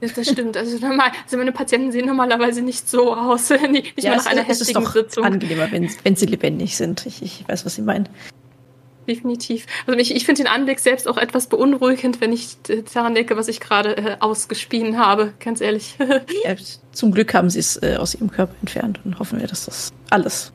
Das, 0.00 0.14
das 0.14 0.28
stimmt. 0.28 0.56
Also, 0.56 0.78
normal, 0.78 1.10
also 1.24 1.36
meine 1.36 1.52
Patienten 1.52 1.90
sehen 1.92 2.06
normalerweise 2.06 2.62
nicht 2.62 2.88
so 2.88 3.14
aus. 3.14 3.50
nicht 3.70 3.96
nicht 3.96 4.08
mal 4.08 4.16
nach 4.16 4.26
einer 4.26 4.42
ist 4.48 4.60
heftigen 4.60 4.84
doch 4.84 4.92
Sitzung. 4.92 5.24
angenehmer, 5.24 5.70
wenn, 5.72 5.90
wenn 6.04 6.16
sie 6.16 6.26
lebendig 6.26 6.76
sind. 6.76 7.06
Ich, 7.06 7.22
ich 7.22 7.44
weiß, 7.48 7.66
was 7.66 7.74
Sie 7.74 7.82
meinen. 7.82 8.08
Definitiv. 9.08 9.66
Also 9.86 9.98
ich, 9.98 10.14
ich 10.14 10.26
finde 10.26 10.42
den 10.42 10.48
Anblick 10.48 10.80
selbst 10.80 11.08
auch 11.08 11.16
etwas 11.16 11.46
beunruhigend, 11.46 12.20
wenn 12.20 12.30
ich 12.32 12.58
daran 12.92 13.14
denke, 13.14 13.36
was 13.38 13.48
ich 13.48 13.58
gerade 13.58 13.96
äh, 13.96 14.16
ausgespien 14.20 14.98
habe, 14.98 15.32
ganz 15.40 15.60
ehrlich. 15.62 15.96
Ja, 16.44 16.54
zum 16.92 17.12
Glück 17.12 17.32
haben 17.32 17.48
Sie 17.48 17.58
es 17.58 17.82
äh, 17.82 17.96
aus 17.98 18.14
Ihrem 18.14 18.30
Körper 18.30 18.54
entfernt 18.60 19.00
und 19.04 19.18
hoffen 19.18 19.40
wir, 19.40 19.46
dass 19.46 19.64
das 19.64 19.92
alles, 20.10 20.52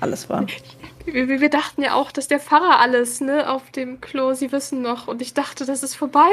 alles 0.00 0.30
war. 0.30 0.46
Wir, 1.06 1.40
wir 1.40 1.50
dachten 1.50 1.82
ja 1.82 1.94
auch, 1.94 2.12
dass 2.12 2.28
der 2.28 2.40
Pfarrer 2.40 2.80
alles, 2.80 3.20
ne, 3.20 3.50
auf 3.50 3.70
dem 3.70 4.00
Klo, 4.00 4.34
Sie 4.34 4.52
wissen 4.52 4.82
noch. 4.82 5.08
Und 5.08 5.22
ich 5.22 5.34
dachte, 5.34 5.66
das 5.66 5.82
ist 5.82 5.94
vorbei. 5.94 6.30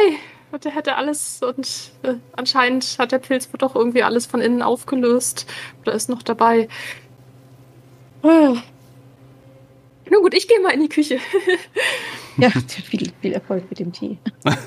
Und 0.51 0.65
er 0.65 0.75
hätte 0.75 0.95
alles 0.95 1.41
und 1.41 1.91
äh, 2.03 2.15
anscheinend 2.33 2.97
hat 2.99 3.13
der 3.13 3.19
Pilz 3.19 3.47
wohl 3.53 3.57
doch 3.57 3.73
irgendwie 3.73 4.03
alles 4.03 4.25
von 4.25 4.41
innen 4.41 4.61
aufgelöst. 4.61 5.45
Oder 5.81 5.93
ist 5.93 6.09
noch 6.09 6.23
dabei. 6.23 6.67
Ah. 8.21 8.55
Nun 10.09 10.21
gut, 10.21 10.33
ich 10.33 10.49
gehe 10.49 10.59
mal 10.59 10.73
in 10.73 10.81
die 10.81 10.89
Küche. 10.89 11.19
Ja, 12.35 12.49
viel, 12.89 13.13
viel 13.21 13.33
Erfolg 13.33 13.63
mit 13.69 13.79
dem 13.79 13.93
Tee. 13.93 14.17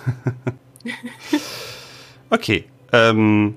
Okay. 2.30 2.64
Ähm, 2.92 3.57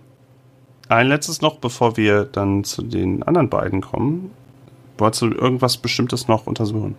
ein 0.88 1.08
letztes 1.08 1.42
noch, 1.42 1.58
bevor 1.58 1.98
wir 1.98 2.26
dann 2.26 2.64
zu 2.64 2.84
den 2.84 3.24
anderen 3.24 3.50
beiden 3.50 3.82
kommen. 3.82 4.32
Wolltest 4.98 5.22
du 5.22 5.28
irgendwas 5.28 5.78
Bestimmtes 5.78 6.28
noch 6.28 6.48
untersuchen? 6.48 6.96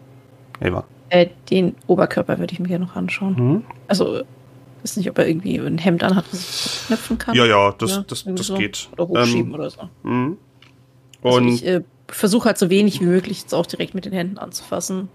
Eva. 0.61 0.85
Äh, 1.11 1.29
den 1.51 1.75
Oberkörper 1.87 2.39
würde 2.39 2.53
ich 2.53 2.61
mir 2.61 2.69
gerne 2.69 2.85
noch 2.87 2.97
anschauen. 2.97 3.35
Mhm. 3.35 3.65
Also, 3.87 4.23
weiß 4.83 4.97
nicht, 4.99 5.09
ob 5.11 5.19
er 5.19 5.29
irgendwie 5.29 5.57
ein 5.57 5.79
Hemd 5.79 6.03
anhat, 6.05 6.25
was 6.31 6.67
ich 6.83 6.87
knöpfen 6.87 7.19
kann. 7.19 7.35
Ja, 7.35 7.47
ja, 7.47 7.73
das, 7.79 7.91
Ja, 7.97 8.05
das, 8.07 8.23
irgendwie 8.23 8.37
das 8.39 8.47
so. 8.47 8.55
geht. 8.57 8.89
Oder 8.93 9.09
hochschieben 9.09 9.49
Ähm, 9.49 9.55
oder 9.55 9.71
so. 9.71 9.81
mhm. 10.03 10.37
Also 11.23 11.39
Und 11.39 11.49
ich 11.49 11.67
äh, 11.67 11.83
versuche 12.09 12.47
halt 12.47 12.59
so 12.59 12.71
wenig 12.71 13.01
wie 13.01 13.07
möglich 13.07 13.41
jetzt 13.41 13.55
auch 13.55 13.67
direkt 13.67 13.95
mit 13.95 14.05
den 14.05 14.13
Händen 14.13 14.39
anzufassen. 14.39 15.09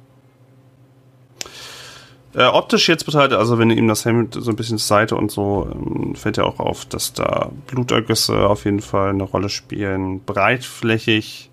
Äh, 2.35 2.45
optisch 2.45 2.89
jetzt 2.89 3.05
betrachtet, 3.05 3.37
also 3.37 3.59
wenn 3.59 3.69
ihm 3.69 3.87
das 3.87 4.05
Hemd 4.05 4.33
so 4.33 4.49
ein 4.49 4.55
bisschen 4.55 4.79
zur 4.79 4.87
Seite 4.87 5.15
und 5.15 5.29
so, 5.31 5.67
ähm, 5.71 6.15
fällt 6.15 6.37
ja 6.37 6.45
auch 6.45 6.59
auf, 6.59 6.85
dass 6.85 7.13
da 7.13 7.51
Blutergüsse 7.67 8.47
auf 8.49 8.65
jeden 8.65 8.81
Fall 8.81 9.09
eine 9.09 9.23
Rolle 9.23 9.49
spielen, 9.49 10.19
breitflächig 10.25 11.51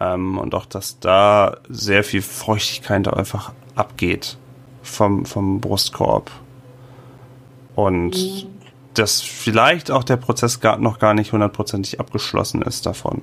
ähm, 0.00 0.38
und 0.38 0.54
auch, 0.54 0.66
dass 0.66 1.00
da 1.00 1.58
sehr 1.68 2.04
viel 2.04 2.22
Feuchtigkeit 2.22 3.08
einfach 3.08 3.52
abgeht 3.74 4.36
vom, 4.82 5.24
vom 5.24 5.60
Brustkorb. 5.60 6.30
Und 7.74 8.46
dass 8.94 9.20
vielleicht 9.20 9.90
auch 9.90 10.02
der 10.04 10.16
Prozess 10.16 10.60
gar, 10.60 10.78
noch 10.78 10.98
gar 10.98 11.14
nicht 11.14 11.32
hundertprozentig 11.32 12.00
abgeschlossen 12.00 12.62
ist 12.62 12.86
davon. 12.86 13.22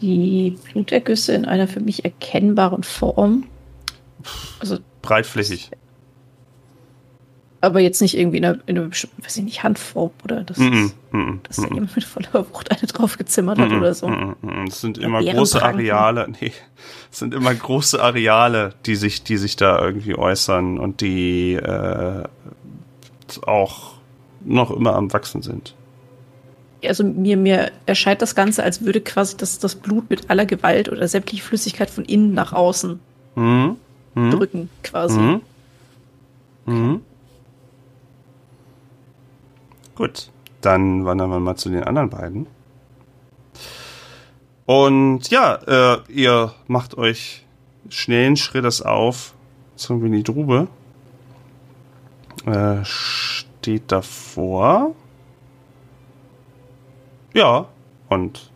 Die 0.00 0.58
Blutergüsse 0.72 1.32
in 1.32 1.44
einer 1.44 1.66
für 1.66 1.80
mich 1.80 2.04
erkennbaren 2.04 2.82
Form. 2.82 3.44
Also, 4.60 4.78
Breitflächig. 5.00 5.70
Aber 7.62 7.78
jetzt 7.80 8.02
nicht 8.02 8.16
irgendwie 8.18 8.38
in 8.38 8.44
einer, 8.44 8.58
in 8.66 8.76
einer 8.76 8.88
bestimmten, 8.88 9.24
weiß 9.24 9.36
ich 9.36 9.44
nicht, 9.44 9.62
Handform 9.62 10.10
oder 10.24 10.42
das, 10.42 10.58
Mm 10.58 10.62
-mm, 10.64 10.90
mm 11.12 11.40
dass 11.44 11.56
da 11.56 11.68
jemand 11.68 11.94
mit 11.94 12.04
voller 12.04 12.46
Wucht 12.50 12.70
eine 12.72 12.80
draufgezimmert 12.80 13.58
hat 13.58 13.70
Mhm, 13.70 13.78
oder 13.78 13.94
so. 13.94 14.08
mhm, 14.08 14.34
mhm. 14.42 14.64
Es 14.66 14.80
sind 14.80 14.98
immer 14.98 15.20
Bären 15.20 15.36
große 15.36 15.58
pranken. 15.60 15.78
Areale, 15.80 16.28
nee, 16.40 16.52
es 17.12 17.18
sind 17.20 17.32
immer 17.32 17.54
große 17.54 18.02
Areale, 18.02 18.74
die 18.84 18.96
sich, 18.96 19.22
die 19.22 19.36
sich 19.36 19.54
da 19.56 19.80
irgendwie 19.80 20.16
äußern 20.16 20.78
und 20.78 21.00
die 21.00 21.54
äh, 21.54 22.24
auch 23.46 23.92
noch 24.44 24.70
immer 24.72 24.94
am 24.96 25.12
Wachsen 25.12 25.42
sind. 25.42 25.74
Also 26.84 27.04
mir, 27.04 27.36
mir 27.36 27.70
erscheint 27.86 28.22
das 28.22 28.34
Ganze, 28.34 28.64
als 28.64 28.84
würde 28.84 29.00
quasi 29.00 29.36
das, 29.36 29.60
das 29.60 29.76
Blut 29.76 30.10
mit 30.10 30.30
aller 30.30 30.46
Gewalt 30.46 30.88
oder 30.90 31.06
sämtliche 31.06 31.44
Flüssigkeit 31.44 31.90
von 31.90 32.04
innen 32.04 32.34
nach 32.34 32.52
außen 32.52 32.98
Mhm. 33.36 33.76
Mhm. 34.16 34.30
drücken, 34.32 34.68
quasi. 34.82 35.40
Mhm. 36.66 37.02
Gut, 39.94 40.30
dann 40.60 41.04
wandern 41.04 41.30
wir 41.30 41.40
mal 41.40 41.56
zu 41.56 41.68
den 41.70 41.84
anderen 41.84 42.10
beiden. 42.10 42.46
Und 44.66 45.28
ja, 45.30 45.54
äh, 45.66 45.98
ihr 46.08 46.54
macht 46.68 46.96
euch 46.96 47.44
schnellen 47.88 48.36
Schrittes 48.36 48.80
auf 48.80 49.34
zum 49.76 50.02
Winnie 50.02 50.22
Drube. 50.22 50.68
Äh, 52.46 52.84
steht 52.84 53.90
davor. 53.92 54.94
Ja, 57.34 57.66
und 58.08 58.50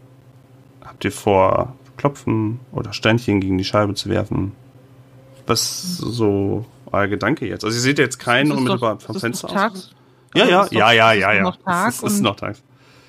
habt 0.84 1.04
ihr 1.04 1.12
vor, 1.12 1.74
klopfen 1.96 2.60
oder 2.72 2.92
Steinchen 2.92 3.40
gegen 3.40 3.58
die 3.58 3.64
Scheibe 3.64 3.94
zu 3.94 4.08
werfen? 4.08 4.52
Was 5.46 5.96
so 5.98 6.64
euer 6.92 7.06
Gedanke 7.08 7.46
jetzt? 7.46 7.64
Also 7.64 7.76
ihr 7.76 7.80
seht 7.82 7.98
jetzt 7.98 8.18
keinen 8.18 8.52
unmittelbar 8.52 8.96
doch- 8.96 9.02
vom 9.02 9.16
Fenster 9.16 9.48
aus. 9.50 9.94
Tags- 10.44 10.50
Ja, 10.50 10.60
Also 10.60 10.74
ja, 10.74 10.92
ja, 10.92 11.12
ja, 11.12 11.12
es 11.12 11.16
ist 11.16 11.22
ja, 11.22 11.32
ja. 11.34 11.42
noch 11.42 11.56
Tag 11.56 11.88
es 11.88 12.02
ist, 12.02 12.20
noch 12.22 12.36
Tag. 12.36 12.56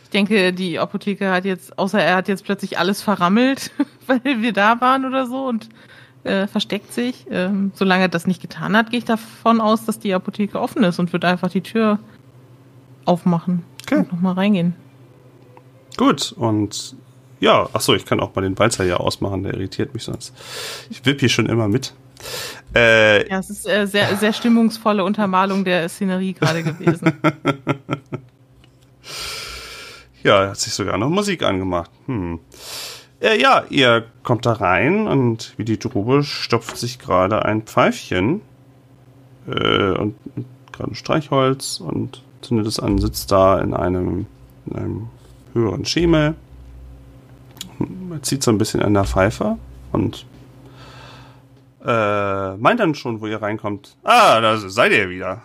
Ich 0.05 0.09
denke, 0.11 0.53
die 0.53 0.80
Apotheker 0.80 1.32
hat 1.32 1.43
jetzt, 1.45 1.78
außer 1.78 2.01
er 2.01 2.15
hat 2.15 2.28
jetzt 2.30 2.45
plötzlich 2.45 2.80
alles 2.80 3.01
verrammelt, 3.01 3.71
weil 4.07 4.21
wir 4.41 4.53
da 4.53 4.80
waren 4.80 5.05
oder 5.05 5.28
so 5.28 5.45
und 5.47 5.67
äh, 6.23 6.47
versteckt 6.47 6.93
sich. 6.93 7.25
Ähm, 7.30 7.71
solange 7.75 8.03
er 8.03 8.07
das 8.09 8.25
nicht 8.28 8.41
getan 8.41 8.75
hat, 8.75 8.89
gehe 8.91 8.99
ich 8.99 9.05
davon 9.05 9.59
aus, 9.61 9.86
dass 9.86 9.99
die 9.99 10.13
Apotheke 10.13 10.59
offen 10.59 10.84
ist 10.84 10.99
und 10.99 11.11
wird 11.13 11.25
einfach 11.25 11.49
die 11.49 11.61
Tür 11.61 11.99
aufmachen 13.05 13.63
Okay. 13.84 13.99
und 13.99 14.11
nochmal 14.13 14.34
reingehen. 14.34 14.75
Gut, 15.97 16.32
und 16.34 16.95
ja, 17.39 17.67
ach 17.73 17.82
so, 17.82 17.93
ich 17.95 18.05
kann 18.05 18.19
auch 18.19 18.34
mal 18.36 18.41
den 18.41 18.57
Walzer 18.59 18.84
hier 18.84 18.99
ausmachen, 18.99 19.43
der 19.43 19.53
irritiert 19.53 19.93
mich 19.93 20.03
sonst. 20.03 20.34
Ich 20.89 21.05
wipp 21.05 21.19
hier 21.19 21.30
schon 21.30 21.45
immer 21.47 21.67
mit. 21.67 21.93
Äh, 22.76 23.30
Ja, 23.30 23.39
es 23.39 23.49
ist 23.49 23.68
äh, 23.68 23.88
sehr, 23.88 24.15
sehr 24.18 24.34
stimmungsvolle 24.34 25.03
Untermalung 25.03 25.63
der 25.63 25.88
Szenerie 25.89 26.34
gerade 26.34 26.63
gewesen. 26.63 27.13
Ja, 30.24 30.43
er 30.43 30.49
hat 30.49 30.57
sich 30.57 30.74
sogar 30.74 30.97
noch 30.97 31.09
Musik 31.09 31.41
angemacht. 31.43 31.89
Hm. 32.07 32.39
Äh, 33.22 33.39
ja, 33.41 33.63
ihr 33.70 34.05
kommt 34.24 34.45
da 34.45 34.53
rein 34.53 35.07
und 35.07 35.53
wie 35.57 35.63
die 35.63 35.80
Drube 35.80 36.24
stopft 36.24 36.78
sich 36.78 36.99
gerade 36.99 37.45
ein 37.45 37.61
Pfeifchen 37.61 38.41
äh, 39.47 39.91
und 39.91 40.15
gerade 40.74 40.91
ein 40.91 40.95
Streichholz 40.95 41.80
und 41.80 42.24
zündet 42.41 42.68
es 42.68 42.80
an, 42.80 42.97
sitzt 42.97 43.32
da 43.32 43.59
in 43.59 43.74
einem, 43.74 44.26
in 44.65 44.76
einem 44.76 45.09
höheren 45.53 45.86
Schemel. 45.86 46.36
Er 48.11 48.22
zieht 48.22 48.43
so 48.43 48.51
ein 48.51 48.57
bisschen 48.57 48.82
an 48.82 48.93
der 48.93 49.05
Pfeife 49.05 49.57
und 49.91 50.26
äh, 51.88 52.57
meint 52.57 52.81
dann 52.81 52.93
schon, 52.95 53.21
wo 53.21 53.27
ihr 53.27 53.41
reinkommt. 53.41 53.95
Ah, 54.03 54.41
da 54.41 54.57
seid 54.57 54.91
ihr 54.91 55.09
wieder. 55.09 55.41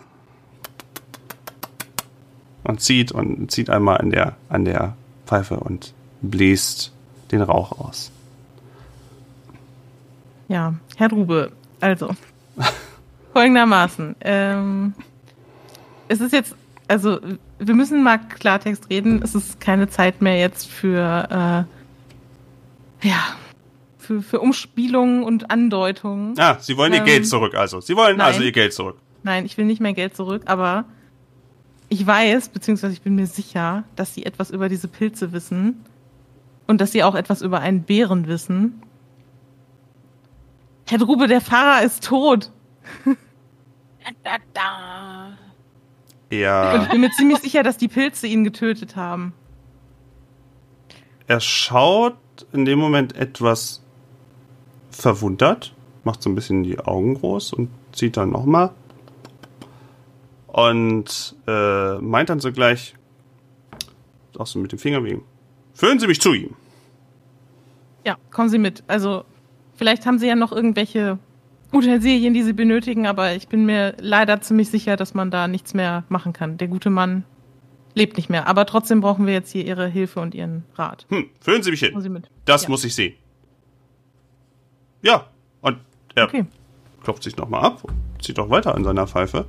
Und 2.63 2.81
zieht 2.81 3.11
und 3.11 3.49
zieht 3.49 3.69
einmal 3.69 3.97
an 3.97 4.09
der, 4.09 4.35
an 4.49 4.65
der 4.65 4.95
Pfeife 5.25 5.55
und 5.55 5.93
bläst 6.21 6.93
den 7.31 7.41
Rauch 7.41 7.79
aus. 7.79 8.11
Ja, 10.49 10.73
Herr 10.97 11.09
Drube, 11.09 11.51
also 11.79 12.11
folgendermaßen. 13.33 14.15
Ähm, 14.21 14.93
es 16.09 16.19
ist 16.19 16.33
jetzt, 16.33 16.55
also 16.87 17.19
wir 17.59 17.73
müssen 17.73 18.03
mal 18.03 18.17
Klartext 18.17 18.89
reden. 18.89 19.21
Es 19.23 19.33
ist 19.33 19.59
keine 19.59 19.89
Zeit 19.89 20.21
mehr 20.21 20.37
jetzt 20.37 20.69
für, 20.69 21.65
äh, 23.01 23.07
ja, 23.07 23.35
für, 24.03 24.21
für 24.21 24.39
Umspielungen 24.39 25.23
und 25.23 25.51
Andeutungen. 25.51 26.37
Ah, 26.39 26.57
Sie 26.59 26.77
wollen 26.77 26.93
Ihr 26.93 26.99
Ähm, 26.99 27.05
Geld 27.05 27.27
zurück, 27.27 27.55
also. 27.55 27.81
Sie 27.81 27.95
wollen 27.95 28.17
nein. 28.17 28.27
also 28.27 28.41
Ihr 28.43 28.51
Geld 28.51 28.73
zurück. 28.73 28.97
Nein, 29.23 29.45
ich 29.45 29.57
will 29.57 29.65
nicht 29.65 29.81
mehr 29.81 29.93
Geld 29.93 30.15
zurück, 30.15 30.43
aber 30.45 30.85
ich 31.89 32.05
weiß, 32.05 32.49
beziehungsweise 32.49 32.93
ich 32.93 33.01
bin 33.01 33.15
mir 33.15 33.27
sicher, 33.27 33.83
dass 33.95 34.13
sie 34.13 34.25
etwas 34.25 34.51
über 34.51 34.69
diese 34.69 34.87
Pilze 34.87 35.31
wissen 35.31 35.83
und 36.67 36.81
dass 36.81 36.91
sie 36.91 37.03
auch 37.03 37.15
etwas 37.15 37.41
über 37.41 37.59
einen 37.59 37.83
Bären 37.83 38.27
wissen. 38.27 38.81
Herr 40.87 40.97
Drube, 40.97 41.27
der 41.27 41.41
Fahrer 41.41 41.83
ist 41.83 42.03
tot. 42.03 42.51
Da, 44.23 44.31
da. 44.53 45.37
Und 46.75 46.81
ich 46.83 46.89
bin 46.89 46.99
mir 47.01 47.11
ziemlich 47.11 47.37
sicher, 47.37 47.63
dass 47.63 47.77
die 47.77 47.87
Pilze 47.87 48.27
ihn 48.27 48.43
getötet 48.43 48.95
haben. 48.97 49.31
er 51.27 51.39
schaut 51.39 52.17
in 52.51 52.65
dem 52.65 52.79
Moment 52.79 53.15
etwas 53.15 53.82
verwundert, 54.93 55.73
macht 56.03 56.21
so 56.21 56.29
ein 56.29 56.35
bisschen 56.35 56.63
die 56.63 56.79
Augen 56.79 57.15
groß 57.15 57.53
und 57.53 57.69
zieht 57.91 58.17
dann 58.17 58.31
nochmal. 58.31 58.71
Und 60.47 61.35
äh, 61.47 61.97
meint 61.99 62.29
dann 62.29 62.39
sogleich, 62.39 62.93
auch 64.37 64.47
so 64.47 64.59
mit 64.59 64.71
dem 64.71 64.79
Finger 64.79 65.03
wegen, 65.03 65.23
führen 65.73 65.99
Sie 65.99 66.07
mich 66.07 66.21
zu 66.21 66.33
ihm. 66.33 66.51
Ja, 68.05 68.17
kommen 68.31 68.49
Sie 68.49 68.59
mit. 68.59 68.83
Also, 68.87 69.23
vielleicht 69.75 70.05
haben 70.05 70.19
Sie 70.19 70.27
ja 70.27 70.35
noch 70.35 70.51
irgendwelche 70.51 71.17
Utensilien, 71.71 72.33
die 72.33 72.43
Sie 72.43 72.53
benötigen, 72.53 73.07
aber 73.07 73.33
ich 73.35 73.47
bin 73.47 73.65
mir 73.65 73.95
leider 73.99 74.41
ziemlich 74.41 74.69
sicher, 74.69 74.95
dass 74.95 75.13
man 75.15 75.31
da 75.31 75.47
nichts 75.47 75.73
mehr 75.73 76.03
machen 76.09 76.33
kann. 76.33 76.57
Der 76.57 76.67
gute 76.67 76.89
Mann 76.91 77.23
lebt 77.95 78.17
nicht 78.17 78.29
mehr. 78.29 78.47
Aber 78.47 78.65
trotzdem 78.67 79.01
brauchen 79.01 79.25
wir 79.25 79.33
jetzt 79.33 79.51
hier 79.51 79.65
Ihre 79.65 79.87
Hilfe 79.87 80.19
und 80.19 80.35
Ihren 80.35 80.65
Rat. 80.75 81.05
Hm, 81.09 81.29
führen 81.39 81.63
Sie 81.63 81.71
mich 81.71 81.81
Kommen 81.81 81.93
hin. 81.93 82.01
Sie 82.01 82.09
mit. 82.09 82.29
Das 82.45 82.63
Ja. 82.63 82.69
muss 82.69 82.83
ich 82.83 82.93
sehen. 82.93 83.13
Ja, 85.03 85.27
und 85.61 85.77
er 86.15 86.25
Okay. 86.25 86.45
klopft 87.03 87.21
sich 87.23 87.37
nochmal 87.37 87.63
ab, 87.63 87.83
zieht 88.21 88.39
auch 88.39 88.49
weiter 88.49 88.73
an 88.73 88.83
seiner 88.83 89.05
Pfeife 89.05 89.45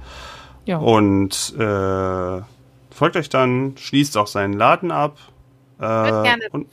Ja. 0.66 0.76
und 0.78 1.54
äh, 1.58 2.42
folgt 2.90 3.16
euch 3.16 3.28
dann, 3.30 3.76
schließt 3.78 4.16
auch 4.18 4.26
seinen 4.26 4.52
Laden 4.52 4.90
ab. 4.90 5.16
Äh, 5.78 5.82
würde 5.82 6.22
gerne- 6.22 6.48
und, 6.52 6.66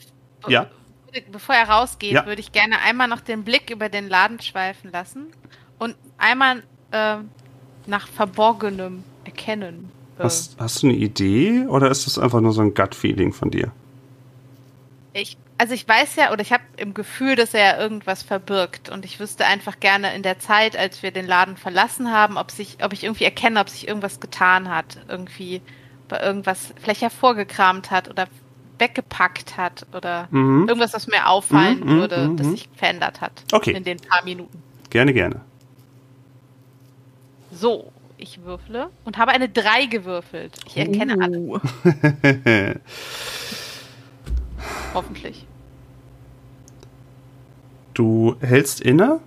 ja, 0.48 0.68
Würde- 1.14 1.26
Bevor 1.32 1.56
er 1.56 1.68
rausgeht, 1.70 2.14
Ja. 2.14 2.26
würde 2.26 2.40
ich 2.40 2.52
gerne 2.54 2.80
einmal 2.80 3.08
noch 3.10 3.20
den 3.20 3.44
Blick 3.44 3.70
über 3.70 3.90
den 3.90 4.08
Laden 4.08 4.40
schweifen 4.42 4.92
lassen 4.92 5.28
und 5.78 5.96
einmal 6.18 6.64
äh, 6.92 7.18
nach 7.86 8.08
Verborgenem 8.08 9.04
erkennen. 9.26 9.92
Äh, 10.18 10.24
hast, 10.24 10.56
hast 10.60 10.84
du 10.84 10.88
eine 10.88 10.96
Idee 10.96 11.66
oder 11.68 11.90
ist 11.92 12.06
das 12.08 12.18
einfach 12.18 12.40
nur 12.42 12.54
so 12.54 12.62
ein 12.62 12.74
Gut-Feeling 12.74 13.34
von 13.34 13.52
dir? 13.52 13.72
Ich, 15.14 15.38
also 15.58 15.74
ich 15.74 15.88
weiß 15.88 16.16
ja, 16.16 16.32
oder 16.32 16.42
ich 16.42 16.54
habe 16.54 16.64
im 16.78 16.94
Gefühl, 16.94 17.36
dass 17.36 17.54
er 17.54 17.80
irgendwas 17.80 18.24
verbirgt 18.24 18.90
und 18.90 19.04
ich 19.06 19.20
wüsste 19.20 19.46
einfach 19.46 19.80
gerne 19.80 20.14
in 20.16 20.24
der 20.24 20.40
Zeit, 20.40 20.78
als 20.78 21.04
wir 21.04 21.12
den 21.12 21.28
Laden 21.28 21.58
verlassen 21.58 22.12
haben, 22.12 22.38
ob 22.38 22.50
sich, 22.52 22.78
ob 22.84 22.94
ich 22.94 23.04
irgendwie 23.04 23.26
erkenne, 23.26 23.60
ob 23.60 23.70
sich 23.70 23.88
irgendwas 23.88 24.20
getan 24.20 24.70
hat, 24.70 24.98
irgendwie 25.10 25.62
bei 26.08 26.20
irgendwas 26.22 26.74
vielleicht 26.82 27.02
hervorgekramt 27.02 27.92
hat 27.92 28.10
oder 28.10 28.28
weggepackt 28.80 29.58
hat 29.58 29.86
oder 29.94 30.28
Mhm. 30.32 30.68
irgendwas, 30.68 30.94
was 30.94 31.08
mir 31.08 31.28
auffallen 31.28 31.82
Mhm, 31.82 31.86
mhm, 31.94 32.00
würde, 32.00 32.28
mhm, 32.30 32.38
das 32.38 32.48
mhm. 32.48 32.52
sich 32.52 32.70
verändert 32.76 33.22
hat 33.22 33.32
Okay. 33.52 33.72
in 33.72 33.84
den 33.84 33.98
paar 34.00 34.24
Minuten. 34.24 34.64
Gerne, 34.90 35.14
gerne. 35.14 35.42
So, 37.52 37.92
ich 38.18 38.42
würfle 38.44 38.90
und 39.04 39.18
habe 39.18 39.32
eine 39.32 39.50
3 39.50 39.86
gewürfelt. 39.86 40.54
Ich 40.68 40.78
erkenne 40.78 41.16
alle, 41.22 41.38
Uh. 41.38 41.60
hoffentlich. 44.94 45.46
Du 47.94 48.36
hältst 48.40 48.82
inne, 48.82 49.20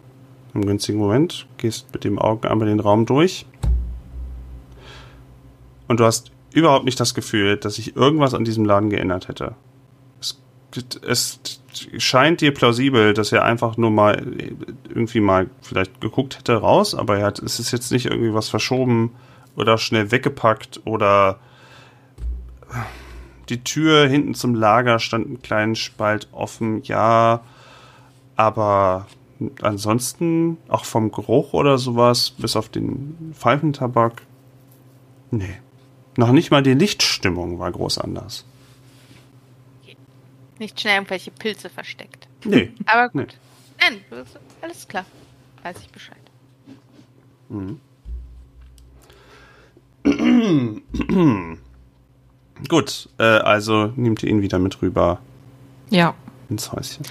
im 0.55 0.64
günstigen 0.64 0.99
Moment, 0.99 1.47
gehst 1.59 1.93
mit 1.93 2.05
dem 2.05 2.18
Augen 2.18 2.47
einmal 2.47 2.68
den 2.68 2.80
Raum 2.80 3.07
durch 3.07 3.47
und 5.89 6.01
du 6.01 6.05
hast 6.05 6.30
überhaupt 6.53 6.85
nicht 6.85 6.99
das 6.99 7.14
Gefühl, 7.14 7.57
dass 7.57 7.74
sich 7.74 7.97
irgendwas 7.97 8.35
an 8.35 8.45
diesem 8.45 8.64
Laden 8.64 8.91
geändert 8.91 9.28
hätte. 9.28 9.55
Es, 10.20 10.41
es 11.07 11.41
scheint 11.99 12.41
dir 12.41 12.55
plausibel, 12.55 13.14
dass 13.14 13.32
er 13.32 13.45
einfach 13.45 13.76
nur 13.76 13.91
mal 13.91 14.24
irgendwie 14.89 15.20
mal 15.20 15.51
vielleicht 15.62 16.01
geguckt 16.01 16.39
hätte 16.39 16.55
raus, 16.55 16.95
aber 16.95 17.18
er 17.18 17.26
hat, 17.26 17.39
es 17.41 17.61
ist 17.61 17.72
jetzt 17.72 17.93
nicht 17.93 18.07
irgendwie 18.07 18.35
was 18.35 18.49
verschoben 18.49 19.12
oder 19.57 19.78
schnell 19.78 20.11
weggepackt 20.11 20.80
oder 20.85 21.39
die 23.49 23.62
Tür 23.62 24.07
hinten 24.07 24.34
zum 24.34 24.55
Lager 24.55 24.99
stand 24.99 25.26
einen 25.26 25.42
kleinen 25.42 25.76
Spalt 25.76 26.28
offen, 26.32 26.82
ja, 26.84 27.42
aber 28.36 29.07
ansonsten, 29.62 30.59
auch 30.68 30.84
vom 30.84 31.12
Geruch 31.12 31.53
oder 31.53 31.78
sowas, 31.78 32.30
bis 32.30 32.57
auf 32.57 32.68
den 32.68 33.34
Pfeifentabak, 33.34 34.22
Nee. 35.34 35.57
Noch 36.16 36.30
nicht 36.30 36.53
mal 36.53 36.62
die 36.62 36.74
Lichtstimmung 36.74 37.59
war 37.59 37.72
groß 37.72 37.99
anders. 37.99 38.45
Nicht 40.61 40.80
schnell 40.80 40.95
irgendwelche 40.95 41.32
Pilze 41.32 41.68
versteckt. 41.68 42.28
Nee. 42.45 42.72
Aber 42.86 43.09
gut. 43.09 43.36
Nee. 43.80 44.01
Nein, 44.11 44.24
alles 44.62 44.86
klar. 44.86 45.05
Weiß 45.64 45.76
ich 45.80 45.90
Bescheid. 45.90 46.16
Gut, 52.69 53.09
äh, 53.19 53.23
also 53.25 53.93
nehmt 53.97 54.23
ihr 54.23 54.31
ihn 54.31 54.43
wieder 54.43 54.59
mit 54.59 54.81
rüber 54.83 55.19
Ja, 55.91 56.15
ins 56.49 56.73
Häuschen. 56.73 57.05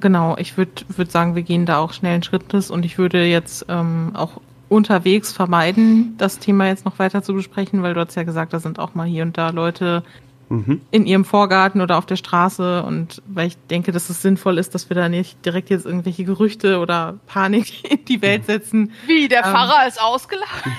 genau. 0.00 0.36
Ich 0.38 0.56
würde 0.56 0.72
würd 0.88 1.10
sagen, 1.10 1.34
wir 1.34 1.42
gehen 1.42 1.66
da 1.66 1.78
auch 1.78 1.92
schnellen 1.92 2.22
Schrittes 2.22 2.70
und 2.70 2.84
ich 2.84 2.98
würde 2.98 3.24
jetzt 3.24 3.66
ähm, 3.68 4.12
auch 4.14 4.40
unterwegs 4.68 5.32
vermeiden, 5.32 6.14
das 6.18 6.38
Thema 6.38 6.66
jetzt 6.68 6.84
noch 6.84 6.98
weiter 6.98 7.22
zu 7.22 7.34
besprechen, 7.34 7.82
weil 7.82 7.94
du 7.94 8.00
hast 8.00 8.14
ja 8.14 8.22
gesagt, 8.22 8.52
da 8.52 8.58
sind 8.60 8.78
auch 8.78 8.94
mal 8.94 9.06
hier 9.06 9.22
und 9.24 9.36
da 9.38 9.50
Leute 9.50 10.02
Mhm. 10.48 10.82
in 10.90 11.06
ihrem 11.06 11.24
Vorgarten 11.24 11.80
oder 11.80 11.96
auf 11.96 12.04
der 12.04 12.16
Straße 12.16 12.82
und 12.82 13.22
weil 13.26 13.46
ich 13.46 13.56
denke, 13.70 13.90
dass 13.90 14.10
es 14.10 14.20
sinnvoll 14.20 14.58
ist, 14.58 14.74
dass 14.74 14.90
wir 14.90 14.94
da 14.94 15.08
nicht 15.08 15.46
direkt 15.46 15.70
jetzt 15.70 15.86
irgendwelche 15.86 16.24
Gerüchte 16.24 16.78
oder 16.78 17.14
Panik 17.26 17.84
in 17.90 18.04
die 18.04 18.20
Welt 18.20 18.44
setzen. 18.44 18.92
Wie, 19.06 19.28
der 19.28 19.46
Ähm. 19.46 19.50
Pfarrer 19.50 19.88
ist 19.88 19.98
ausgeladen? 19.98 20.72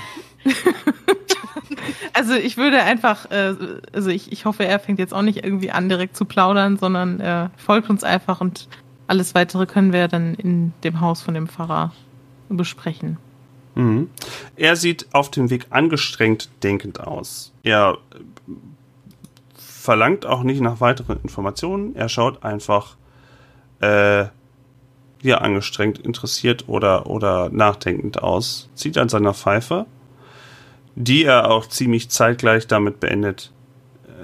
Also 2.14 2.34
ich 2.34 2.58
würde 2.58 2.82
einfach, 2.84 3.30
äh, 3.32 3.56
also 3.92 4.10
ich, 4.10 4.32
ich 4.32 4.46
hoffe, 4.46 4.66
er 4.66 4.80
fängt 4.80 5.00
jetzt 5.00 5.14
auch 5.14 5.22
nicht 5.22 5.44
irgendwie 5.44 5.72
an, 5.72 5.90
direkt 5.90 6.16
zu 6.16 6.26
plaudern, 6.26 6.78
sondern 6.78 7.20
er 7.20 7.52
folgt 7.58 7.90
uns 7.90 8.04
einfach 8.04 8.40
und 8.40 8.68
alles 9.08 9.34
weitere 9.36 9.66
können 9.66 9.94
wir 9.94 10.08
dann 10.08 10.36
in 10.36 10.74
dem 10.84 11.02
Haus 11.02 11.22
von 11.22 11.34
dem 11.34 11.48
Pfarrer 11.48 11.92
besprechen. 12.50 13.18
Mhm. 13.76 14.10
Er 14.56 14.76
sieht 14.76 15.08
auf 15.14 15.32
dem 15.32 15.50
Weg 15.50 15.68
angestrengt 15.72 16.50
denkend 16.62 17.00
aus. 17.00 17.52
Er 17.64 17.98
äh, 18.12 18.52
verlangt 19.56 20.26
auch 20.26 20.44
nicht 20.44 20.62
nach 20.62 20.80
weiteren 20.80 21.20
Informationen. 21.24 21.96
Er 21.96 22.10
schaut 22.10 22.44
einfach 22.44 22.96
äh, 23.82 24.26
ja, 25.22 25.38
angestrengt, 25.38 26.00
interessiert 26.00 26.68
oder, 26.68 27.08
oder 27.08 27.50
nachdenkend 27.50 28.22
aus. 28.22 28.70
Zieht 28.76 28.98
an 28.98 29.10
seiner 29.10 29.34
Pfeife, 29.34 29.86
die 30.96 31.24
er 31.26 31.50
auch 31.50 31.68
ziemlich 31.68 32.10
zeitgleich 32.10 32.68
damit 32.68 33.00
beendet, 33.00 33.52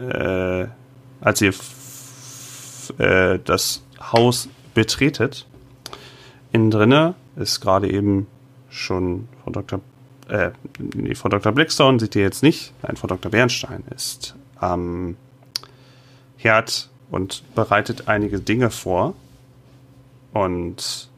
äh, 0.01 0.67
als 1.22 1.41
ihr 1.41 1.53
äh, 2.97 3.39
das 3.43 3.84
Haus 3.99 4.49
betretet. 4.74 5.45
Innen 6.51 6.72
drinne 6.72 7.15
ist 7.36 7.61
gerade 7.61 7.91
eben 7.91 8.28
schon 8.70 9.28
Frau 9.43 9.51
Dr. 9.51 9.82
Äh, 10.28 10.51
nee, 10.95 11.15
Frau 11.15 11.30
Dr. 11.30 11.51
Blackstone 11.51 11.99
seht 11.99 12.15
ihr 12.15 12.22
jetzt 12.22 12.43
nicht. 12.43 12.74
Nein, 12.84 12.95
Frau 12.95 13.07
Dr. 13.07 13.32
Bernstein 13.32 13.84
ist 13.95 14.36
am 14.55 15.17
Herd 16.38 16.89
und 17.09 17.43
bereitet 17.55 18.07
einige 18.07 18.39
Dinge 18.39 18.70
vor. 18.70 19.15
Und 20.34 21.09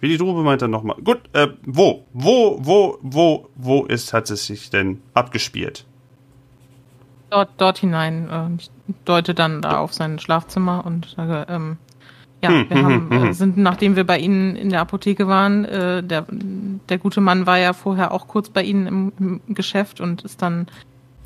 Willi 0.00 0.16
Drube 0.16 0.42
meint 0.42 0.62
dann 0.62 0.70
nochmal, 0.70 0.96
gut, 1.02 1.20
äh, 1.32 1.48
wo, 1.64 2.06
wo, 2.12 2.58
wo, 2.60 2.98
wo, 3.02 3.48
wo 3.54 3.84
ist, 3.84 4.12
hat 4.12 4.30
es 4.30 4.46
sich 4.46 4.70
denn 4.70 5.02
abgespielt? 5.14 5.84
Dort, 7.30 7.50
dort 7.58 7.78
hinein. 7.78 8.28
Äh, 8.28 8.60
ich 8.60 8.70
deute 9.04 9.34
dann 9.34 9.62
da 9.62 9.78
auf 9.78 9.92
sein 9.92 10.18
Schlafzimmer 10.18 10.84
und 10.84 11.14
sage, 11.16 11.46
ähm, 11.48 11.76
ja, 12.42 12.48
Hm, 12.48 12.70
wir 12.70 12.76
hm, 12.76 12.84
haben, 12.84 13.10
hm, 13.10 13.22
hm. 13.22 13.28
äh, 13.28 13.32
sind, 13.34 13.56
nachdem 13.58 13.96
wir 13.96 14.04
bei 14.04 14.18
Ihnen 14.18 14.56
in 14.56 14.70
der 14.70 14.80
Apotheke 14.80 15.28
waren, 15.28 15.64
äh, 15.66 16.02
der, 16.02 16.24
der 16.30 16.98
gute 16.98 17.20
Mann 17.20 17.46
war 17.46 17.58
ja 17.58 17.72
vorher 17.72 18.12
auch 18.12 18.28
kurz 18.28 18.48
bei 18.48 18.62
Ihnen 18.62 18.86
im, 18.86 19.40
im 19.46 19.54
Geschäft 19.54 20.00
und 20.00 20.22
ist 20.22 20.40
dann 20.40 20.66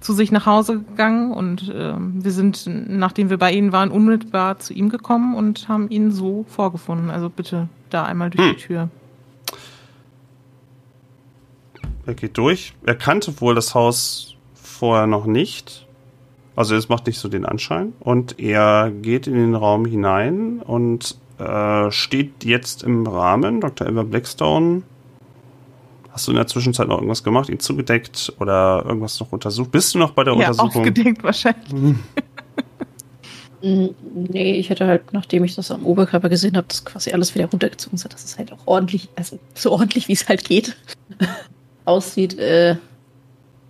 zu 0.05 0.13
sich 0.13 0.31
nach 0.31 0.45
Hause 0.45 0.81
gegangen 0.81 1.33
und 1.33 1.73
ähm, 1.75 2.23
wir 2.23 2.31
sind, 2.31 2.67
nachdem 2.67 3.31
wir 3.31 3.39
bei 3.39 3.53
Ihnen 3.53 3.73
waren, 3.73 3.91
unmittelbar 3.91 4.59
zu 4.59 4.75
ihm 4.75 4.91
gekommen 4.91 5.35
und 5.35 5.67
haben 5.67 5.89
ihn 5.89 6.11
so 6.11 6.45
vorgefunden. 6.47 7.11
Also 7.11 7.31
bitte 7.31 7.69
da 7.89 8.05
einmal 8.05 8.29
durch 8.29 8.47
Hm. 8.47 8.55
die 8.55 8.63
Tür. 8.63 8.89
Er 12.05 12.13
geht 12.15 12.37
durch. 12.37 12.75
Er 12.85 12.97
kannte 12.97 13.41
wohl 13.41 13.55
das 13.55 13.75
Haus 13.75 14.37
vorher 14.53 15.07
noch 15.07 15.25
nicht. 15.25 15.87
Also 16.55 16.75
es 16.77 16.91
macht 16.91 17.07
nicht 17.07 17.19
so 17.19 17.29
den 17.29 17.47
Anschein. 17.47 17.95
Und 17.99 18.39
er 18.39 18.91
geht 18.91 19.27
in 19.27 19.35
den 19.35 19.55
Raum 19.55 19.87
hinein 19.87 20.61
und 20.61 21.17
äh, 21.39 21.91
steht 21.91 22.45
jetzt 22.45 22.83
im 22.83 23.07
Rahmen. 23.07 23.63
Dr. 23.63 23.89
Eva 23.89 24.03
Blackstone. 24.03 24.83
Hast 26.15 26.29
du 26.29 26.31
in 26.31 26.37
der 26.37 26.47
Zwischenzeit 26.47 26.87
noch 26.87 26.95
irgendwas 26.99 27.25
gemacht, 27.25 27.49
ihn 27.49 27.59
zugedeckt 27.59 28.33
oder 28.39 28.85
irgendwas 28.87 29.19
noch 29.19 29.33
untersucht? 29.33 29.73
Bist 29.73 29.95
du 29.95 29.99
noch 29.99 30.13
bei 30.13 30.23
der 30.23 30.33
Ja, 30.35 30.51
Untersuchung? 30.51 30.83
aufgedeckt 30.83 31.23
wahrscheinlich. 31.25 31.69
Mm, 33.63 33.87
Nee, 34.15 34.57
ich 34.57 34.69
hätte 34.69 34.87
halt, 34.87 35.15
nachdem 35.15 35.43
ich 35.43 35.55
das 35.55 35.71
am 35.71 35.87
Oberkörper 35.87 36.29
gesehen 36.29 36.55
habe, 36.55 36.67
das 36.69 36.85
quasi 36.85 37.13
alles 37.13 37.35
wieder 37.35 37.47
runtergezogen, 37.47 37.97
so 37.97 38.09
dass 38.11 38.23
es 38.23 38.37
halt 38.37 38.53
auch 38.53 38.59
ordentlich, 38.67 39.09
also 39.17 39.39
so 39.55 39.73
ordentlich 39.73 40.07
wie 40.09 40.13
es 40.13 40.29
halt 40.29 40.45
geht, 40.45 40.77
aussieht. 41.87 42.39
Äh, 42.39 42.77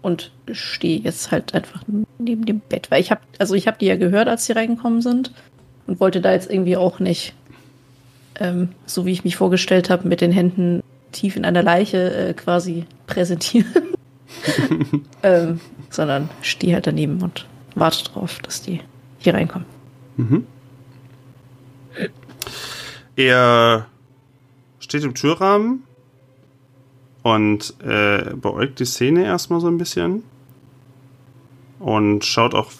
und 0.02 0.32
stehe 0.50 0.98
jetzt 0.98 1.30
halt 1.30 1.54
einfach 1.54 1.82
neben 2.18 2.44
dem 2.44 2.58
Bett, 2.60 2.90
weil 2.90 3.00
ich 3.00 3.10
habe, 3.12 3.20
also 3.38 3.54
ich 3.54 3.68
habe 3.68 3.78
die 3.78 3.86
ja 3.86 3.94
gehört, 3.96 4.26
als 4.28 4.44
sie 4.46 4.52
reingekommen 4.52 5.00
sind 5.00 5.30
und 5.86 6.00
wollte 6.00 6.20
da 6.20 6.32
jetzt 6.32 6.50
irgendwie 6.50 6.76
auch 6.76 6.98
nicht, 6.98 7.32
ähm, 8.40 8.70
so 8.86 9.06
wie 9.06 9.12
ich 9.12 9.22
mich 9.24 9.36
vorgestellt 9.36 9.90
habe, 9.90 10.08
mit 10.08 10.20
den 10.20 10.32
Händen 10.32 10.82
tief 11.14 11.36
in 11.36 11.44
einer 11.44 11.62
Leiche 11.62 12.14
äh, 12.14 12.34
quasi 12.34 12.84
präsentieren, 13.06 13.94
ähm, 15.22 15.60
sondern 15.90 16.28
stehe 16.42 16.74
halt 16.74 16.86
daneben 16.86 17.22
und 17.22 17.46
warte 17.74 18.04
drauf, 18.04 18.40
dass 18.40 18.62
die 18.62 18.80
hier 19.18 19.34
reinkommen. 19.34 19.66
Mhm. 20.16 20.46
Er 23.16 23.86
steht 24.80 25.04
im 25.04 25.14
Türrahmen 25.14 25.84
und 27.22 27.74
äh, 27.82 28.34
beäugt 28.34 28.80
die 28.80 28.84
Szene 28.84 29.24
erstmal 29.24 29.60
so 29.60 29.68
ein 29.68 29.78
bisschen 29.78 30.24
und 31.78 32.24
schaut 32.24 32.54
auch, 32.54 32.70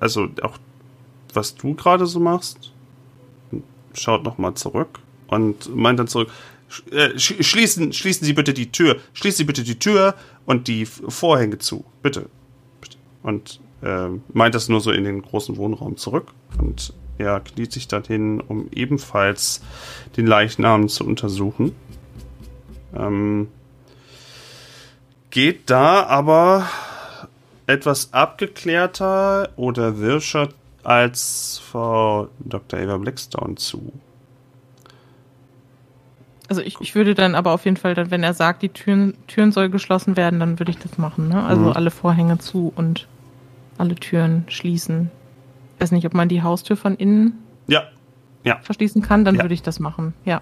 also 0.00 0.28
auch, 0.42 0.58
was 1.34 1.54
du 1.56 1.74
gerade 1.74 2.06
so 2.06 2.20
machst, 2.20 2.72
schaut 3.92 4.24
nochmal 4.24 4.54
zurück 4.54 5.00
und 5.26 5.74
meint 5.74 5.98
dann 5.98 6.08
zurück, 6.08 6.30
äh, 6.90 7.18
sch 7.18 7.34
schließen, 7.40 7.92
schließen 7.92 8.26
Sie 8.26 8.32
bitte 8.32 8.54
die 8.54 8.70
Tür, 8.70 8.96
schließen 9.12 9.38
Sie 9.38 9.44
bitte 9.44 9.62
die 9.62 9.78
Tür 9.78 10.14
und 10.46 10.68
die 10.68 10.86
Vorhänge 10.86 11.58
zu, 11.58 11.84
bitte. 12.02 12.26
Und 13.22 13.60
ähm, 13.82 14.22
meint 14.32 14.54
das 14.54 14.68
nur 14.68 14.80
so 14.80 14.90
in 14.90 15.04
den 15.04 15.22
großen 15.22 15.56
Wohnraum 15.56 15.96
zurück 15.96 16.32
und 16.58 16.92
er 17.18 17.40
kniet 17.40 17.72
sich 17.72 17.88
dann 17.88 18.04
hin, 18.04 18.40
um 18.40 18.68
ebenfalls 18.70 19.60
den 20.16 20.26
Leichnam 20.26 20.88
zu 20.88 21.04
untersuchen. 21.04 21.74
Ähm, 22.94 23.48
geht 25.30 25.68
da 25.68 26.04
aber 26.04 26.68
etwas 27.66 28.12
abgeklärter 28.12 29.50
oder 29.56 29.98
wirscher 29.98 30.48
als 30.84 31.60
Frau 31.70 32.28
Dr. 32.38 32.80
Eva 32.80 32.96
Blackstone 32.96 33.56
zu. 33.56 33.92
Also 36.48 36.62
ich, 36.62 36.76
ich 36.80 36.94
würde 36.94 37.14
dann 37.14 37.34
aber 37.34 37.52
auf 37.52 37.64
jeden 37.66 37.76
Fall, 37.76 37.94
dann, 37.94 38.10
wenn 38.10 38.22
er 38.22 38.32
sagt, 38.34 38.62
die 38.62 38.70
Türen, 38.70 39.14
Türen 39.26 39.52
soll 39.52 39.68
geschlossen 39.68 40.16
werden, 40.16 40.40
dann 40.40 40.58
würde 40.58 40.70
ich 40.70 40.78
das 40.78 40.96
machen. 40.96 41.28
Ne? 41.28 41.42
Also 41.44 41.66
Mhm. 41.66 41.72
alle 41.72 41.90
Vorhänge 41.90 42.38
zu 42.38 42.72
und 42.74 43.06
alle 43.76 43.94
Türen 43.94 44.44
schließen. 44.48 45.10
Ich 45.76 45.82
weiß 45.82 45.92
nicht, 45.92 46.06
ob 46.06 46.14
man 46.14 46.28
die 46.28 46.42
Haustür 46.42 46.76
von 46.76 46.96
innen 46.96 47.38
Ja, 47.66 47.84
verschließen 48.62 49.02
kann, 49.02 49.24
dann 49.26 49.34
Ja. 49.36 49.42
würde 49.42 49.52
ich 49.54 49.62
das 49.62 49.78
machen. 49.78 50.14
Ja. 50.24 50.40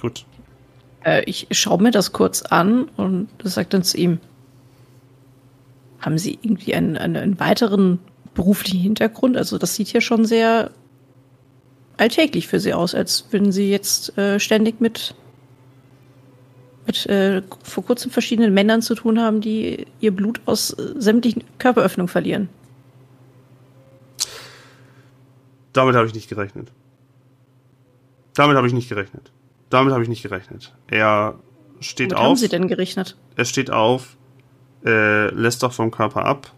gut. 0.00 0.24
Äh, 1.04 1.22
ich 1.24 1.46
schaue 1.50 1.82
mir 1.82 1.90
das 1.90 2.12
kurz 2.12 2.40
an 2.42 2.84
und 2.96 3.28
sage 3.44 3.68
dann 3.68 3.82
zu 3.82 3.98
ihm, 3.98 4.18
haben 6.00 6.16
Sie 6.18 6.38
irgendwie 6.40 6.74
einen, 6.74 6.96
einen, 6.96 7.16
einen 7.16 7.40
weiteren 7.40 7.98
beruflichen 8.34 8.80
Hintergrund? 8.80 9.36
Also 9.36 9.58
das 9.58 9.74
sieht 9.74 9.88
hier 9.88 10.00
schon 10.00 10.24
sehr 10.24 10.70
alltäglich 12.00 12.48
für 12.48 12.58
Sie 12.60 12.74
aus, 12.74 12.94
als 12.94 13.26
würden 13.30 13.52
Sie 13.52 13.70
jetzt 13.70 14.16
äh, 14.18 14.40
ständig 14.40 14.80
mit, 14.80 15.14
mit 16.86 17.06
äh, 17.06 17.42
vor 17.62 17.84
kurzem 17.84 18.10
verschiedenen 18.10 18.54
Männern 18.54 18.82
zu 18.82 18.94
tun 18.94 19.20
haben, 19.20 19.40
die 19.40 19.86
ihr 20.00 20.14
Blut 20.14 20.40
aus 20.46 20.70
äh, 20.72 20.94
sämtlichen 20.96 21.44
Körperöffnungen 21.58 22.08
verlieren. 22.08 22.48
Damit 25.72 25.94
habe 25.94 26.06
ich 26.06 26.14
nicht 26.14 26.28
gerechnet. 26.28 26.72
Damit 28.34 28.56
habe 28.56 28.66
ich 28.66 28.72
nicht 28.72 28.88
gerechnet. 28.88 29.30
Damit 29.68 29.92
habe 29.92 30.02
ich 30.02 30.08
nicht 30.08 30.22
gerechnet. 30.22 30.74
Er 30.88 31.38
steht 31.80 32.10
Womit 32.10 32.18
auf. 32.18 32.24
haben 32.24 32.36
Sie 32.36 32.48
denn 32.48 32.66
gerechnet? 32.66 33.16
Er 33.36 33.44
steht 33.44 33.70
auf, 33.70 34.16
äh, 34.84 35.28
lässt 35.32 35.62
doch 35.62 35.72
vom 35.72 35.90
Körper 35.90 36.24
ab, 36.24 36.52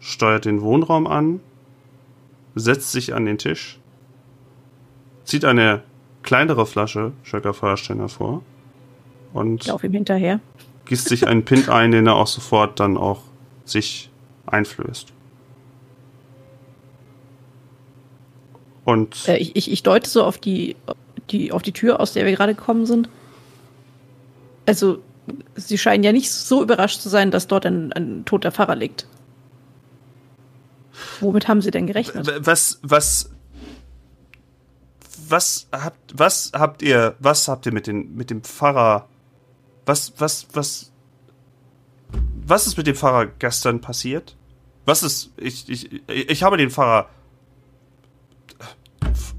steuert 0.00 0.44
den 0.44 0.60
Wohnraum 0.60 1.06
an, 1.06 1.40
setzt 2.54 2.92
sich 2.92 3.14
an 3.14 3.24
den 3.24 3.38
Tisch, 3.38 3.78
zieht 5.24 5.44
eine 5.44 5.82
kleinere 6.22 6.66
Flasche 6.66 7.12
Schöcker 7.22 7.54
Feuerstein 7.54 7.98
hervor 7.98 8.42
und 9.32 9.66
laufe 9.66 9.86
ihm 9.86 9.92
hinterher. 9.92 10.40
gießt 10.86 11.08
sich 11.08 11.26
einen 11.26 11.44
Pint 11.44 11.68
ein, 11.68 11.90
den 11.90 12.06
er 12.06 12.14
auch 12.14 12.26
sofort 12.26 12.80
dann 12.80 12.96
auch 12.96 13.22
sich 13.64 14.10
einflößt. 14.46 15.12
Und 18.84 19.28
Äh, 19.28 19.38
ich, 19.38 19.56
ich, 19.56 19.70
ich 19.70 19.82
deute 19.82 20.08
so 20.08 20.24
auf 20.24 20.38
die, 20.38 20.76
die, 21.30 21.52
auf 21.52 21.62
die 21.62 21.72
Tür, 21.72 22.00
aus 22.00 22.12
der 22.12 22.24
wir 22.24 22.32
gerade 22.32 22.54
gekommen 22.54 22.86
sind. 22.86 23.08
Also, 24.66 24.98
sie 25.54 25.78
scheinen 25.78 26.02
ja 26.04 26.12
nicht 26.12 26.30
so 26.30 26.62
überrascht 26.62 27.00
zu 27.00 27.08
sein, 27.08 27.30
dass 27.30 27.46
dort 27.46 27.64
ein, 27.64 27.92
ein 27.92 28.24
toter 28.24 28.50
Pfarrer 28.50 28.76
liegt. 28.76 29.06
Womit 31.20 31.48
haben 31.48 31.62
sie 31.62 31.70
denn 31.70 31.86
gerechnet? 31.86 32.28
Was, 32.40 32.80
was, 32.82 33.30
was 35.32 35.66
habt, 35.72 36.16
was 36.16 36.52
habt 36.54 36.82
ihr, 36.82 37.16
was 37.18 37.48
habt 37.48 37.66
ihr 37.66 37.72
mit 37.72 37.86
den, 37.88 38.14
mit 38.14 38.30
dem 38.30 38.42
Pfarrer, 38.42 39.08
was, 39.86 40.12
was, 40.18 40.46
was, 40.52 40.92
was 42.46 42.66
ist 42.66 42.76
mit 42.76 42.86
dem 42.86 42.94
Pfarrer 42.94 43.26
gestern 43.26 43.80
passiert? 43.80 44.36
Was 44.84 45.02
ist, 45.02 45.32
ich, 45.36 45.68
ich, 45.68 46.08
ich 46.08 46.42
habe 46.42 46.56
den 46.56 46.70
Pfarrer 46.70 47.08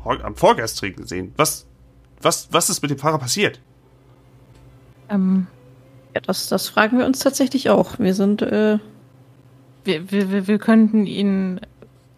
vor- 0.01 0.23
am 0.23 0.35
vorgestrigen 0.35 1.01
gesehen. 1.01 1.33
Was, 1.37 1.65
was, 2.21 2.47
was 2.51 2.69
ist 2.69 2.81
mit 2.81 2.91
dem 2.91 2.97
Pfarrer 2.97 3.19
passiert? 3.19 3.59
Ähm, 5.09 5.47
Ja, 6.15 6.21
das, 6.21 6.47
das 6.47 6.69
fragen 6.69 6.97
wir 6.97 7.05
uns 7.05 7.19
tatsächlich 7.19 7.69
auch. 7.69 7.99
Wir 7.99 8.13
sind, 8.13 8.41
äh, 8.41 8.79
wir, 9.83 10.11
wir, 10.11 10.47
wir, 10.47 10.59
könnten 10.59 11.05
Ihnen 11.05 11.59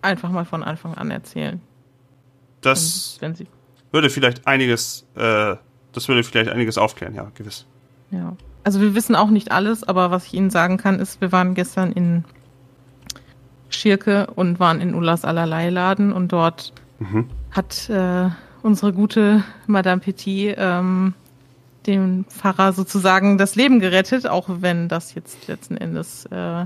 einfach 0.01 0.30
mal 0.30 0.45
von 0.45 0.63
Anfang 0.63 0.93
an 0.95 1.11
erzählen. 1.11 1.61
Das 2.61 3.17
wenn 3.21 3.36
Sie. 3.36 3.47
Würde 3.95 4.11
vielleicht 4.11 4.45
einiges, 4.45 5.07
äh, 5.15 5.55
das 5.93 6.07
würde 6.07 6.23
vielleicht 6.23 6.49
einiges 6.51 6.77
aufklären, 6.77 7.15
ja, 7.15 7.31
gewiss. 7.33 7.65
Ja. 8.11 8.35
Also 8.63 8.79
wir 8.81 8.93
wissen 8.93 9.15
auch 9.15 9.31
nicht 9.31 9.51
alles, 9.51 9.83
aber 9.83 10.11
was 10.11 10.27
ich 10.27 10.35
Ihnen 10.35 10.51
sagen 10.51 10.77
kann, 10.77 10.99
ist, 10.99 11.21
wir 11.21 11.31
waren 11.31 11.55
gestern 11.55 11.91
in 11.91 12.25
Schirke 13.69 14.27
und 14.35 14.59
waren 14.59 14.81
in 14.81 14.93
Ullas 14.93 15.25
allerlei 15.25 15.69
Laden 15.69 16.13
und 16.13 16.31
dort 16.31 16.73
Mhm. 16.99 17.29
hat 17.51 17.89
äh, 17.89 18.29
unsere 18.61 18.93
gute 18.93 19.43
Madame 19.67 19.99
Petit 20.01 20.55
ähm, 20.57 21.13
dem 21.87 22.25
Pfarrer 22.29 22.73
sozusagen 22.73 23.37
das 23.37 23.55
Leben 23.55 23.79
gerettet, 23.79 24.27
auch 24.27 24.47
wenn 24.47 24.87
das 24.87 25.13
jetzt 25.13 25.47
letzten 25.47 25.77
Endes 25.77 26.25
äh, 26.27 26.65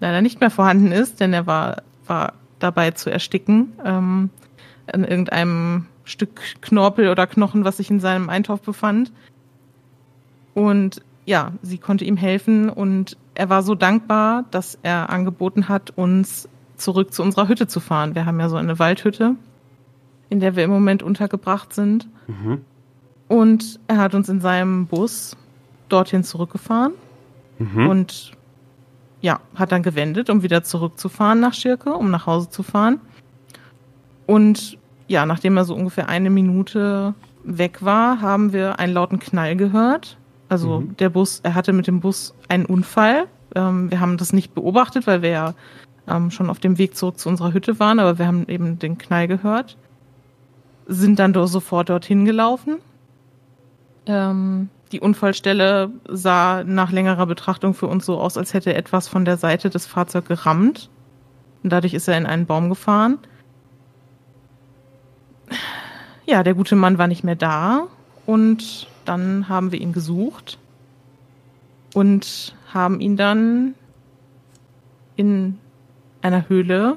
leider 0.00 0.22
nicht 0.22 0.40
mehr 0.40 0.50
vorhanden 0.50 0.92
ist, 0.92 1.20
denn 1.20 1.32
er 1.32 1.46
war, 1.46 1.82
war 2.06 2.32
dabei 2.58 2.90
zu 2.90 3.10
ersticken 3.10 3.72
ähm, 3.84 4.30
an 4.92 5.04
irgendeinem 5.04 5.86
Stück 6.04 6.40
Knorpel 6.60 7.08
oder 7.08 7.26
Knochen, 7.26 7.64
was 7.64 7.78
sich 7.78 7.90
in 7.90 8.00
seinem 8.00 8.28
Eintopf 8.28 8.62
befand. 8.62 9.12
Und 10.54 11.02
ja, 11.24 11.52
sie 11.62 11.78
konnte 11.78 12.04
ihm 12.04 12.16
helfen 12.16 12.68
und 12.68 13.16
er 13.34 13.48
war 13.48 13.62
so 13.62 13.74
dankbar, 13.74 14.44
dass 14.50 14.78
er 14.82 15.10
angeboten 15.10 15.68
hat, 15.68 15.90
uns 15.96 16.48
zurück 16.76 17.12
zu 17.12 17.22
unserer 17.22 17.48
Hütte 17.48 17.66
zu 17.66 17.80
fahren. 17.80 18.14
Wir 18.14 18.26
haben 18.26 18.38
ja 18.38 18.48
so 18.48 18.56
eine 18.56 18.78
Waldhütte, 18.78 19.36
in 20.28 20.40
der 20.40 20.54
wir 20.56 20.64
im 20.64 20.70
Moment 20.70 21.02
untergebracht 21.02 21.72
sind. 21.72 22.08
Mhm. 22.26 22.60
Und 23.28 23.80
er 23.88 23.98
hat 23.98 24.14
uns 24.14 24.28
in 24.28 24.40
seinem 24.40 24.86
Bus 24.86 25.36
dorthin 25.88 26.24
zurückgefahren 26.24 26.92
Mhm. 27.58 27.88
und 27.88 28.32
ja, 29.20 29.40
hat 29.54 29.72
dann 29.72 29.82
gewendet, 29.82 30.28
um 30.28 30.42
wieder 30.42 30.64
zurückzufahren 30.64 31.40
nach 31.40 31.54
Schirke, 31.54 31.94
um 31.94 32.10
nach 32.10 32.26
Hause 32.26 32.50
zu 32.50 32.62
fahren. 32.62 33.00
Und 34.26 34.76
ja, 35.08 35.26
nachdem 35.26 35.56
er 35.56 35.64
so 35.64 35.74
ungefähr 35.74 36.08
eine 36.08 36.30
Minute 36.30 37.14
weg 37.44 37.84
war, 37.84 38.20
haben 38.20 38.52
wir 38.52 38.78
einen 38.78 38.94
lauten 38.94 39.18
Knall 39.18 39.56
gehört. 39.56 40.16
Also 40.48 40.80
Mhm. 40.80 40.96
der 40.96 41.10
Bus, 41.10 41.40
er 41.42 41.54
hatte 41.54 41.72
mit 41.72 41.86
dem 41.86 42.00
Bus 42.00 42.34
einen 42.48 42.66
Unfall. 42.66 43.26
Ähm, 43.54 43.90
wir 43.90 44.00
haben 44.00 44.16
das 44.16 44.32
nicht 44.32 44.54
beobachtet, 44.54 45.06
weil 45.06 45.22
wir 45.22 45.30
ja 45.30 45.54
ähm, 46.08 46.30
schon 46.30 46.50
auf 46.50 46.58
dem 46.58 46.78
Weg 46.78 46.96
zurück 46.96 47.18
zu 47.18 47.28
unserer 47.28 47.52
Hütte 47.52 47.78
waren, 47.80 47.98
aber 47.98 48.18
wir 48.18 48.26
haben 48.26 48.46
eben 48.48 48.78
den 48.78 48.98
Knall 48.98 49.26
gehört. 49.28 49.76
Sind 50.86 51.18
dann 51.18 51.32
doch 51.32 51.46
sofort 51.46 51.88
dorthin 51.88 52.24
gelaufen. 52.24 52.76
Ähm, 54.06 54.68
die 54.92 55.00
Unfallstelle 55.00 55.90
sah 56.08 56.62
nach 56.64 56.92
längerer 56.92 57.26
Betrachtung 57.26 57.74
für 57.74 57.86
uns 57.86 58.04
so 58.06 58.18
aus, 58.20 58.36
als 58.36 58.52
hätte 58.54 58.74
etwas 58.74 59.08
von 59.08 59.24
der 59.24 59.36
Seite 59.38 59.70
des 59.70 59.86
Fahrzeugs 59.86 60.28
gerammt. 60.28 60.90
Und 61.62 61.70
dadurch 61.72 61.94
ist 61.94 62.06
er 62.08 62.18
in 62.18 62.26
einen 62.26 62.46
Baum 62.46 62.68
gefahren. 62.68 63.18
Ja, 66.26 66.42
der 66.42 66.54
gute 66.54 66.76
Mann 66.76 66.98
war 66.98 67.06
nicht 67.06 67.24
mehr 67.24 67.36
da. 67.36 67.86
Und 68.26 68.88
dann 69.04 69.48
haben 69.48 69.72
wir 69.72 69.80
ihn 69.80 69.92
gesucht 69.92 70.58
und 71.92 72.56
haben 72.72 73.00
ihn 73.00 73.16
dann 73.16 73.74
in 75.16 75.58
einer 76.22 76.48
Höhle 76.48 76.96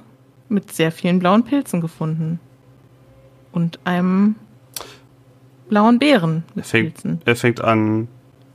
mit 0.49 0.71
sehr 0.71 0.91
vielen 0.91 1.19
blauen 1.19 1.43
Pilzen 1.43 1.81
gefunden. 1.81 2.39
Und 3.51 3.79
einem 3.83 4.35
blauen 5.67 5.99
Bären 5.99 6.43
Er 6.49 6.55
mit 6.55 6.65
fängt, 6.65 6.93
Pilzen. 6.93 7.21
er 7.25 7.35
fängt 7.35 7.61
an, 7.61 8.07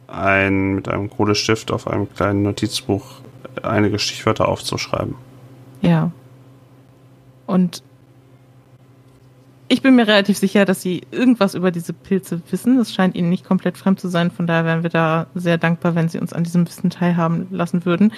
ein, 0.06 0.74
mit 0.74 0.88
einem 0.88 1.10
Kohlestift 1.10 1.70
auf 1.70 1.86
einem 1.86 2.12
kleinen 2.12 2.42
Notizbuch 2.42 3.20
einige 3.62 3.98
Stichwörter 3.98 4.48
aufzuschreiben. 4.48 5.14
Ja. 5.80 6.10
Und 7.46 7.82
ich 9.72 9.80
bin 9.80 9.96
mir 9.96 10.06
relativ 10.06 10.36
sicher, 10.36 10.66
dass 10.66 10.82
sie 10.82 11.00
irgendwas 11.12 11.54
über 11.54 11.70
diese 11.70 11.94
Pilze 11.94 12.42
wissen. 12.50 12.76
Das 12.76 12.92
scheint 12.92 13.14
ihnen 13.14 13.30
nicht 13.30 13.46
komplett 13.46 13.78
fremd 13.78 13.98
zu 13.98 14.08
sein. 14.08 14.30
Von 14.30 14.46
daher 14.46 14.66
wären 14.66 14.82
wir 14.82 14.90
da 14.90 15.28
sehr 15.34 15.56
dankbar, 15.56 15.94
wenn 15.94 16.10
sie 16.10 16.18
uns 16.18 16.34
an 16.34 16.44
diesem 16.44 16.66
Wissen 16.68 16.90
teilhaben 16.90 17.46
lassen 17.50 17.86
würden. 17.86 18.12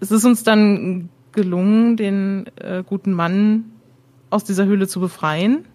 Es 0.00 0.10
ist 0.10 0.24
uns 0.24 0.44
dann 0.44 1.10
gelungen, 1.32 1.98
den 1.98 2.46
äh, 2.56 2.82
guten 2.86 3.12
Mann 3.12 3.64
aus 4.30 4.44
dieser 4.44 4.64
Höhle 4.64 4.88
zu 4.88 4.98
befreien. 4.98 5.66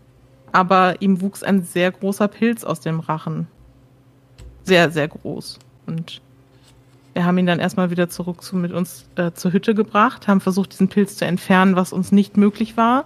Aber 0.52 1.00
ihm 1.00 1.22
wuchs 1.22 1.44
ein 1.44 1.62
sehr 1.62 1.92
großer 1.92 2.28
Pilz 2.28 2.64
aus 2.64 2.80
dem 2.80 3.00
Rachen. 3.00 3.46
Sehr, 4.64 4.90
sehr 4.90 5.10
groß. 5.10 5.60
Und 5.86 6.22
wir 7.14 7.24
haben 7.24 7.38
ihn 7.38 7.46
dann 7.46 7.60
erstmal 7.60 7.92
wieder 7.92 8.10
zurück 8.10 8.42
zu, 8.42 8.56
mit 8.56 8.72
uns 8.72 9.06
äh, 9.16 9.32
zur 9.32 9.54
Hütte 9.54 9.76
gebracht, 9.76 10.28
haben 10.28 10.42
versucht, 10.42 10.72
diesen 10.72 10.88
Pilz 10.88 11.18
zu 11.18 11.26
entfernen, 11.26 11.76
was 11.76 11.94
uns 11.94 12.12
nicht 12.12 12.36
möglich 12.36 12.78
war, 12.78 13.06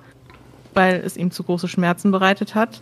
weil 0.74 1.02
es 1.06 1.18
ihm 1.18 1.32
zu 1.32 1.44
große 1.44 1.68
Schmerzen 1.68 2.12
bereitet 2.12 2.56
hat. 2.56 2.82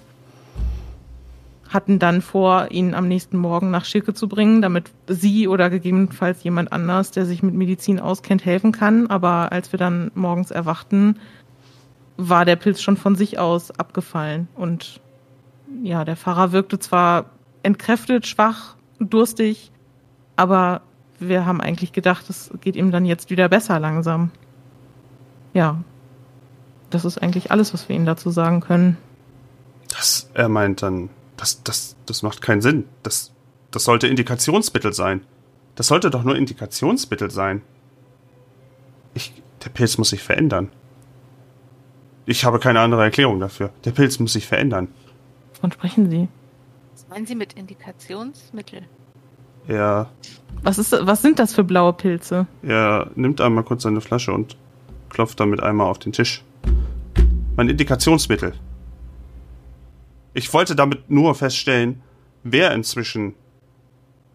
Hatten 1.70 2.00
dann 2.00 2.22
vor, 2.22 2.72
ihn 2.72 2.96
am 2.96 3.08
nächsten 3.08 3.38
Morgen 3.38 3.70
nach 3.70 3.86
Schirke 3.86 4.14
zu 4.14 4.28
bringen, 4.28 4.62
damit 4.62 4.92
sie 5.08 5.48
oder 5.48 5.70
gegebenenfalls 5.70 6.44
jemand 6.44 6.72
anders, 6.72 7.12
der 7.12 7.26
sich 7.26 7.44
mit 7.44 7.54
Medizin 7.54 8.00
auskennt, 8.00 8.44
helfen 8.44 8.72
kann. 8.72 9.08
Aber 9.08 9.52
als 9.52 9.72
wir 9.72 9.78
dann 9.78 10.12
morgens 10.16 10.50
erwachten, 10.50 11.20
war 12.18 12.44
der 12.44 12.56
Pilz 12.56 12.82
schon 12.82 12.98
von 12.98 13.16
sich 13.16 13.40
aus 13.40 13.72
abgefallen. 13.72 14.48
Und 14.56 15.00
ja, 15.84 16.04
der 16.06 16.18
Pfarrer 16.18 16.52
wirkte 16.52 16.80
zwar 16.80 17.26
entkräftet, 17.64 18.26
schwach, 18.26 18.76
durstig, 19.00 19.72
aber 20.36 20.82
wir 21.20 21.46
haben 21.46 21.62
eigentlich 21.62 21.94
gedacht, 21.94 22.30
es 22.30 22.52
geht 22.62 22.76
ihm 22.76 22.92
dann 22.92 23.06
jetzt 23.06 23.30
wieder 23.30 23.50
besser 23.50 23.80
langsam. 23.80 24.32
Ja. 25.54 25.84
Das 26.90 27.06
ist 27.06 27.18
eigentlich 27.22 27.52
alles, 27.52 27.74
was 27.74 27.88
wir 27.88 27.96
Ihnen 27.96 28.06
dazu 28.06 28.30
sagen 28.30 28.62
können. 28.62 28.98
Das, 29.90 30.30
er 30.34 30.50
meint 30.50 30.82
dann, 30.82 31.10
das, 31.38 31.64
das, 31.64 31.96
das 32.06 32.24
macht 32.24 32.42
keinen 32.42 32.62
Sinn. 32.62 32.86
Das, 33.04 33.32
das 33.72 33.84
sollte 33.84 34.08
Indikationsmittel 34.08 34.94
sein. 34.94 35.22
Das 35.76 35.88
sollte 35.88 36.10
doch 36.10 36.24
nur 36.24 36.36
Indikationsmittel 36.36 37.32
sein. 37.32 37.62
Ich, 39.14 39.34
der 39.64 39.70
Pilz 39.70 39.98
muss 39.98 40.10
sich 40.10 40.22
verändern. 40.22 40.70
Ich 42.26 42.46
habe 42.46 42.60
keine 42.60 42.80
andere 42.82 43.04
Erklärung 43.04 43.40
dafür. 43.40 43.72
Der 43.86 43.92
Pilz 43.92 44.20
muss 44.20 44.34
sich 44.34 44.46
verändern. 44.46 44.88
Wovon 45.56 45.72
sprechen 45.72 46.10
Sie? 46.10 46.28
Was 46.94 47.08
meinen 47.10 47.26
Sie 47.26 47.36
mit 47.36 47.54
Indikationsmittel? 47.54 48.84
Er, 49.68 50.10
Was, 50.64 50.78
ist, 50.80 50.92
was 50.92 51.22
sind 51.22 51.40
das 51.40 51.54
für 51.54 51.64
blaue 51.64 51.94
Pilze? 51.94 52.48
er 52.64 53.12
nimmt 53.16 53.40
einmal 53.42 53.64
kurz 53.64 53.84
seine 53.84 54.02
Flasche 54.02 54.32
und 54.34 54.58
klopft 55.10 55.40
damit 55.40 55.62
einmal 55.62 55.88
auf 55.88 56.00
den 56.00 56.12
Tisch. 56.12 56.44
Mein 57.60 57.68
Indikationsmittel. 57.68 58.54
Ich 60.34 60.54
wollte 60.54 60.78
damit 60.78 61.12
nur 61.12 61.36
feststellen, 61.36 62.02
wer 62.42 62.72
inzwischen 62.72 63.36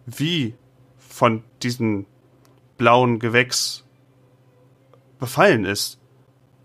wie 0.05 0.53
von 0.99 1.41
diesem 1.63 2.05
blauen 2.77 3.17
Gewächs 3.17 3.83
befallen 5.17 5.65
ist. 5.65 5.97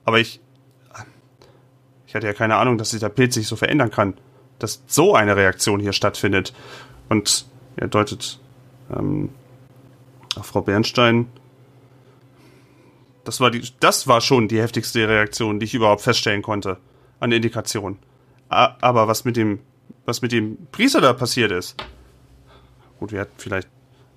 Aber 0.04 0.20
ich. 0.20 0.42
Ich 2.06 2.14
hatte 2.14 2.26
ja 2.26 2.34
keine 2.34 2.56
Ahnung, 2.56 2.76
dass 2.76 2.90
der 2.90 3.08
Pilz 3.08 3.36
sich 3.36 3.46
so 3.46 3.56
verändern 3.56 3.90
kann. 3.90 4.18
Dass 4.58 4.82
so 4.86 5.14
eine 5.14 5.36
Reaktion 5.36 5.80
hier 5.80 5.94
stattfindet. 5.94 6.52
Und 7.08 7.46
er 7.76 7.88
deutet 7.88 8.38
ähm, 8.94 9.30
auf 10.36 10.44
Frau 10.44 10.60
Bernstein. 10.60 11.26
Das 13.24 13.40
war, 13.40 13.50
die, 13.50 13.62
das 13.80 14.06
war 14.06 14.20
schon 14.20 14.48
die 14.48 14.60
heftigste 14.60 15.06
Reaktion, 15.08 15.60
die 15.60 15.66
ich 15.66 15.74
überhaupt 15.74 16.00
feststellen 16.02 16.42
konnte 16.42 16.78
an 17.20 17.32
Indikation. 17.32 17.98
A- 18.48 18.76
Aber 18.80 19.08
was 19.08 19.24
mit 19.24 19.36
dem, 19.36 19.60
was 20.06 20.22
mit 20.22 20.32
dem 20.32 20.56
Priester 20.72 21.00
da 21.00 21.12
passiert 21.12 21.52
ist, 21.52 21.76
gut, 22.98 23.12
wir 23.12 23.20
hätten 23.20 23.34
vielleicht 23.38 23.68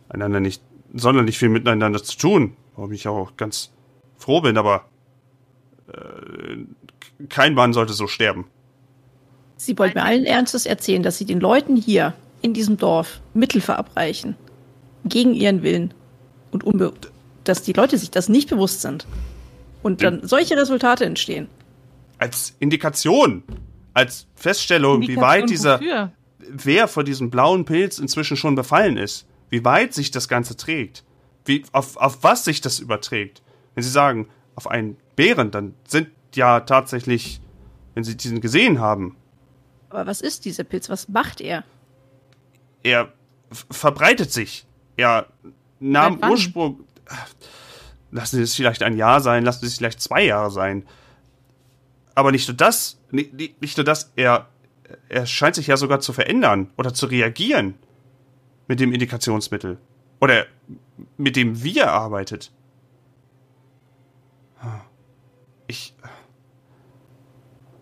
einander 0.10 0.40
nicht 0.40 0.62
sonderlich 0.94 1.38
viel 1.38 1.50
miteinander 1.50 2.02
zu 2.02 2.18
tun, 2.18 2.56
warum 2.76 2.92
ich 2.94 3.08
auch 3.08 3.36
ganz 3.36 3.72
froh 4.18 4.42
bin, 4.42 4.58
aber 4.58 4.86
äh, 5.92 7.26
kein 7.30 7.54
Mann 7.56 7.74
sollte 7.74 7.94
so 7.94 8.08
sterben. 8.08 8.48
Sie 9.58 9.78
wollen 9.78 9.94
mir 9.96 10.04
allen 10.04 10.26
Ernstes 10.26 10.66
erzählen, 10.66 11.04
dass 11.04 11.18
Sie 11.18 11.26
den 11.26 11.40
Leuten 11.40 11.76
hier 11.76 12.14
in 12.42 12.54
diesem 12.54 12.78
Dorf 12.78 13.22
Mittel 13.34 13.62
verabreichen. 13.62 14.36
Gegen 15.06 15.34
ihren 15.34 15.64
Willen. 15.64 15.94
Und 16.52 16.64
unbe 16.64 16.94
dass 17.44 17.64
die 17.64 17.74
Leute 17.74 17.98
sich 17.98 18.12
das 18.12 18.30
nicht 18.30 18.50
bewusst 18.50 18.82
sind. 18.82 19.06
Und 19.82 20.02
dann 20.02 20.26
solche 20.26 20.56
Resultate 20.56 21.06
entstehen. 21.06 21.48
Als 22.18 22.56
Indikation, 22.60 23.44
als 23.94 24.28
Feststellung, 24.36 25.02
wie 25.02 25.06
Indikation 25.06 25.30
weit 25.30 25.50
dieser, 25.50 25.80
wofür? 25.80 26.12
wer 26.40 26.88
von 26.88 27.06
diesem 27.06 27.30
blauen 27.30 27.66
Pilz 27.66 28.00
inzwischen 28.00 28.38
schon 28.38 28.56
befallen 28.56 28.98
ist, 28.98 29.26
wie 29.50 29.66
weit 29.66 29.94
sich 29.94 30.12
das 30.12 30.30
Ganze 30.30 30.56
trägt, 30.56 31.04
wie, 31.46 31.64
auf, 31.74 31.98
auf 31.98 32.24
was 32.24 32.46
sich 32.46 32.62
das 32.62 32.80
überträgt. 32.80 33.42
Wenn 33.76 33.84
Sie 33.84 33.90
sagen, 33.90 34.30
auf 34.56 34.68
einen 34.68 34.96
Bären, 35.16 35.52
dann 35.52 35.74
sind 35.86 36.10
ja 36.34 36.62
tatsächlich, 36.62 37.42
wenn 37.94 38.04
Sie 38.06 38.16
diesen 38.16 38.40
gesehen 38.40 38.80
haben, 38.80 39.18
Aber 39.90 40.08
was 40.08 40.22
ist 40.22 40.46
dieser 40.46 40.64
Pilz? 40.64 40.90
Was 40.90 41.10
macht 41.10 41.42
er? 41.42 41.66
er 42.84 43.12
verbreitet 43.72 44.32
sich. 44.32 44.66
Er 44.98 45.28
nahm? 45.80 46.20
Ursprung. 46.30 46.82
Lassen 48.12 48.38
Sie 48.38 48.44
es 48.44 48.56
vielleicht 48.56 48.84
ein 48.84 48.96
Jahr 48.96 49.22
sein, 49.22 49.44
lassen 49.44 49.62
Sie 49.62 49.68
es 49.68 49.78
vielleicht 49.78 50.02
zwei 50.02 50.24
Jahre 50.24 50.52
sein. 50.52 50.86
Aber 52.16 52.32
nicht 52.32 52.48
nur 52.48 52.56
das, 52.56 53.00
nicht, 53.12 53.34
nicht 53.34 53.78
nur 53.78 53.84
das, 53.84 54.12
er, 54.16 54.48
er 55.10 55.26
scheint 55.26 55.56
sich 55.56 55.68
ja 55.68 55.78
sogar 55.78 56.00
zu 56.00 56.14
verändern 56.14 56.70
oder 56.78 56.94
zu 56.94 57.08
reagieren 57.08 57.76
mit 58.68 58.80
dem 58.80 58.94
Indikationsmittel. 58.94 59.80
Oder 60.22 60.46
mit 61.18 61.36
dem 61.36 61.64
wie 61.64 61.80
er 61.80 61.92
arbeitet. 61.92 62.52
Ich, 65.68 65.94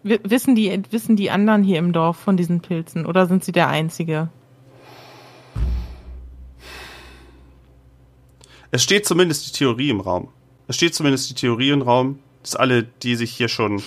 wissen, 0.03 0.55
die, 0.55 0.82
wissen 0.89 1.15
die 1.15 1.30
anderen 1.30 1.63
hier 1.63 1.80
im 1.80 1.93
Dorf 1.93 2.17
von 2.17 2.38
diesen 2.38 2.61
Pilzen 2.61 3.05
oder 3.05 3.28
sind 3.28 3.43
sie 3.43 3.51
der 3.51 3.67
Einzige? 3.67 4.30
Es 8.72 8.82
steht 8.84 9.05
zumindest 9.05 9.47
die 9.47 9.51
Theorie 9.51 9.89
im 9.89 9.99
Raum. 9.99 10.30
Es 10.67 10.78
steht 10.78 10.95
zumindest 10.95 11.30
die 11.30 11.36
Theorie 11.36 11.72
im 11.72 11.82
Raum, 11.82 12.19
dass 12.41 12.55
alle, 12.55 12.84
die 12.84 13.15
sich 13.15 13.32
hier 13.32 13.49
schon, 13.49 13.84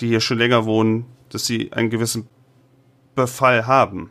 die 0.00 0.08
hier 0.08 0.20
schon 0.20 0.38
länger 0.38 0.64
wohnen, 0.64 1.04
dass 1.28 1.44
sie 1.44 1.70
einen 1.72 1.90
gewissen 1.90 2.26
Befall 3.14 3.66
haben. 3.66 4.10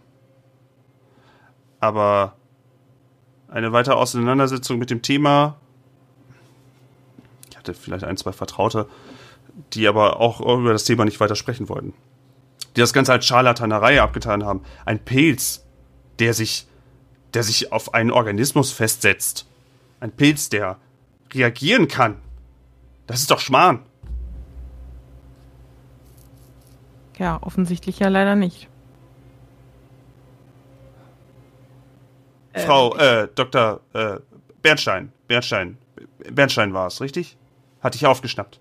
Aber 1.80 2.36
eine 3.48 3.72
weitere 3.72 3.96
Auseinandersetzung 3.96 4.78
mit 4.78 4.92
dem 4.92 5.02
Thema, 5.02 5.58
ich 7.50 7.58
hatte 7.58 7.74
vielleicht 7.74 8.04
ein, 8.04 8.18
zwei 8.18 8.32
Vertraute, 8.32 8.88
die 9.74 9.88
aber 9.88 10.20
auch 10.20 10.40
über 10.40 10.72
das 10.72 10.86
Thema 10.86 11.04
nicht 11.06 11.20
weiter 11.20 11.36
sprechen 11.36 11.68
wollten. 11.68 11.94
Die 12.76 12.82
das 12.82 12.94
Ganze 12.94 13.12
als 13.12 13.26
Scharlatanerei 13.26 14.02
abgetan 14.02 14.46
haben. 14.46 14.62
Ein 14.86 15.04
Pilz, 15.04 15.66
der 16.20 16.34
sich 16.34 16.68
der 17.34 17.44
sich 17.44 17.72
auf 17.72 17.94
einen 17.94 18.12
Organismus 18.12 18.72
festsetzt. 18.72 19.48
Ein 20.00 20.12
Pilz, 20.12 20.50
der 20.50 20.78
reagieren 21.34 21.88
kann. 21.88 22.22
Das 23.08 23.22
ist 23.22 23.32
doch 23.32 23.40
Schmarrn. 23.40 23.84
Ja, 27.18 27.42
offensichtlich 27.42 28.00
ja 28.00 28.08
leider 28.08 28.36
nicht. 28.36 28.68
Frau, 32.54 32.96
äh, 32.98 33.28
Dr. 33.34 33.82
Äh, 33.94 34.18
Bernstein. 34.62 35.12
Bernstein. 35.28 35.78
Bernstein 36.32 36.74
war 36.74 36.88
es, 36.88 37.02
richtig? 37.02 37.38
Hatte 37.82 37.98
ich 37.98 38.06
aufgeschnappt. 38.06 38.60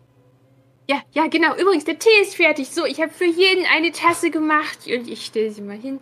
Ja, 0.88 1.00
ja, 1.12 1.28
genau. 1.28 1.54
Übrigens, 1.56 1.84
der 1.84 1.98
Tee 1.98 2.08
ist 2.22 2.34
fertig. 2.34 2.70
So, 2.70 2.84
ich 2.84 3.00
habe 3.00 3.12
für 3.12 3.26
jeden 3.26 3.64
eine 3.72 3.92
Tasse 3.92 4.30
gemacht 4.30 4.78
und 4.86 5.08
ich 5.08 5.24
stelle 5.24 5.50
sie 5.50 5.62
mal 5.62 5.76
hin. 5.76 6.00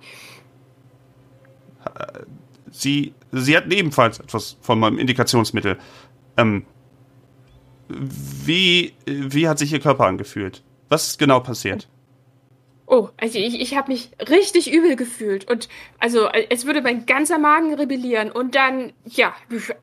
Sie, 2.71 3.15
Sie 3.33 3.57
hatten 3.57 3.71
ebenfalls 3.71 4.21
etwas 4.21 4.57
von 4.61 4.79
meinem 4.79 4.99
Indikationsmittel. 4.99 5.79
Ähm, 6.37 6.65
wie, 7.89 8.95
wie 9.07 9.49
hat 9.49 9.59
sich 9.59 9.73
Ihr 9.73 9.81
Körper 9.81 10.07
angefühlt? 10.07 10.63
Was 10.89 11.09
ist 11.09 11.19
genau 11.19 11.41
passiert? 11.41 11.89
Oh, 12.93 13.09
also 13.19 13.39
ich, 13.39 13.61
ich 13.61 13.77
habe 13.77 13.93
mich 13.93 14.11
richtig 14.29 14.73
übel 14.73 14.97
gefühlt 14.97 15.49
und 15.49 15.69
also 16.01 16.29
es 16.49 16.67
würde 16.67 16.83
mein 16.83 17.07
ganzer 17.07 17.39
Magen 17.39 17.73
rebellieren 17.73 18.33
und 18.33 18.57
dann 18.57 18.93
ja 19.05 19.33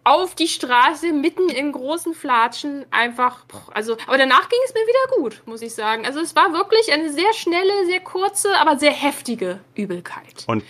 auf 0.04 0.36
die 0.36 0.50
Straße 0.50 1.14
mitten 1.14 1.48
in 1.48 1.72
großen 1.72 2.14
Flatschen 2.14 2.86
einfach 2.92 3.46
also 3.74 3.96
aber 4.08 4.18
danach 4.18 4.50
ging 4.50 4.60
es 4.66 4.74
mir 4.74 4.82
wieder 4.82 5.22
gut, 5.22 5.42
muss 5.46 5.62
ich 5.62 5.74
sagen. 5.74 6.06
Also 6.06 6.20
es 6.20 6.36
war 6.36 6.52
wirklich 6.52 6.92
eine 6.92 7.10
sehr 7.14 7.32
schnelle, 7.34 7.86
sehr 7.86 8.02
kurze, 8.02 8.50
aber 8.60 8.78
sehr 8.78 8.92
heftige 8.92 9.62
Übelkeit. 9.74 10.44
Und, 10.46 10.66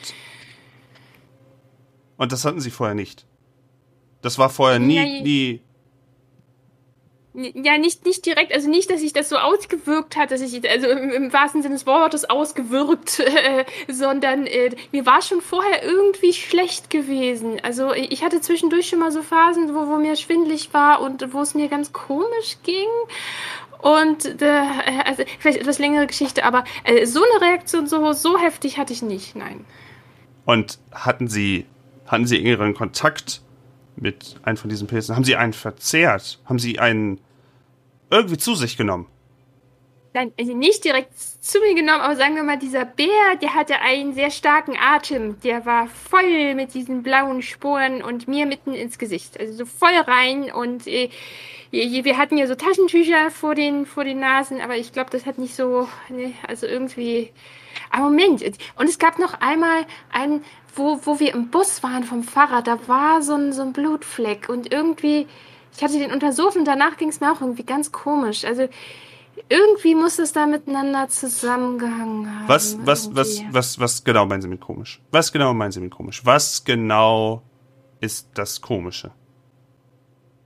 und 2.17 2.31
das 2.31 2.45
hatten 2.45 2.59
Sie 2.59 2.71
vorher 2.71 2.95
nicht. 2.95 3.25
Das 4.21 4.37
war 4.37 4.49
vorher 4.49 4.79
nie, 4.79 4.95
Ja, 4.95 5.03
nie. 5.03 5.61
Ja, 7.53 7.77
nicht, 7.77 8.03
nicht 8.03 8.25
direkt, 8.25 8.51
also 8.51 8.67
nicht, 8.67 8.89
dass 8.89 9.01
sich 9.01 9.13
das 9.13 9.29
so 9.29 9.37
ausgewirkt 9.37 10.17
hat, 10.17 10.31
dass 10.31 10.41
ich, 10.41 10.67
also 10.67 10.87
im, 10.87 11.11
im 11.11 11.33
wahrsten 11.33 11.61
Sinne 11.61 11.75
des 11.75 11.85
Wortes 11.85 12.27
ausgewirkt, 12.27 13.19
äh, 13.19 13.63
sondern 13.87 14.47
äh, 14.47 14.71
mir 14.91 15.05
war 15.05 15.21
schon 15.21 15.41
vorher 15.41 15.83
irgendwie 15.83 16.33
schlecht 16.33 16.89
gewesen. 16.89 17.59
Also 17.61 17.93
ich 17.93 18.23
hatte 18.23 18.41
zwischendurch 18.41 18.89
schon 18.89 18.97
mal 18.97 19.11
so 19.11 19.21
Phasen, 19.21 19.75
wo, 19.75 19.87
wo 19.87 19.97
mir 19.97 20.15
schwindlig 20.15 20.73
war 20.73 20.99
und 21.01 21.31
wo 21.31 21.41
es 21.41 21.53
mir 21.53 21.67
ganz 21.67 21.93
komisch 21.93 22.57
ging. 22.63 22.87
Und 23.79 24.41
äh, 24.41 24.63
also 25.05 25.23
vielleicht 25.37 25.59
etwas 25.59 25.77
längere 25.77 26.07
Geschichte, 26.07 26.43
aber 26.43 26.63
äh, 26.85 27.05
so 27.05 27.21
eine 27.21 27.49
Reaktion 27.49 27.85
so, 27.85 28.13
so 28.13 28.39
heftig 28.39 28.79
hatte 28.79 28.93
ich 28.93 29.03
nicht, 29.03 29.35
nein. 29.35 29.63
Und 30.45 30.79
hatten 30.91 31.27
Sie, 31.27 31.67
hatten 32.07 32.25
Sie 32.25 32.39
engeren 32.39 32.73
Kontakt 32.73 33.41
mit 33.95 34.35
einem 34.43 34.57
von 34.57 34.69
diesen 34.69 34.87
Pilzen? 34.87 35.15
Haben 35.15 35.23
Sie 35.23 35.35
einen 35.35 35.53
verzehrt? 35.53 36.39
Haben 36.45 36.59
Sie 36.59 36.79
einen 36.79 37.19
irgendwie 38.09 38.37
zu 38.37 38.55
sich 38.55 38.77
genommen? 38.77 39.07
Nein, 40.13 40.31
also 40.39 40.55
nicht 40.55 40.83
direkt 40.83 41.11
zu 41.17 41.59
mir 41.59 41.75
genommen, 41.75 42.01
aber 42.01 42.15
sagen 42.15 42.35
wir 42.35 42.43
mal, 42.43 42.57
dieser 42.57 42.85
Bär, 42.85 43.35
der 43.39 43.53
hatte 43.53 43.79
einen 43.81 44.13
sehr 44.13 44.31
starken 44.31 44.75
Atem. 44.75 45.39
Der 45.41 45.65
war 45.65 45.87
voll 45.87 46.55
mit 46.55 46.73
diesen 46.73 47.03
blauen 47.03 47.43
Sporen 47.43 48.01
und 48.01 48.27
mir 48.27 48.45
mitten 48.47 48.73
ins 48.73 48.97
Gesicht. 48.97 49.39
Also 49.39 49.53
so 49.53 49.65
voll 49.65 49.95
rein 49.95 50.51
und 50.51 50.87
äh, 50.87 51.09
wir 51.71 52.17
hatten 52.17 52.37
ja 52.37 52.47
so 52.47 52.55
Taschentücher 52.55 53.29
vor 53.29 53.53
den, 53.53 53.85
vor 53.85 54.05
den 54.05 54.19
Nasen, 54.19 54.61
aber 54.61 54.77
ich 54.77 54.93
glaube, 54.93 55.09
das 55.11 55.25
hat 55.25 55.37
nicht 55.37 55.55
so, 55.55 55.87
ne, 56.09 56.33
also 56.47 56.65
irgendwie. 56.65 57.31
Aber 57.91 58.05
Moment, 58.05 58.41
und 58.75 58.89
es 58.89 58.97
gab 58.97 59.19
noch 59.19 59.39
einmal 59.39 59.85
einen, 60.11 60.43
wo, 60.77 60.99
wo 61.03 61.19
wir 61.19 61.33
im 61.33 61.49
Bus 61.49 61.83
waren 61.83 62.03
vom 62.03 62.23
Fahrrad, 62.23 62.67
da 62.67 62.79
war 62.87 63.21
so 63.21 63.33
ein, 63.33 63.53
so 63.53 63.61
ein 63.61 63.73
Blutfleck 63.73 64.49
und 64.49 64.71
irgendwie, 64.71 65.27
ich 65.75 65.83
hatte 65.83 65.99
den 65.99 66.11
untersucht 66.11 66.55
und 66.55 66.65
danach 66.65 66.97
ging 66.97 67.09
es 67.09 67.19
mir 67.19 67.31
auch 67.31 67.41
irgendwie 67.41 67.63
ganz 67.63 67.91
komisch. 67.91 68.45
Also 68.45 68.67
irgendwie 69.49 69.95
muss 69.95 70.19
es 70.19 70.33
da 70.33 70.45
miteinander 70.45 71.07
zusammengehangen 71.09 72.39
haben. 72.39 72.47
Was, 72.47 72.77
was, 72.85 73.15
was, 73.15 73.37
irgendwie. 73.37 73.53
was, 73.53 73.79
was 73.79 74.03
genau 74.03 74.25
meinen 74.25 74.41
Sie 74.41 74.47
mit 74.47 74.61
komisch? 74.61 75.01
Was 75.11 75.31
genau 75.31 75.53
meinen 75.53 75.71
Sie 75.71 75.79
mit 75.79 75.91
komisch? 75.91 76.25
Was 76.25 76.63
genau 76.63 77.43
ist 77.99 78.29
das 78.33 78.61
Komische? 78.61 79.11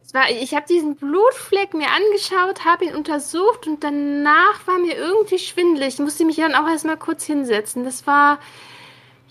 Es 0.03 0.13
war, 0.13 0.29
ich 0.29 0.53
habe 0.53 0.65
diesen 0.67 0.97
Blutfleck 0.97 1.73
mir 1.73 1.87
angeschaut, 1.87 2.65
habe 2.65 2.85
ihn 2.85 2.95
untersucht 2.95 3.65
und 3.65 3.81
danach 3.81 4.67
war 4.67 4.77
mir 4.77 4.95
irgendwie 4.95 5.39
schwindelig. 5.39 5.95
Ich 5.95 5.99
musste 5.99 6.25
mich 6.25 6.35
dann 6.35 6.53
auch 6.53 6.67
erstmal 6.67 6.97
kurz 6.97 7.23
hinsetzen. 7.23 7.85
Das 7.85 8.05
war, 8.05 8.39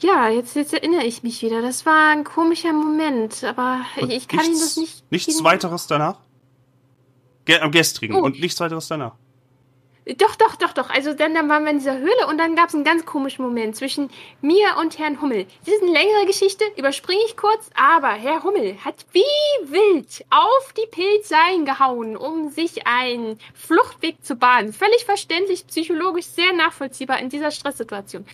ja, 0.00 0.28
jetzt, 0.28 0.56
jetzt 0.56 0.72
erinnere 0.72 1.04
ich 1.04 1.22
mich 1.22 1.42
wieder. 1.42 1.62
Das 1.62 1.86
war 1.86 2.08
ein 2.10 2.24
komischer 2.24 2.72
Moment, 2.72 3.44
aber 3.44 3.80
ich, 3.96 4.02
Und 4.02 4.10
ich 4.10 4.28
kann 4.28 4.44
Ihnen 4.44 4.54
das 4.58 4.76
nicht. 4.76 5.10
Nichts 5.10 5.34
Ihnen- 5.36 5.44
weiteres 5.44 5.86
danach? 5.86 6.18
Ge 7.44 7.58
am 7.60 7.70
gestrigen 7.70 8.16
Oh. 8.16 8.22
und 8.24 8.38
nichts 8.40 8.60
weiteres 8.60 8.88
danach. 8.88 9.14
Doch, 10.16 10.34
doch, 10.34 10.56
doch, 10.56 10.72
doch. 10.72 10.90
Also 10.90 11.12
dann, 11.12 11.34
dann 11.34 11.48
waren 11.48 11.62
wir 11.64 11.70
in 11.70 11.78
dieser 11.78 11.98
Höhle 11.98 12.26
und 12.28 12.38
dann 12.38 12.56
gab 12.56 12.68
es 12.68 12.74
einen 12.74 12.84
ganz 12.84 13.04
komischen 13.04 13.44
Moment 13.44 13.76
zwischen 13.76 14.10
mir 14.40 14.76
und 14.80 14.98
Herrn 14.98 15.20
Hummel. 15.20 15.46
Das 15.64 15.74
ist 15.74 15.82
eine 15.82 15.92
längere 15.92 16.26
Geschichte, 16.26 16.64
überspringe 16.76 17.20
ich 17.26 17.36
kurz, 17.36 17.70
aber 17.76 18.08
Herr 18.14 18.42
Hummel 18.42 18.76
hat 18.84 19.06
wie 19.12 19.20
wild 19.70 20.24
auf 20.30 20.72
die 20.72 20.86
Pilze 20.90 21.36
eingehauen, 21.36 22.16
um 22.16 22.48
sich 22.50 22.86
einen 22.88 23.38
Fluchtweg 23.54 24.24
zu 24.24 24.34
bahnen. 24.36 24.72
Völlig 24.72 25.04
verständlich, 25.04 25.66
psychologisch 25.66 26.26
sehr 26.26 26.52
nachvollziehbar 26.54 27.20
in 27.20 27.28
dieser 27.28 27.50
Stresssituation. 27.52 28.24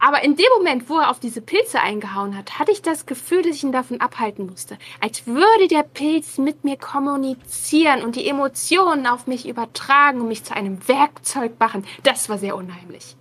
Aber 0.00 0.22
in 0.22 0.36
dem 0.36 0.46
Moment, 0.56 0.88
wo 0.88 0.98
er 0.98 1.10
auf 1.10 1.18
diese 1.18 1.40
Pilze 1.40 1.80
eingehauen 1.80 2.36
hat, 2.36 2.58
hatte 2.58 2.70
ich 2.70 2.82
das 2.82 3.06
Gefühl, 3.06 3.42
dass 3.42 3.56
ich 3.56 3.64
ihn 3.64 3.72
davon 3.72 4.00
abhalten 4.00 4.46
musste. 4.46 4.78
Als 5.00 5.26
würde 5.26 5.66
der 5.68 5.82
Pilz 5.82 6.38
mit 6.38 6.62
mir 6.62 6.76
kommunizieren 6.76 8.02
und 8.02 8.14
die 8.14 8.28
Emotionen 8.28 9.06
auf 9.08 9.26
mich 9.26 9.48
übertragen 9.48 10.20
und 10.20 10.28
mich 10.28 10.44
zu 10.44 10.54
einem 10.54 10.86
Werkzeug 10.86 11.58
machen. 11.58 11.84
Das 12.04 12.28
war 12.28 12.38
sehr 12.38 12.54
unheimlich. 12.56 13.16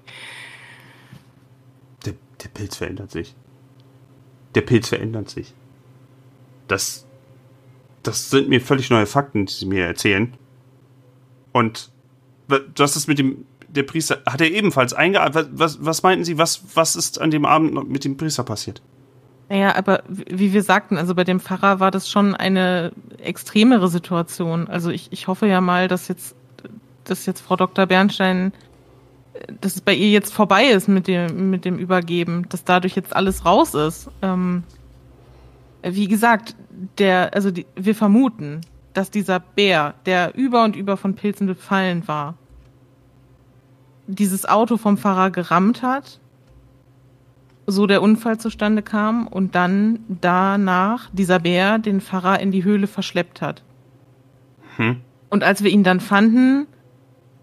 Der, 2.06 2.14
der 2.44 2.50
Pilz 2.50 2.76
verändert 2.78 3.12
sich. 3.12 3.36
der 4.56 4.62
Pilz 4.62 4.90
verändert 4.90 5.30
sich. 5.30 5.54
Das, 6.68 7.06
das 8.04 8.30
sind 8.30 8.50
mir 8.50 8.60
völlig 8.62 8.90
neue 8.90 9.06
Fakten, 9.06 9.46
die 9.46 9.54
sie 9.54 9.66
mir 9.66 9.86
erzählen. 9.86 10.36
Und 11.54 11.92
du 12.48 12.84
hast 12.84 12.96
es 12.96 13.08
mit 13.08 13.20
dem, 13.20 13.46
der 13.78 13.84
Priester, 13.84 14.20
hat 14.26 14.42
er 14.42 14.52
ebenfalls 14.52 14.94
eingeatmet? 14.94 15.50
Was, 15.54 15.86
was 15.86 16.04
meinten 16.04 16.26
Sie, 16.26 16.38
was, 16.38 16.62
was 16.76 16.96
ist 16.96 17.22
an 17.22 17.32
dem 17.32 17.46
Abend 17.46 17.74
noch 17.74 17.86
mit 17.86 18.04
dem 18.04 18.18
Priester 18.18 18.44
passiert? 18.44 18.82
Naja, 19.50 19.76
aber 19.76 20.04
wie 20.10 20.52
wir 20.52 20.62
sagten, 20.62 20.98
also 20.98 21.16
bei 21.16 21.24
dem 21.24 21.40
Pfarrer 21.40 21.80
war 21.80 21.92
das 21.92 22.10
schon 22.10 22.36
eine 22.36 22.92
extremere 23.18 23.88
Situation. 23.88 24.68
Also 24.68 24.90
ich, 24.90 25.08
ich 25.12 25.28
hoffe 25.28 25.48
ja 25.48 25.62
mal, 25.62 25.88
dass 25.88 26.10
jetzt, 26.10 26.36
dass 27.06 27.26
jetzt 27.26 27.40
Frau 27.40 27.56
Dr. 27.56 27.86
Bernstein, 27.86 28.52
dass 29.62 29.76
es 29.76 29.82
bei 29.82 29.94
ihr 29.94 30.10
jetzt 30.10 30.34
vorbei 30.34 30.66
ist 30.66 30.90
mit 30.90 31.08
dem, 31.08 31.50
mit 31.50 31.64
dem 31.64 31.78
Übergeben, 31.78 32.46
dass 32.50 32.66
dadurch 32.66 32.96
jetzt 32.96 33.16
alles 33.16 33.46
raus 33.46 33.74
ist. 33.74 34.10
Ähm, 34.22 34.64
wie 35.82 36.08
gesagt, 36.08 36.56
der, 36.98 37.34
also 37.34 37.50
die, 37.52 37.66
wir 37.76 37.96
vermuten, 37.96 38.62
dass 38.94 39.12
dieser 39.12 39.40
Bär, 39.40 39.94
der 40.06 40.36
über 40.36 40.64
und 40.64 40.76
über 40.76 40.98
von 40.98 41.16
Pilzen 41.16 41.48
befallen 41.48 42.08
war, 42.08 42.36
dieses 44.08 44.48
Auto 44.48 44.78
vom 44.78 44.98
Pfarrer 44.98 45.32
gerammt 45.32 45.84
hat 45.84 46.20
so 47.68 47.86
der 47.86 48.02
Unfall 48.02 48.40
zustande 48.40 48.82
kam 48.82 49.28
und 49.28 49.54
dann 49.54 50.00
danach 50.08 51.10
dieser 51.12 51.40
Bär 51.40 51.78
den 51.78 52.00
Pfarrer 52.00 52.40
in 52.40 52.52
die 52.52 52.64
Höhle 52.64 52.88
verschleppt 52.88 53.42
hat. 53.42 53.62
Hm. 54.78 55.02
Und 55.30 55.44
als 55.44 55.62
wir 55.64 55.70
ihn 55.70 55.84
dann 55.84 56.00
fanden, 56.00 56.66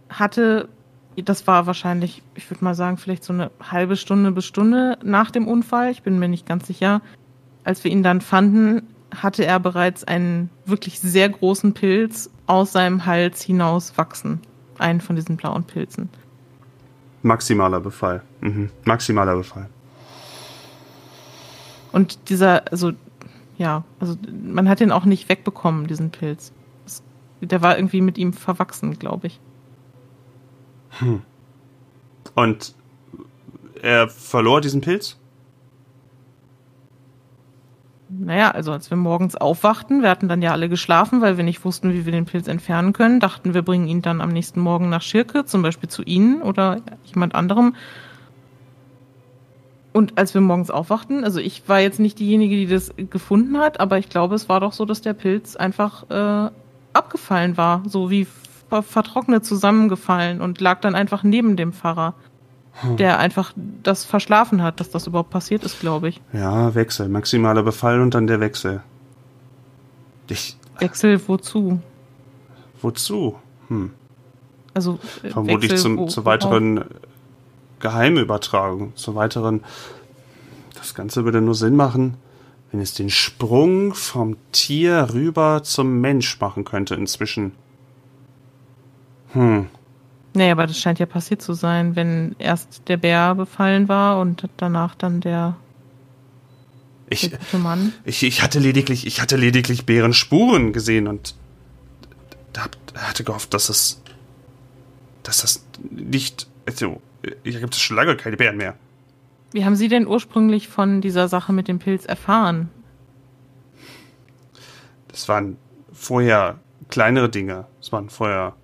hatte, 0.09 0.69
das 1.17 1.47
war 1.47 1.67
wahrscheinlich, 1.67 2.23
ich 2.35 2.51
würde 2.51 2.65
mal 2.65 2.75
sagen, 2.75 2.97
vielleicht 2.97 3.23
so 3.23 3.35
eine 3.35 3.51
halbe 3.71 3.97
Stunde 3.97 4.33
bis 4.33 4.47
Stunde 4.47 4.99
nach 5.05 5.31
dem 5.31 5.47
Unfall, 5.47 5.91
ich 5.91 6.03
bin 6.03 6.19
mir 6.19 6.29
nicht 6.29 6.47
ganz 6.47 6.67
sicher, 6.67 7.03
als 7.63 7.85
wir 7.85 7.91
ihn 7.91 8.03
dann 8.03 8.23
fanden, 8.23 8.83
hatte 9.15 9.45
er 9.45 9.61
bereits 9.61 10.05
einen 10.05 10.49
wirklich 10.65 11.01
sehr 11.01 11.29
großen 11.29 11.75
Pilz 11.75 12.31
aus 12.47 12.73
seinem 12.73 13.05
Hals 13.05 13.43
hinaus 13.43 13.97
wachsen. 13.99 14.41
Einen 14.79 15.01
von 15.01 15.17
diesen 15.17 15.37
blauen 15.37 15.65
Pilzen. 15.65 16.09
Maximaler 17.25 17.81
Befall. 17.81 18.23
Mhm. 18.41 18.71
Maximaler 18.85 19.35
Befall. 19.37 19.69
Und 21.91 22.29
dieser, 22.29 22.71
also, 22.71 22.93
ja, 23.57 23.85
also 23.99 24.17
man 24.45 24.69
hat 24.69 24.81
den 24.81 24.93
auch 24.93 25.05
nicht 25.05 25.29
wegbekommen, 25.29 25.87
diesen 25.87 26.11
Pilz. 26.11 26.53
Das, 26.85 27.03
der 27.41 27.63
war 27.63 27.79
irgendwie 27.79 28.01
mit 28.01 28.19
ihm 28.19 28.33
verwachsen, 28.33 28.99
glaube 28.99 29.29
ich. 29.29 29.41
Und 32.35 32.75
er 33.81 34.09
verlor 34.09 34.61
diesen 34.61 34.81
Pilz? 34.81 35.17
Naja, 38.19 38.51
also 38.51 38.73
als 38.73 38.91
wir 38.91 38.97
morgens 38.97 39.35
aufwachten, 39.35 40.03
wir 40.03 40.11
hatten 40.11 40.29
dann 40.29 40.43
ja 40.43 40.53
alle 40.53 40.69
geschlafen, 40.69 41.21
weil 41.21 41.37
wir 41.37 41.45
nicht 41.45 41.65
wussten, 41.65 41.93
wie 41.93 42.05
wir 42.05 42.13
den 42.13 42.27
Pilz 42.27 42.49
entfernen 42.49 42.93
können, 42.93 43.19
dachten 43.19 43.55
wir 43.55 43.63
bringen 43.63 43.89
ihn 43.89 44.03
dann 44.03 44.21
am 44.21 44.31
nächsten 44.31 44.61
Morgen 44.61 44.89
nach 44.89 45.03
Schirke, 45.03 45.45
zum 45.45 45.63
Beispiel 45.63 45.89
zu 45.89 46.03
Ihnen 46.03 46.43
oder 46.43 46.81
jemand 47.05 47.35
anderem. 47.35 47.75
Und 49.93 50.19
als 50.19 50.35
wir 50.35 50.41
morgens 50.41 50.71
aufwachten, 50.71 51.25
also 51.25 51.41
ich 51.41 51.69
war 51.69 51.81
jetzt 51.81 52.01
nicht 52.01 52.19
diejenige, 52.19 52.57
die 52.57 52.67
das 52.67 52.93
gefunden 52.97 53.59
hat, 53.59 53.81
aber 53.81 53.99
ich 53.99 54.09
glaube, 54.09 54.35
es 54.35 54.49
war 54.49 54.61
doch 54.61 54.73
so, 54.73 54.85
dass 54.85 55.01
der 55.01 55.15
Pilz 55.15 55.57
einfach 55.57 56.11
äh, 56.11 56.51
abgefallen 56.93 57.57
war, 57.57 57.83
so 57.87 58.11
wie 58.11 58.27
ver 58.69 58.83
vertrocknet 58.83 59.45
zusammengefallen 59.45 60.41
und 60.41 60.61
lag 60.61 60.81
dann 60.81 60.95
einfach 60.95 61.23
neben 61.23 61.57
dem 61.57 61.73
Pfarrer, 61.73 62.15
der 62.99 63.19
einfach 63.19 63.53
das 63.83 64.05
verschlafen 64.05 64.63
hat, 64.63 64.81
dass 64.81 64.91
das 64.91 65.07
überhaupt 65.07 65.31
passiert 65.31 65.63
ist, 65.65 65.81
glaube 65.81 66.09
ich. 66.09 66.21
Ja, 66.33 66.75
Wechsel. 66.75 67.09
Maximaler 67.09 67.63
Befall 67.63 68.01
und 68.01 68.15
dann 68.15 68.27
der 68.27 68.41
Wechsel. 68.41 68.83
Ich. 70.29 70.57
Wechsel 70.81 71.21
wozu? 71.29 71.81
Wozu? 72.83 73.37
Hm. 73.69 73.91
Also 74.75 74.99
äh, 75.23 75.29
Vermutlich 75.31 75.71
Wechsel 75.71 75.79
zum, 75.79 75.99
wo- 75.99 76.07
zur 76.07 76.25
worauf? 76.25 76.35
weiteren 76.43 76.85
Geheimübertragung, 77.81 78.97
zur 78.97 79.15
weiteren. 79.15 79.63
Das 80.75 80.95
Ganze 80.95 81.25
würde 81.25 81.41
nur 81.41 81.55
Sinn 81.55 81.77
machen, 81.77 82.17
wenn 82.73 82.81
es 82.81 82.93
den 82.93 83.09
Sprung 83.11 83.95
vom 83.95 84.37
Tier 84.53 85.09
rüber 85.13 85.63
zum 85.63 86.01
Mensch 86.01 86.41
machen 86.41 86.65
könnte 86.65 86.95
inzwischen. 86.97 87.53
Hm. 89.33 89.67
Nee, 90.35 90.51
aber 90.51 90.67
das 90.67 90.79
scheint 90.79 90.99
ja 90.99 91.07
passiert 91.07 91.41
zu 91.43 91.53
sein, 91.55 91.95
wenn 91.95 92.35
erst 92.39 92.89
der 92.89 92.97
Bär 92.97 93.37
befallen 93.37 93.89
war 93.89 94.21
und 94.21 94.49
danach 94.57 94.97
dann 94.97 95.21
der, 95.21 95.57
Ich, 97.09 97.31
der 97.31 97.39
gute 97.39 97.59
Mann. 97.59 97.93
ich, 98.05 98.25
ich 98.25 98.43
hatte 98.43 98.59
lediglich, 98.59 99.07
ich 99.07 99.21
hatte 99.21 99.37
lediglich 99.37 99.87
Bärenspuren 99.87 100.73
gesehen 100.73 101.07
und 101.07 101.37
da 102.53 102.67
hatte 102.97 103.23
gehofft, 103.23 103.55
dass 103.55 103.69
es, 103.69 104.03
dass 105.23 105.41
das 105.43 105.65
nicht, 105.91 106.49
also, 106.67 107.01
hier 107.45 107.61
gibt 107.61 107.75
es 107.75 107.81
schon 107.81 107.97
lange 107.97 108.17
keine 108.17 108.37
Bären 108.37 108.57
mehr. 108.57 108.75
Wie 109.53 109.65
haben 109.65 109.77
Sie 109.77 109.89
denn 109.89 110.07
ursprünglich 110.09 110.67
von 110.67 111.01
dieser 111.01 111.29
Sache 111.29 111.53
mit 111.53 111.69
dem 111.69 111.79
Pilz 111.79 112.07
erfahren? 112.07 112.71
Das 115.09 115.29
waren 115.29 115.57
vorher 115.93 116.59
kleinere 116.89 117.29
Dinge. 117.29 117.67
Es 117.81 117.93
waren 117.93 118.11
vorher 118.11 118.57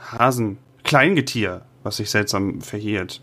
Hasen, 0.00 0.58
Kleingetier, 0.94 1.62
was 1.82 1.96
sich 1.96 2.08
seltsam 2.08 2.60
verhielt. 2.60 3.20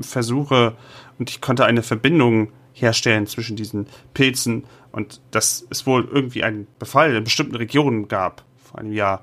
Versuche 0.00 0.74
und 1.18 1.28
ich 1.28 1.42
konnte 1.42 1.66
eine 1.66 1.82
Verbindung 1.82 2.50
herstellen 2.72 3.26
zwischen 3.26 3.56
diesen 3.56 3.88
Pilzen 4.14 4.64
und 4.90 5.20
dass 5.30 5.66
es 5.68 5.86
wohl 5.86 6.08
irgendwie 6.10 6.44
einen 6.44 6.66
Befall 6.78 7.14
in 7.14 7.24
bestimmten 7.24 7.56
Regionen 7.56 8.08
gab 8.08 8.42
vor 8.56 8.80
einem 8.80 8.94
Jahr. 8.94 9.22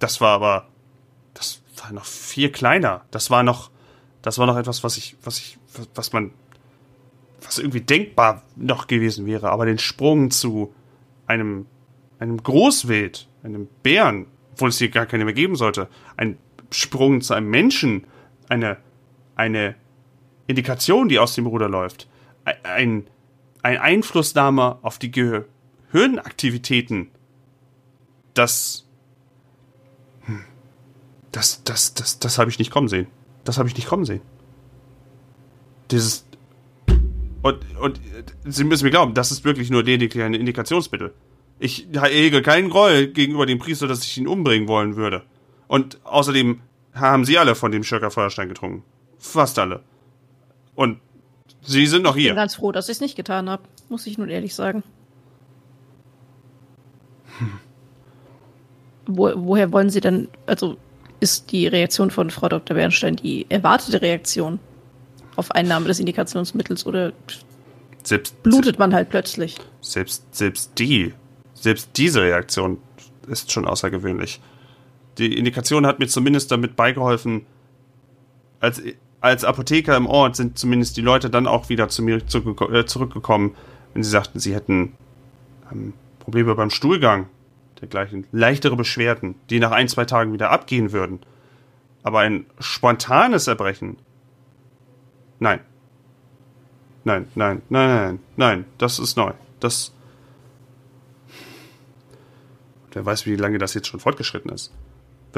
Das 0.00 0.20
war 0.20 0.30
aber, 0.30 0.66
das 1.34 1.62
war 1.80 1.92
noch 1.92 2.04
viel 2.04 2.50
kleiner. 2.50 3.02
Das 3.12 3.30
war 3.30 3.44
noch, 3.44 3.70
das 4.20 4.38
war 4.38 4.48
noch 4.48 4.56
etwas, 4.56 4.82
was 4.82 4.96
ich, 4.96 5.14
was 5.22 5.38
ich, 5.38 5.56
was 5.94 6.12
man, 6.12 6.32
was 7.42 7.60
irgendwie 7.60 7.82
denkbar 7.82 8.42
noch 8.56 8.88
gewesen 8.88 9.24
wäre. 9.24 9.50
Aber 9.50 9.66
den 9.66 9.78
Sprung 9.78 10.32
zu 10.32 10.74
einem, 11.28 11.66
einem 12.18 12.42
Großwild, 12.42 13.28
einem 13.44 13.68
Bären, 13.84 14.26
obwohl 14.54 14.70
es 14.70 14.78
hier 14.78 14.88
gar 14.88 15.06
keine 15.06 15.24
mehr 15.24 15.34
geben 15.34 15.54
sollte, 15.54 15.86
ein 16.16 16.38
Sprung 16.70 17.20
zu 17.20 17.34
einem 17.34 17.50
Menschen, 17.50 18.04
eine, 18.48 18.78
eine 19.34 19.74
Indikation, 20.46 21.08
die 21.08 21.18
aus 21.18 21.34
dem 21.34 21.46
Ruder 21.46 21.68
läuft, 21.68 22.08
ein, 22.44 22.56
ein, 22.64 23.06
ein 23.62 23.78
Einflussnahme 23.78 24.78
auf 24.82 24.98
die 24.98 25.10
Gehirnaktivitäten, 25.10 27.10
das, 28.34 28.86
hm, 30.22 30.44
das, 31.32 31.62
das, 31.64 31.94
das, 31.94 32.18
das 32.18 32.38
habe 32.38 32.50
ich 32.50 32.58
nicht 32.58 32.70
kommen 32.70 32.88
sehen. 32.88 33.06
Das 33.44 33.58
habe 33.58 33.68
ich 33.68 33.76
nicht 33.76 33.88
kommen 33.88 34.04
sehen. 34.04 34.20
Dieses, 35.90 36.26
und, 37.42 37.58
und 37.80 38.00
Sie 38.44 38.64
müssen 38.64 38.84
mir 38.84 38.90
glauben, 38.90 39.14
das 39.14 39.30
ist 39.30 39.44
wirklich 39.44 39.70
nur 39.70 39.82
lediglich 39.82 40.22
ein 40.22 40.34
Indikationsmittel. 40.34 41.14
Ich 41.58 41.88
hege 41.92 42.42
keinen 42.42 42.70
Groll 42.70 43.08
gegenüber 43.08 43.46
dem 43.46 43.58
Priester, 43.58 43.88
dass 43.88 44.04
ich 44.04 44.16
ihn 44.18 44.28
umbringen 44.28 44.68
wollen 44.68 44.96
würde. 44.96 45.24
Und 45.68 46.04
außerdem 46.04 46.60
haben 46.94 47.24
Sie 47.24 47.38
alle 47.38 47.54
von 47.54 47.70
dem 47.70 47.84
Schirker 47.84 48.10
Feuerstein 48.10 48.48
getrunken. 48.48 48.82
Fast 49.18 49.58
alle. 49.58 49.82
Und 50.74 50.98
Sie 51.62 51.86
sind 51.86 52.02
noch 52.02 52.10
Ich 52.16 52.16
bin 52.16 52.22
hier. 52.22 52.34
ganz 52.34 52.54
froh, 52.56 52.72
dass 52.72 52.88
ich 52.88 52.96
es 52.96 53.00
nicht 53.00 53.16
getan 53.16 53.48
habe, 53.50 53.62
muss 53.88 54.06
ich 54.06 54.16
nun 54.18 54.28
ehrlich 54.28 54.54
sagen. 54.54 54.82
Wo, 59.06 59.32
woher 59.34 59.72
wollen 59.72 59.90
Sie 59.90 60.00
denn, 60.00 60.28
also 60.46 60.76
ist 61.20 61.50
die 61.52 61.66
Reaktion 61.66 62.10
von 62.10 62.30
Frau 62.30 62.48
Dr. 62.48 62.76
Bernstein 62.76 63.16
die 63.16 63.46
erwartete 63.48 64.02
Reaktion 64.02 64.58
auf 65.36 65.50
Einnahme 65.52 65.86
des 65.86 65.98
Indikationsmittels 65.98 66.84
oder 66.86 67.12
Selbst, 68.02 68.42
blutet 68.42 68.78
man 68.78 68.94
halt 68.94 69.08
plötzlich? 69.08 69.56
selbst, 69.80 70.34
selbst 70.34 70.72
die, 70.78 71.14
selbst 71.54 71.90
diese 71.96 72.20
Reaktion 72.22 72.78
ist 73.28 73.50
schon 73.50 73.66
außergewöhnlich. 73.66 74.40
Die 75.18 75.36
Indikation 75.36 75.86
hat 75.86 75.98
mir 75.98 76.06
zumindest 76.06 76.50
damit 76.50 76.76
beigeholfen, 76.76 77.44
als, 78.60 78.82
als 79.20 79.44
Apotheker 79.44 79.96
im 79.96 80.06
Ort 80.06 80.36
sind 80.36 80.58
zumindest 80.58 80.96
die 80.96 81.00
Leute 81.00 81.30
dann 81.30 81.46
auch 81.46 81.68
wieder 81.68 81.88
zu 81.88 82.02
mir 82.02 82.16
äh, 82.16 82.84
zurückgekommen, 82.86 83.54
wenn 83.94 84.02
sie 84.02 84.10
sagten, 84.10 84.38
sie 84.38 84.54
hätten 84.54 84.94
ähm, 85.72 85.92
Probleme 86.20 86.54
beim 86.54 86.70
Stuhlgang, 86.70 87.28
dergleichen, 87.80 88.26
leichtere 88.32 88.76
Beschwerden, 88.76 89.34
die 89.50 89.60
nach 89.60 89.70
ein, 89.70 89.88
zwei 89.88 90.04
Tagen 90.04 90.32
wieder 90.32 90.50
abgehen 90.50 90.92
würden. 90.92 91.20
Aber 92.02 92.20
ein 92.20 92.46
spontanes 92.58 93.46
Erbrechen, 93.46 93.96
nein. 95.38 95.60
Nein, 97.04 97.26
nein, 97.34 97.62
nein, 97.70 97.88
nein, 97.88 98.18
nein, 98.36 98.64
das 98.76 98.98
ist 98.98 99.16
neu. 99.16 99.32
Das. 99.60 99.92
Wer 102.92 103.06
weiß, 103.06 103.26
wie 103.26 103.36
lange 103.36 103.58
das 103.58 103.74
jetzt 103.74 103.86
schon 103.86 104.00
fortgeschritten 104.00 104.50
ist. 104.50 104.72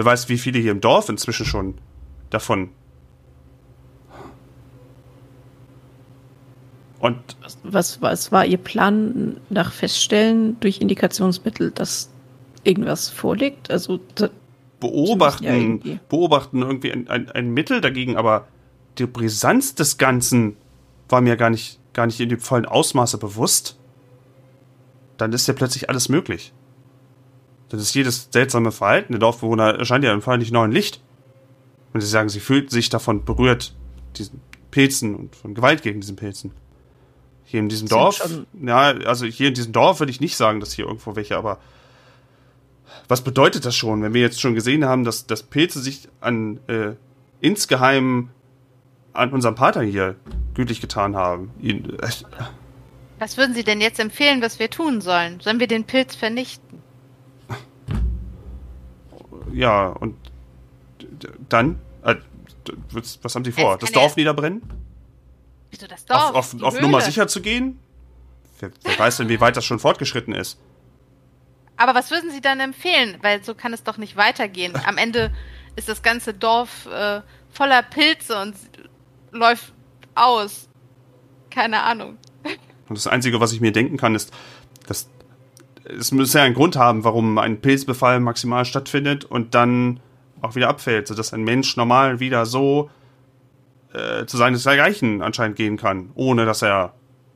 Wer 0.01 0.07
weiß, 0.07 0.31
wie 0.31 0.39
viele 0.39 0.59
hier 0.59 0.73
im 0.73 0.81
Dorf 0.81 1.11
inzwischen 1.11 1.45
schon 1.45 1.75
davon 2.31 2.71
Und 7.01 7.19
Was, 7.63 8.01
was 8.01 8.33
war 8.33 8.47
Ihr 8.47 8.57
Plan 8.57 9.37
nach 9.51 9.73
Feststellen 9.75 10.59
durch 10.61 10.81
Indikationsmittel, 10.81 11.71
dass 11.71 12.09
irgendwas 12.65 13.11
vorliegt? 13.11 13.71
Also 13.71 14.01
da- 14.15 14.25
Ja, 14.29 14.31
beobachten, 14.81 15.45
irgendwie. 15.45 16.01
beobachten 16.09 16.63
irgendwie 16.63 16.93
ein, 16.93 17.07
ein, 17.09 17.31
ein 17.33 17.51
Mittel 17.51 17.83
dagegen, 17.83 18.17
aber 18.17 18.47
die 18.97 19.05
Brisanz 19.05 19.75
des 19.75 19.99
Ganzen 19.99 20.57
war 21.11 21.21
mir 21.21 21.37
gar 21.37 21.51
nicht, 21.51 21.79
gar 21.93 22.07
nicht 22.07 22.21
in 22.21 22.31
dem 22.31 22.41
vollen 22.41 22.65
Ausmaße 22.65 23.19
bewusst. 23.19 23.77
Dann 25.19 25.35
ist 25.35 25.47
ja 25.47 25.53
plötzlich 25.53 25.91
alles 25.91 26.09
möglich. 26.09 26.55
Das 27.71 27.81
ist 27.81 27.95
jedes 27.95 28.29
seltsame 28.31 28.73
Verhalten 28.73 29.12
der 29.12 29.21
Dorfbewohner 29.21 29.79
erscheint 29.79 30.05
ja 30.05 30.12
im 30.12 30.23
Fall 30.23 30.39
nicht 30.39 30.53
neuen 30.53 30.73
Licht. 30.73 31.01
Und 31.93 32.01
sie 32.01 32.07
sagen, 32.07 32.29
sie 32.29 32.41
fühlt 32.41 32.71
sich 32.71 32.89
davon 32.89 33.25
berührt, 33.25 33.75
diesen 34.16 34.41
Pilzen 34.71 35.14
und 35.14 35.35
von 35.35 35.55
Gewalt 35.55 35.83
gegen 35.83 36.01
diesen 36.01 36.16
Pilzen. 36.16 36.53
Hier 37.45 37.61
in 37.61 37.68
diesem 37.68 37.89
Sind 37.89 37.99
Dorf, 37.99 38.29
ja, 38.62 38.79
also 39.07 39.27
hier 39.27 39.49
in 39.49 39.55
diesem 39.55 39.73
Dorf 39.73 39.99
würde 39.99 40.12
ich 40.12 40.21
nicht 40.21 40.37
sagen, 40.37 40.61
dass 40.61 40.73
hier 40.73 40.87
irgendwo 40.87 41.16
welche, 41.16 41.37
aber 41.37 41.59
was 43.09 43.23
bedeutet 43.23 43.64
das 43.64 43.75
schon, 43.75 44.03
wenn 44.03 44.14
wir 44.14 44.21
jetzt 44.21 44.41
schon 44.41 44.55
gesehen 44.55 44.85
haben, 44.85 45.05
dass, 45.05 45.27
dass 45.27 45.43
Pilze 45.43 45.81
sich 45.81 46.09
an 46.21 46.61
äh, 46.68 46.93
insgeheim 47.41 48.31
an 49.12 49.33
unserem 49.33 49.55
Pater 49.55 49.83
hier 49.83 50.16
gütlich 50.55 50.81
getan 50.81 51.16
haben? 51.16 51.51
Ihn, 51.61 51.99
äh, 52.01 52.09
Was 53.18 53.37
würden 53.37 53.55
Sie 53.55 53.64
denn 53.64 53.81
jetzt 53.81 53.99
empfehlen, 53.99 54.43
was 54.43 54.59
wir 54.59 54.71
tun 54.71 55.01
sollen? 55.01 55.41
Sollen 55.41 55.61
wir 55.61 55.66
den 55.66 55.85
Pilz 55.85 56.14
vernichten? 56.14 56.83
Ja, 59.53 59.88
und 59.88 60.16
dann? 61.49 61.80
Äh, 62.03 62.16
was, 62.93 63.34
haben 63.34 63.45
Sie 63.45 63.53
vor? 63.53 63.78
Das 63.78 63.93
Dorf 63.93 64.16
niederbrennen? 64.16 64.62
Wieso 65.70 65.86
das 65.86 66.05
Dorf? 66.05 66.34
auf 66.34 66.55
auf, 66.55 66.62
auf? 66.62 66.80
Nummer 66.80 67.01
sicher 67.01 67.28
zu 67.28 67.41
gehen? 67.41 67.78
Wer, 68.59 68.70
wer 68.82 68.99
weiß 68.99 69.18
denn, 69.18 69.28
wie 69.28 69.41
weit 69.41 69.57
das 69.57 69.64
schon 69.64 69.78
fortgeschritten 69.78 70.34
ist? 70.34 70.59
Aber 71.76 71.95
was 71.95 72.11
würden 72.11 72.30
Sie 72.30 72.43
dann 72.43 72.61
empfehlen? 72.61 73.16
Weil 73.22 73.43
so 73.43 73.55
kann 73.55 73.72
es 73.72 73.82
doch 73.82 73.97
nicht 73.97 74.16
weitergehen. 74.16 74.74
Am 74.84 74.99
Ende 74.99 75.32
ist 75.76 75.88
das 75.88 76.03
ganze 76.03 76.34
Dorf 76.34 76.86
äh, 76.86 77.22
voller 77.51 77.82
Pilze 77.82 78.38
und 78.41 78.55
läuft 79.32 79.72
aus. 80.14 80.68
Keine 81.51 81.82
Ahnung. 81.82 82.18
Und 82.88 82.99
das 82.99 83.07
Einzige, 83.07 83.41
was 83.41 83.53
ich 83.53 83.61
mir 83.61 83.72
denken 83.72 83.97
kann, 83.97 84.14
ist, 84.14 84.32
dass 84.86 85.09
es 85.85 86.12
muss 86.12 86.33
ja 86.33 86.43
einen 86.43 86.55
Grund 86.55 86.76
haben, 86.76 87.05
warum 87.05 87.39
ein 87.39 87.61
Pilzbefall 87.61 88.20
maximal 88.20 88.64
stattfindet 88.64 89.24
und 89.24 89.55
dann 89.55 90.01
auch 90.41 90.55
wieder 90.55 90.68
abfällt, 90.68 91.09
sodass 91.09 91.33
ein 91.33 91.45
Mensch 91.45 91.76
normal 91.76 92.20
wieder 92.20 92.47
so 92.47 92.91
äh, 93.93 94.26
zu 94.26 94.37
seinesgleichen 94.37 95.22
anscheinend 95.22 95.57
gehen 95.57 95.76
kann, 95.76 96.11
ohne 96.14 96.47
dass 96.47 96.62
er 96.62 96.95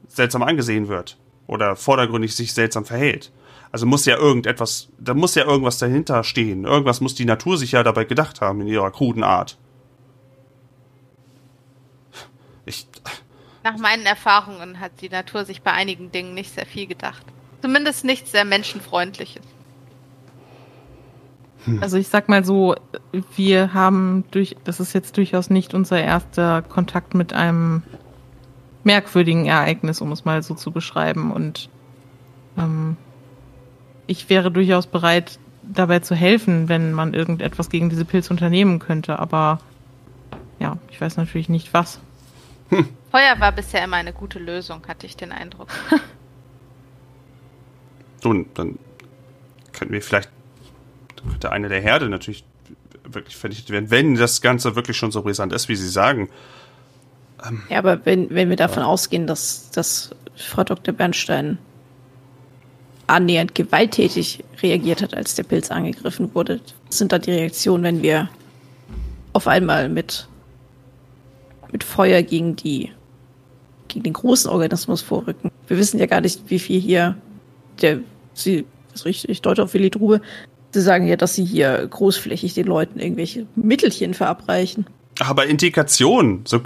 seltsam 0.09 0.43
angesehen 0.43 0.89
wird 0.89 1.19
oder 1.47 1.77
vordergründig 1.77 2.35
sich 2.35 2.55
seltsam 2.55 2.85
verhält. 2.85 3.33
Also 3.73 3.87
muss 3.87 4.07
ja 4.07 4.17
irgendetwas, 4.17 4.89
da 4.99 5.15
muss 5.15 5.35
ja 5.35 5.45
irgendwas 5.45 5.79
dahinter 5.79 6.23
stehen. 6.23 6.65
Irgendwas 6.65 7.01
muss 7.01 7.17
die 7.17 7.25
Natur 7.25 7.59
sich 7.59 7.73
ja 7.73 7.83
dabei 7.83 8.05
gedacht 8.05 8.41
haben 8.41 8.61
in 8.61 8.69
ihrer 8.69 8.91
kruden 8.93 9.25
Art. 9.25 9.59
Ich, 12.67 12.87
Nach 13.65 13.77
meinen 13.77 14.07
Erfahrungen 14.07 14.79
hat 14.79 15.01
die 15.01 15.09
Natur 15.09 15.45
sich 15.45 15.63
bei 15.63 15.73
einigen 15.73 16.13
Dingen 16.13 16.35
nicht 16.35 16.55
sehr 16.55 16.67
viel 16.67 16.87
gedacht. 16.87 17.27
Zumindest 17.65 18.05
nichts 18.05 18.31
sehr 18.31 18.45
menschenfreundliches. 18.45 19.43
Also 21.81 21.97
ich 21.97 22.09
sag 22.09 22.29
mal 22.29 22.45
so, 22.45 22.75
wir 23.37 23.73
haben 23.73 24.25
durch, 24.33 24.55
das 24.65 24.81
ist 24.81 24.93
jetzt 24.93 25.17
durchaus 25.17 25.49
nicht 25.49 25.73
unser 25.73 25.99
erster 25.99 26.61
Kontakt 26.61 27.15
mit 27.15 27.33
einem 27.33 27.83
merkwürdigen 28.83 29.47
Ereignis, 29.47 30.03
um 30.03 30.13
es 30.13 30.27
mal 30.27 30.43
so 30.43 30.55
zu 30.55 30.73
beschreiben. 30.73 31.33
Und 31.33 31.71
ähm, 32.59 32.99
ich 34.07 34.29
wäre 34.29 34.51
durchaus 34.51 34.87
bereit, 34.87 35.39
dabei 35.63 36.01
zu 36.01 36.15
helfen, 36.15 36.69
wenn 36.69 36.93
man 36.93 37.15
irgendetwas 37.15 37.71
gegen 37.71 37.89
diese 37.89 38.05
Pilze 38.05 38.31
unternehmen 38.31 38.79
könnte. 38.79 39.19
Aber 39.19 39.59
ja, 40.59 40.77
ich 40.91 41.01
weiß 41.01 41.17
natürlich 41.17 41.49
nicht 41.49 41.73
was. 41.73 41.99
Feuer 43.11 43.41
war 43.41 43.53
bisher 43.53 43.83
immer 43.83 43.97
eine 43.97 44.13
gute 44.13 44.39
Lösung, 44.39 44.83
hatte 44.87 45.07
ich 45.07 45.17
den 45.17 45.33
Eindruck. 45.33 45.69
Nun, 48.25 48.47
dann 48.55 48.79
könnten 49.73 49.93
wir 49.93 50.03
vielleicht, 50.03 50.31
dann 51.17 51.31
könnte 51.31 51.53
eine 51.53 51.69
der 51.69 51.81
Herde 51.81 52.09
natürlich 52.09 52.45
wirklich 53.05 53.37
vernichtet 53.37 53.71
werden, 53.71 53.91
wenn 53.91 54.15
das 54.15 54.41
Ganze 54.41 54.77
wirklich 54.77 54.97
schon 54.97 55.13
so 55.13 55.23
brisant 55.23 55.53
ist, 55.53 55.69
wie 55.69 55.77
Sie 55.77 55.89
sagen. 55.89 56.31
ja, 57.69 57.79
aber 57.79 58.05
wenn, 58.07 58.31
wenn 58.31 58.49
wir 58.49 58.57
davon 58.57 58.83
ausgehen, 58.83 59.27
dass, 59.27 59.71
dass 59.71 60.11
Frau 60.37 60.65
Dr. 60.65 60.95
Bernstein 60.95 61.59
annähernd 63.07 63.55
gewalttätig 63.55 64.43
reagiert 64.63 65.03
hat, 65.03 65.15
als 65.15 65.35
der 65.35 65.43
Pilz 65.43 65.71
angegriffen 65.71 66.35
wurde, 66.35 66.61
was 66.87 66.99
sind 66.99 67.13
da 67.13 67.19
die 67.19 67.33
Reaktionen, 67.33 67.85
wenn 67.85 68.03
wir 68.03 68.31
auf 69.35 69.47
einmal 69.47 69.91
mit, 69.91 70.27
mit 71.71 71.85
Feuer 71.85 72.23
gegen 72.23 72.57
die 72.57 72.91
gegen 73.89 74.03
den 74.03 74.13
großen 74.13 74.51
Organismus 74.51 75.03
vorrücken. 75.03 75.51
Wir 75.69 75.79
wissen 75.79 76.01
ja 76.01 76.07
gar 76.07 76.21
nicht, 76.21 76.43
wie 76.49 76.59
viel 76.59 76.81
hier 76.81 77.17
der 77.81 78.01
sie 78.35 78.67
also 78.95 79.09
ich, 79.09 79.29
ich 79.29 79.43
deute 79.43 79.63
auf 79.63 79.75
Willi 79.75 79.91
Drube, 79.91 80.21
sie 80.73 80.81
sagen 80.81 81.07
ja, 81.07 81.17
dass 81.17 81.35
sie 81.35 81.45
hier 81.45 81.87
großflächig 81.87 82.55
den 82.55 82.67
Leuten 82.67 82.99
irgendwelche 83.01 83.47
Mittelchen 83.57 84.15
verabreichen. 84.15 84.87
Aber 85.21 85.47
Indikation, 85.47 86.43
so, 86.45 86.61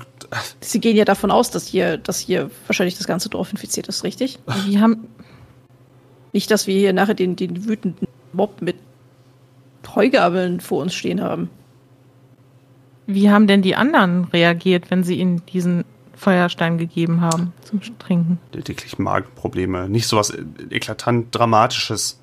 Sie 0.61 0.81
gehen 0.81 0.97
ja 0.97 1.05
davon 1.05 1.31
aus, 1.31 1.51
dass 1.51 1.66
hier, 1.66 1.99
dass 1.99 2.19
hier 2.19 2.51
wahrscheinlich 2.66 2.97
das 2.97 3.07
ganze 3.07 3.29
Dorf 3.29 3.51
infiziert 3.51 3.89
ist, 3.89 4.05
richtig? 4.05 4.39
Wir 4.66 4.81
haben, 4.81 5.07
Nicht, 6.33 6.51
dass 6.51 6.66
wir 6.66 6.79
hier 6.79 6.93
nachher 6.93 7.14
den, 7.14 7.37
den 7.37 7.66
wütenden 7.66 8.09
Mob 8.33 8.62
mit 8.62 8.77
Heugabeln 9.95 10.61
vor 10.61 10.83
uns 10.83 10.95
stehen 10.95 11.23
haben. 11.23 11.49
wie 13.07 13.31
haben 13.31 13.47
denn 13.47 13.62
die 13.62 13.75
anderen 13.75 14.25
reagiert, 14.25 14.91
wenn 14.91 15.03
sie 15.03 15.16
ihnen 15.16 15.43
diesen 15.47 15.85
Feuerstein 16.19 16.79
gegeben 16.79 17.21
haben 17.21 17.53
zum 17.62 17.81
Trinken? 17.99 18.39
lediglich 18.53 18.99
Magenprobleme, 18.99 19.89
nicht 19.89 20.07
sowas 20.07 20.33
eklatant 20.71 21.35
Dramatisches. 21.35 22.21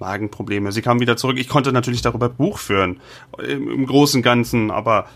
Magenprobleme. 0.00 0.72
Sie 0.72 0.82
kamen 0.82 1.00
wieder 1.00 1.16
zurück. 1.16 1.38
Ich 1.38 1.48
konnte 1.48 1.72
natürlich 1.72 2.02
darüber 2.02 2.28
Buch 2.28 2.58
führen, 2.58 3.00
im, 3.38 3.70
im 3.70 3.86
Großen 3.86 4.18
und 4.18 4.22
Ganzen, 4.22 4.72
aber 4.72 5.06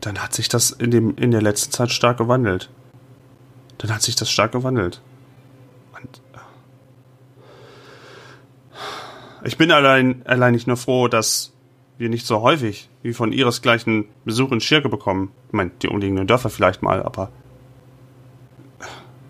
dann 0.00 0.18
hat 0.18 0.34
sich 0.34 0.48
das 0.48 0.70
in, 0.72 0.90
dem, 0.90 1.16
in 1.16 1.30
der 1.30 1.40
letzten 1.40 1.72
Zeit 1.72 1.92
stark 1.92 2.18
gewandelt. 2.18 2.68
Dann 3.78 3.94
hat 3.94 4.02
sich 4.02 4.16
das 4.16 4.30
stark 4.30 4.52
gewandelt. 4.52 5.00
Und 5.94 6.20
äh, 9.44 9.48
ich 9.48 9.56
bin 9.56 9.70
allein, 9.70 10.26
allein 10.26 10.52
nicht 10.52 10.66
nur 10.66 10.76
froh, 10.76 11.08
dass 11.08 11.51
wir 12.02 12.08
nicht 12.08 12.26
so 12.26 12.42
häufig 12.42 12.90
wie 13.02 13.12
von 13.12 13.32
ihresgleichen 13.32 14.06
Besuch 14.24 14.50
in 14.50 14.60
Schirke 14.60 14.88
bekommen. 14.88 15.30
Ich 15.46 15.52
meine, 15.52 15.70
die 15.80 15.88
umliegenden 15.88 16.26
Dörfer 16.26 16.50
vielleicht 16.50 16.82
mal, 16.82 17.00
aber 17.02 17.30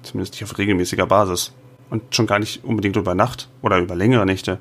zumindest 0.02 0.32
nicht 0.32 0.44
auf 0.44 0.56
regelmäßiger 0.56 1.06
Basis. 1.06 1.52
Und 1.90 2.14
schon 2.14 2.26
gar 2.26 2.38
nicht 2.38 2.64
unbedingt 2.64 2.96
über 2.96 3.14
Nacht 3.14 3.50
oder 3.60 3.78
über 3.78 3.94
längere 3.94 4.24
Nächte. 4.24 4.58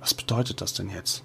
Was 0.00 0.12
bedeutet 0.12 0.60
das 0.60 0.74
denn 0.74 0.90
jetzt? 0.90 1.22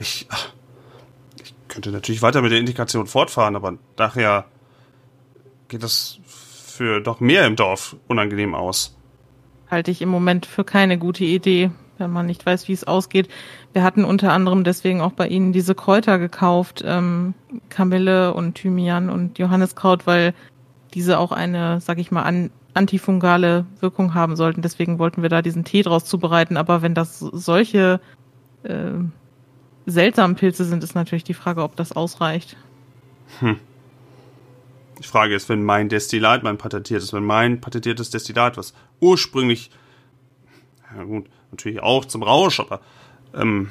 Ich, 0.00 0.26
ich 1.40 1.54
könnte 1.68 1.92
natürlich 1.92 2.22
weiter 2.22 2.42
mit 2.42 2.50
der 2.50 2.58
Indikation 2.58 3.06
fortfahren, 3.06 3.54
aber 3.54 3.78
nachher 3.96 4.46
geht 5.68 5.84
das 5.84 6.18
für 6.24 7.00
doch 7.00 7.20
mehr 7.20 7.46
im 7.46 7.54
Dorf 7.54 7.94
unangenehm 8.08 8.56
aus. 8.56 8.95
Halte 9.70 9.90
ich 9.90 10.02
im 10.02 10.08
Moment 10.08 10.46
für 10.46 10.64
keine 10.64 10.98
gute 10.98 11.24
Idee, 11.24 11.70
wenn 11.98 12.10
man 12.10 12.26
nicht 12.26 12.44
weiß, 12.44 12.68
wie 12.68 12.72
es 12.72 12.84
ausgeht. 12.84 13.28
Wir 13.72 13.82
hatten 13.82 14.04
unter 14.04 14.32
anderem 14.32 14.64
deswegen 14.64 15.00
auch 15.00 15.12
bei 15.12 15.28
Ihnen 15.28 15.52
diese 15.52 15.74
Kräuter 15.74 16.18
gekauft, 16.18 16.82
ähm, 16.86 17.34
Kamille 17.68 18.34
und 18.34 18.54
Thymian 18.56 19.10
und 19.10 19.38
Johanniskraut, 19.38 20.06
weil 20.06 20.34
diese 20.94 21.18
auch 21.18 21.32
eine, 21.32 21.80
sag 21.80 21.98
ich 21.98 22.10
mal, 22.10 22.22
an, 22.22 22.50
antifungale 22.74 23.66
Wirkung 23.80 24.14
haben 24.14 24.36
sollten. 24.36 24.62
Deswegen 24.62 24.98
wollten 24.98 25.22
wir 25.22 25.28
da 25.28 25.42
diesen 25.42 25.64
Tee 25.64 25.82
draus 25.82 26.04
zubereiten. 26.04 26.56
Aber 26.56 26.82
wenn 26.82 26.94
das 26.94 27.18
solche 27.18 28.00
äh, 28.62 28.92
seltsamen 29.86 30.36
Pilze 30.36 30.64
sind, 30.64 30.84
ist 30.84 30.94
natürlich 30.94 31.24
die 31.24 31.34
Frage, 31.34 31.62
ob 31.62 31.76
das 31.76 31.92
ausreicht. 31.92 32.56
Die 34.98 35.06
Frage 35.06 35.34
ist, 35.34 35.48
wenn 35.48 35.62
mein 35.62 35.88
Destillat 35.88 36.42
mein 36.42 36.58
patentiertes, 36.58 37.12
wenn 37.12 37.24
mein 37.24 37.60
patentiertes 37.60 38.10
Destillat, 38.10 38.56
was 38.56 38.74
ursprünglich, 39.00 39.70
ja 40.94 41.02
gut, 41.04 41.26
natürlich 41.50 41.82
auch 41.82 42.04
zum 42.04 42.22
Rausch, 42.22 42.60
aber 42.60 42.80
ähm, 43.34 43.70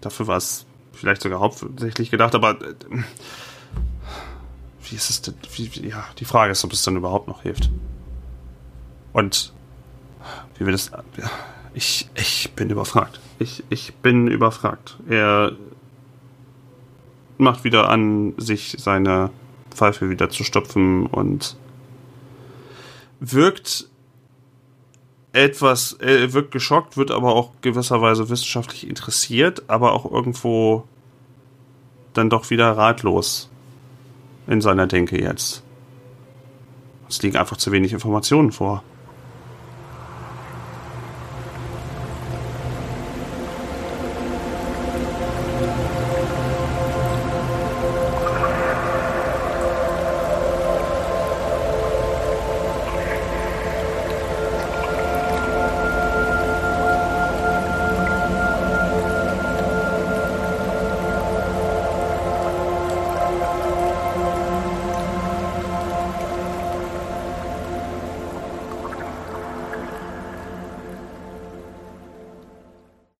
dafür 0.00 0.26
war 0.26 0.36
es 0.36 0.66
vielleicht 0.92 1.22
sogar 1.22 1.40
hauptsächlich 1.40 2.10
gedacht, 2.10 2.34
aber 2.34 2.60
äh, 2.60 2.74
wie 4.88 4.96
ist 4.96 5.10
es 5.10 5.22
denn, 5.22 5.34
wie, 5.54 5.74
wie, 5.74 5.88
ja, 5.88 6.04
die 6.18 6.24
Frage 6.24 6.52
ist, 6.52 6.64
ob 6.64 6.72
es 6.72 6.82
dann 6.82 6.96
überhaupt 6.96 7.28
noch 7.28 7.42
hilft. 7.42 7.70
Und 9.12 9.52
wie 10.58 10.64
wir 10.64 10.72
das, 10.72 10.90
ja, 11.16 11.30
Ich, 11.76 12.08
ich 12.14 12.52
bin 12.52 12.70
überfragt. 12.70 13.20
Ich, 13.38 13.62
ich 13.68 13.94
bin 13.96 14.28
überfragt. 14.28 14.96
Er 15.08 15.52
macht 17.36 17.64
wieder 17.64 17.90
an, 17.90 18.32
sich 18.38 18.76
seine 18.78 19.30
Pfeife 19.76 20.10
wieder 20.10 20.30
zu 20.30 20.42
stopfen 20.42 21.06
und 21.06 21.56
wirkt 23.20 23.88
etwas, 25.32 25.92
er 25.92 26.32
wirkt 26.32 26.50
geschockt, 26.50 26.96
wird 26.96 27.10
aber 27.10 27.34
auch 27.34 27.50
gewisserweise 27.60 28.30
wissenschaftlich 28.30 28.88
interessiert, 28.88 29.64
aber 29.68 29.92
auch 29.92 30.10
irgendwo 30.10 30.84
dann 32.14 32.30
doch 32.30 32.48
wieder 32.50 32.76
ratlos 32.76 33.50
in 34.46 34.60
seiner 34.60 34.86
Denke 34.86 35.20
jetzt. 35.20 35.62
Es 37.08 37.22
liegen 37.22 37.36
einfach 37.36 37.58
zu 37.58 37.70
wenig 37.70 37.92
Informationen 37.92 38.50
vor. 38.50 38.82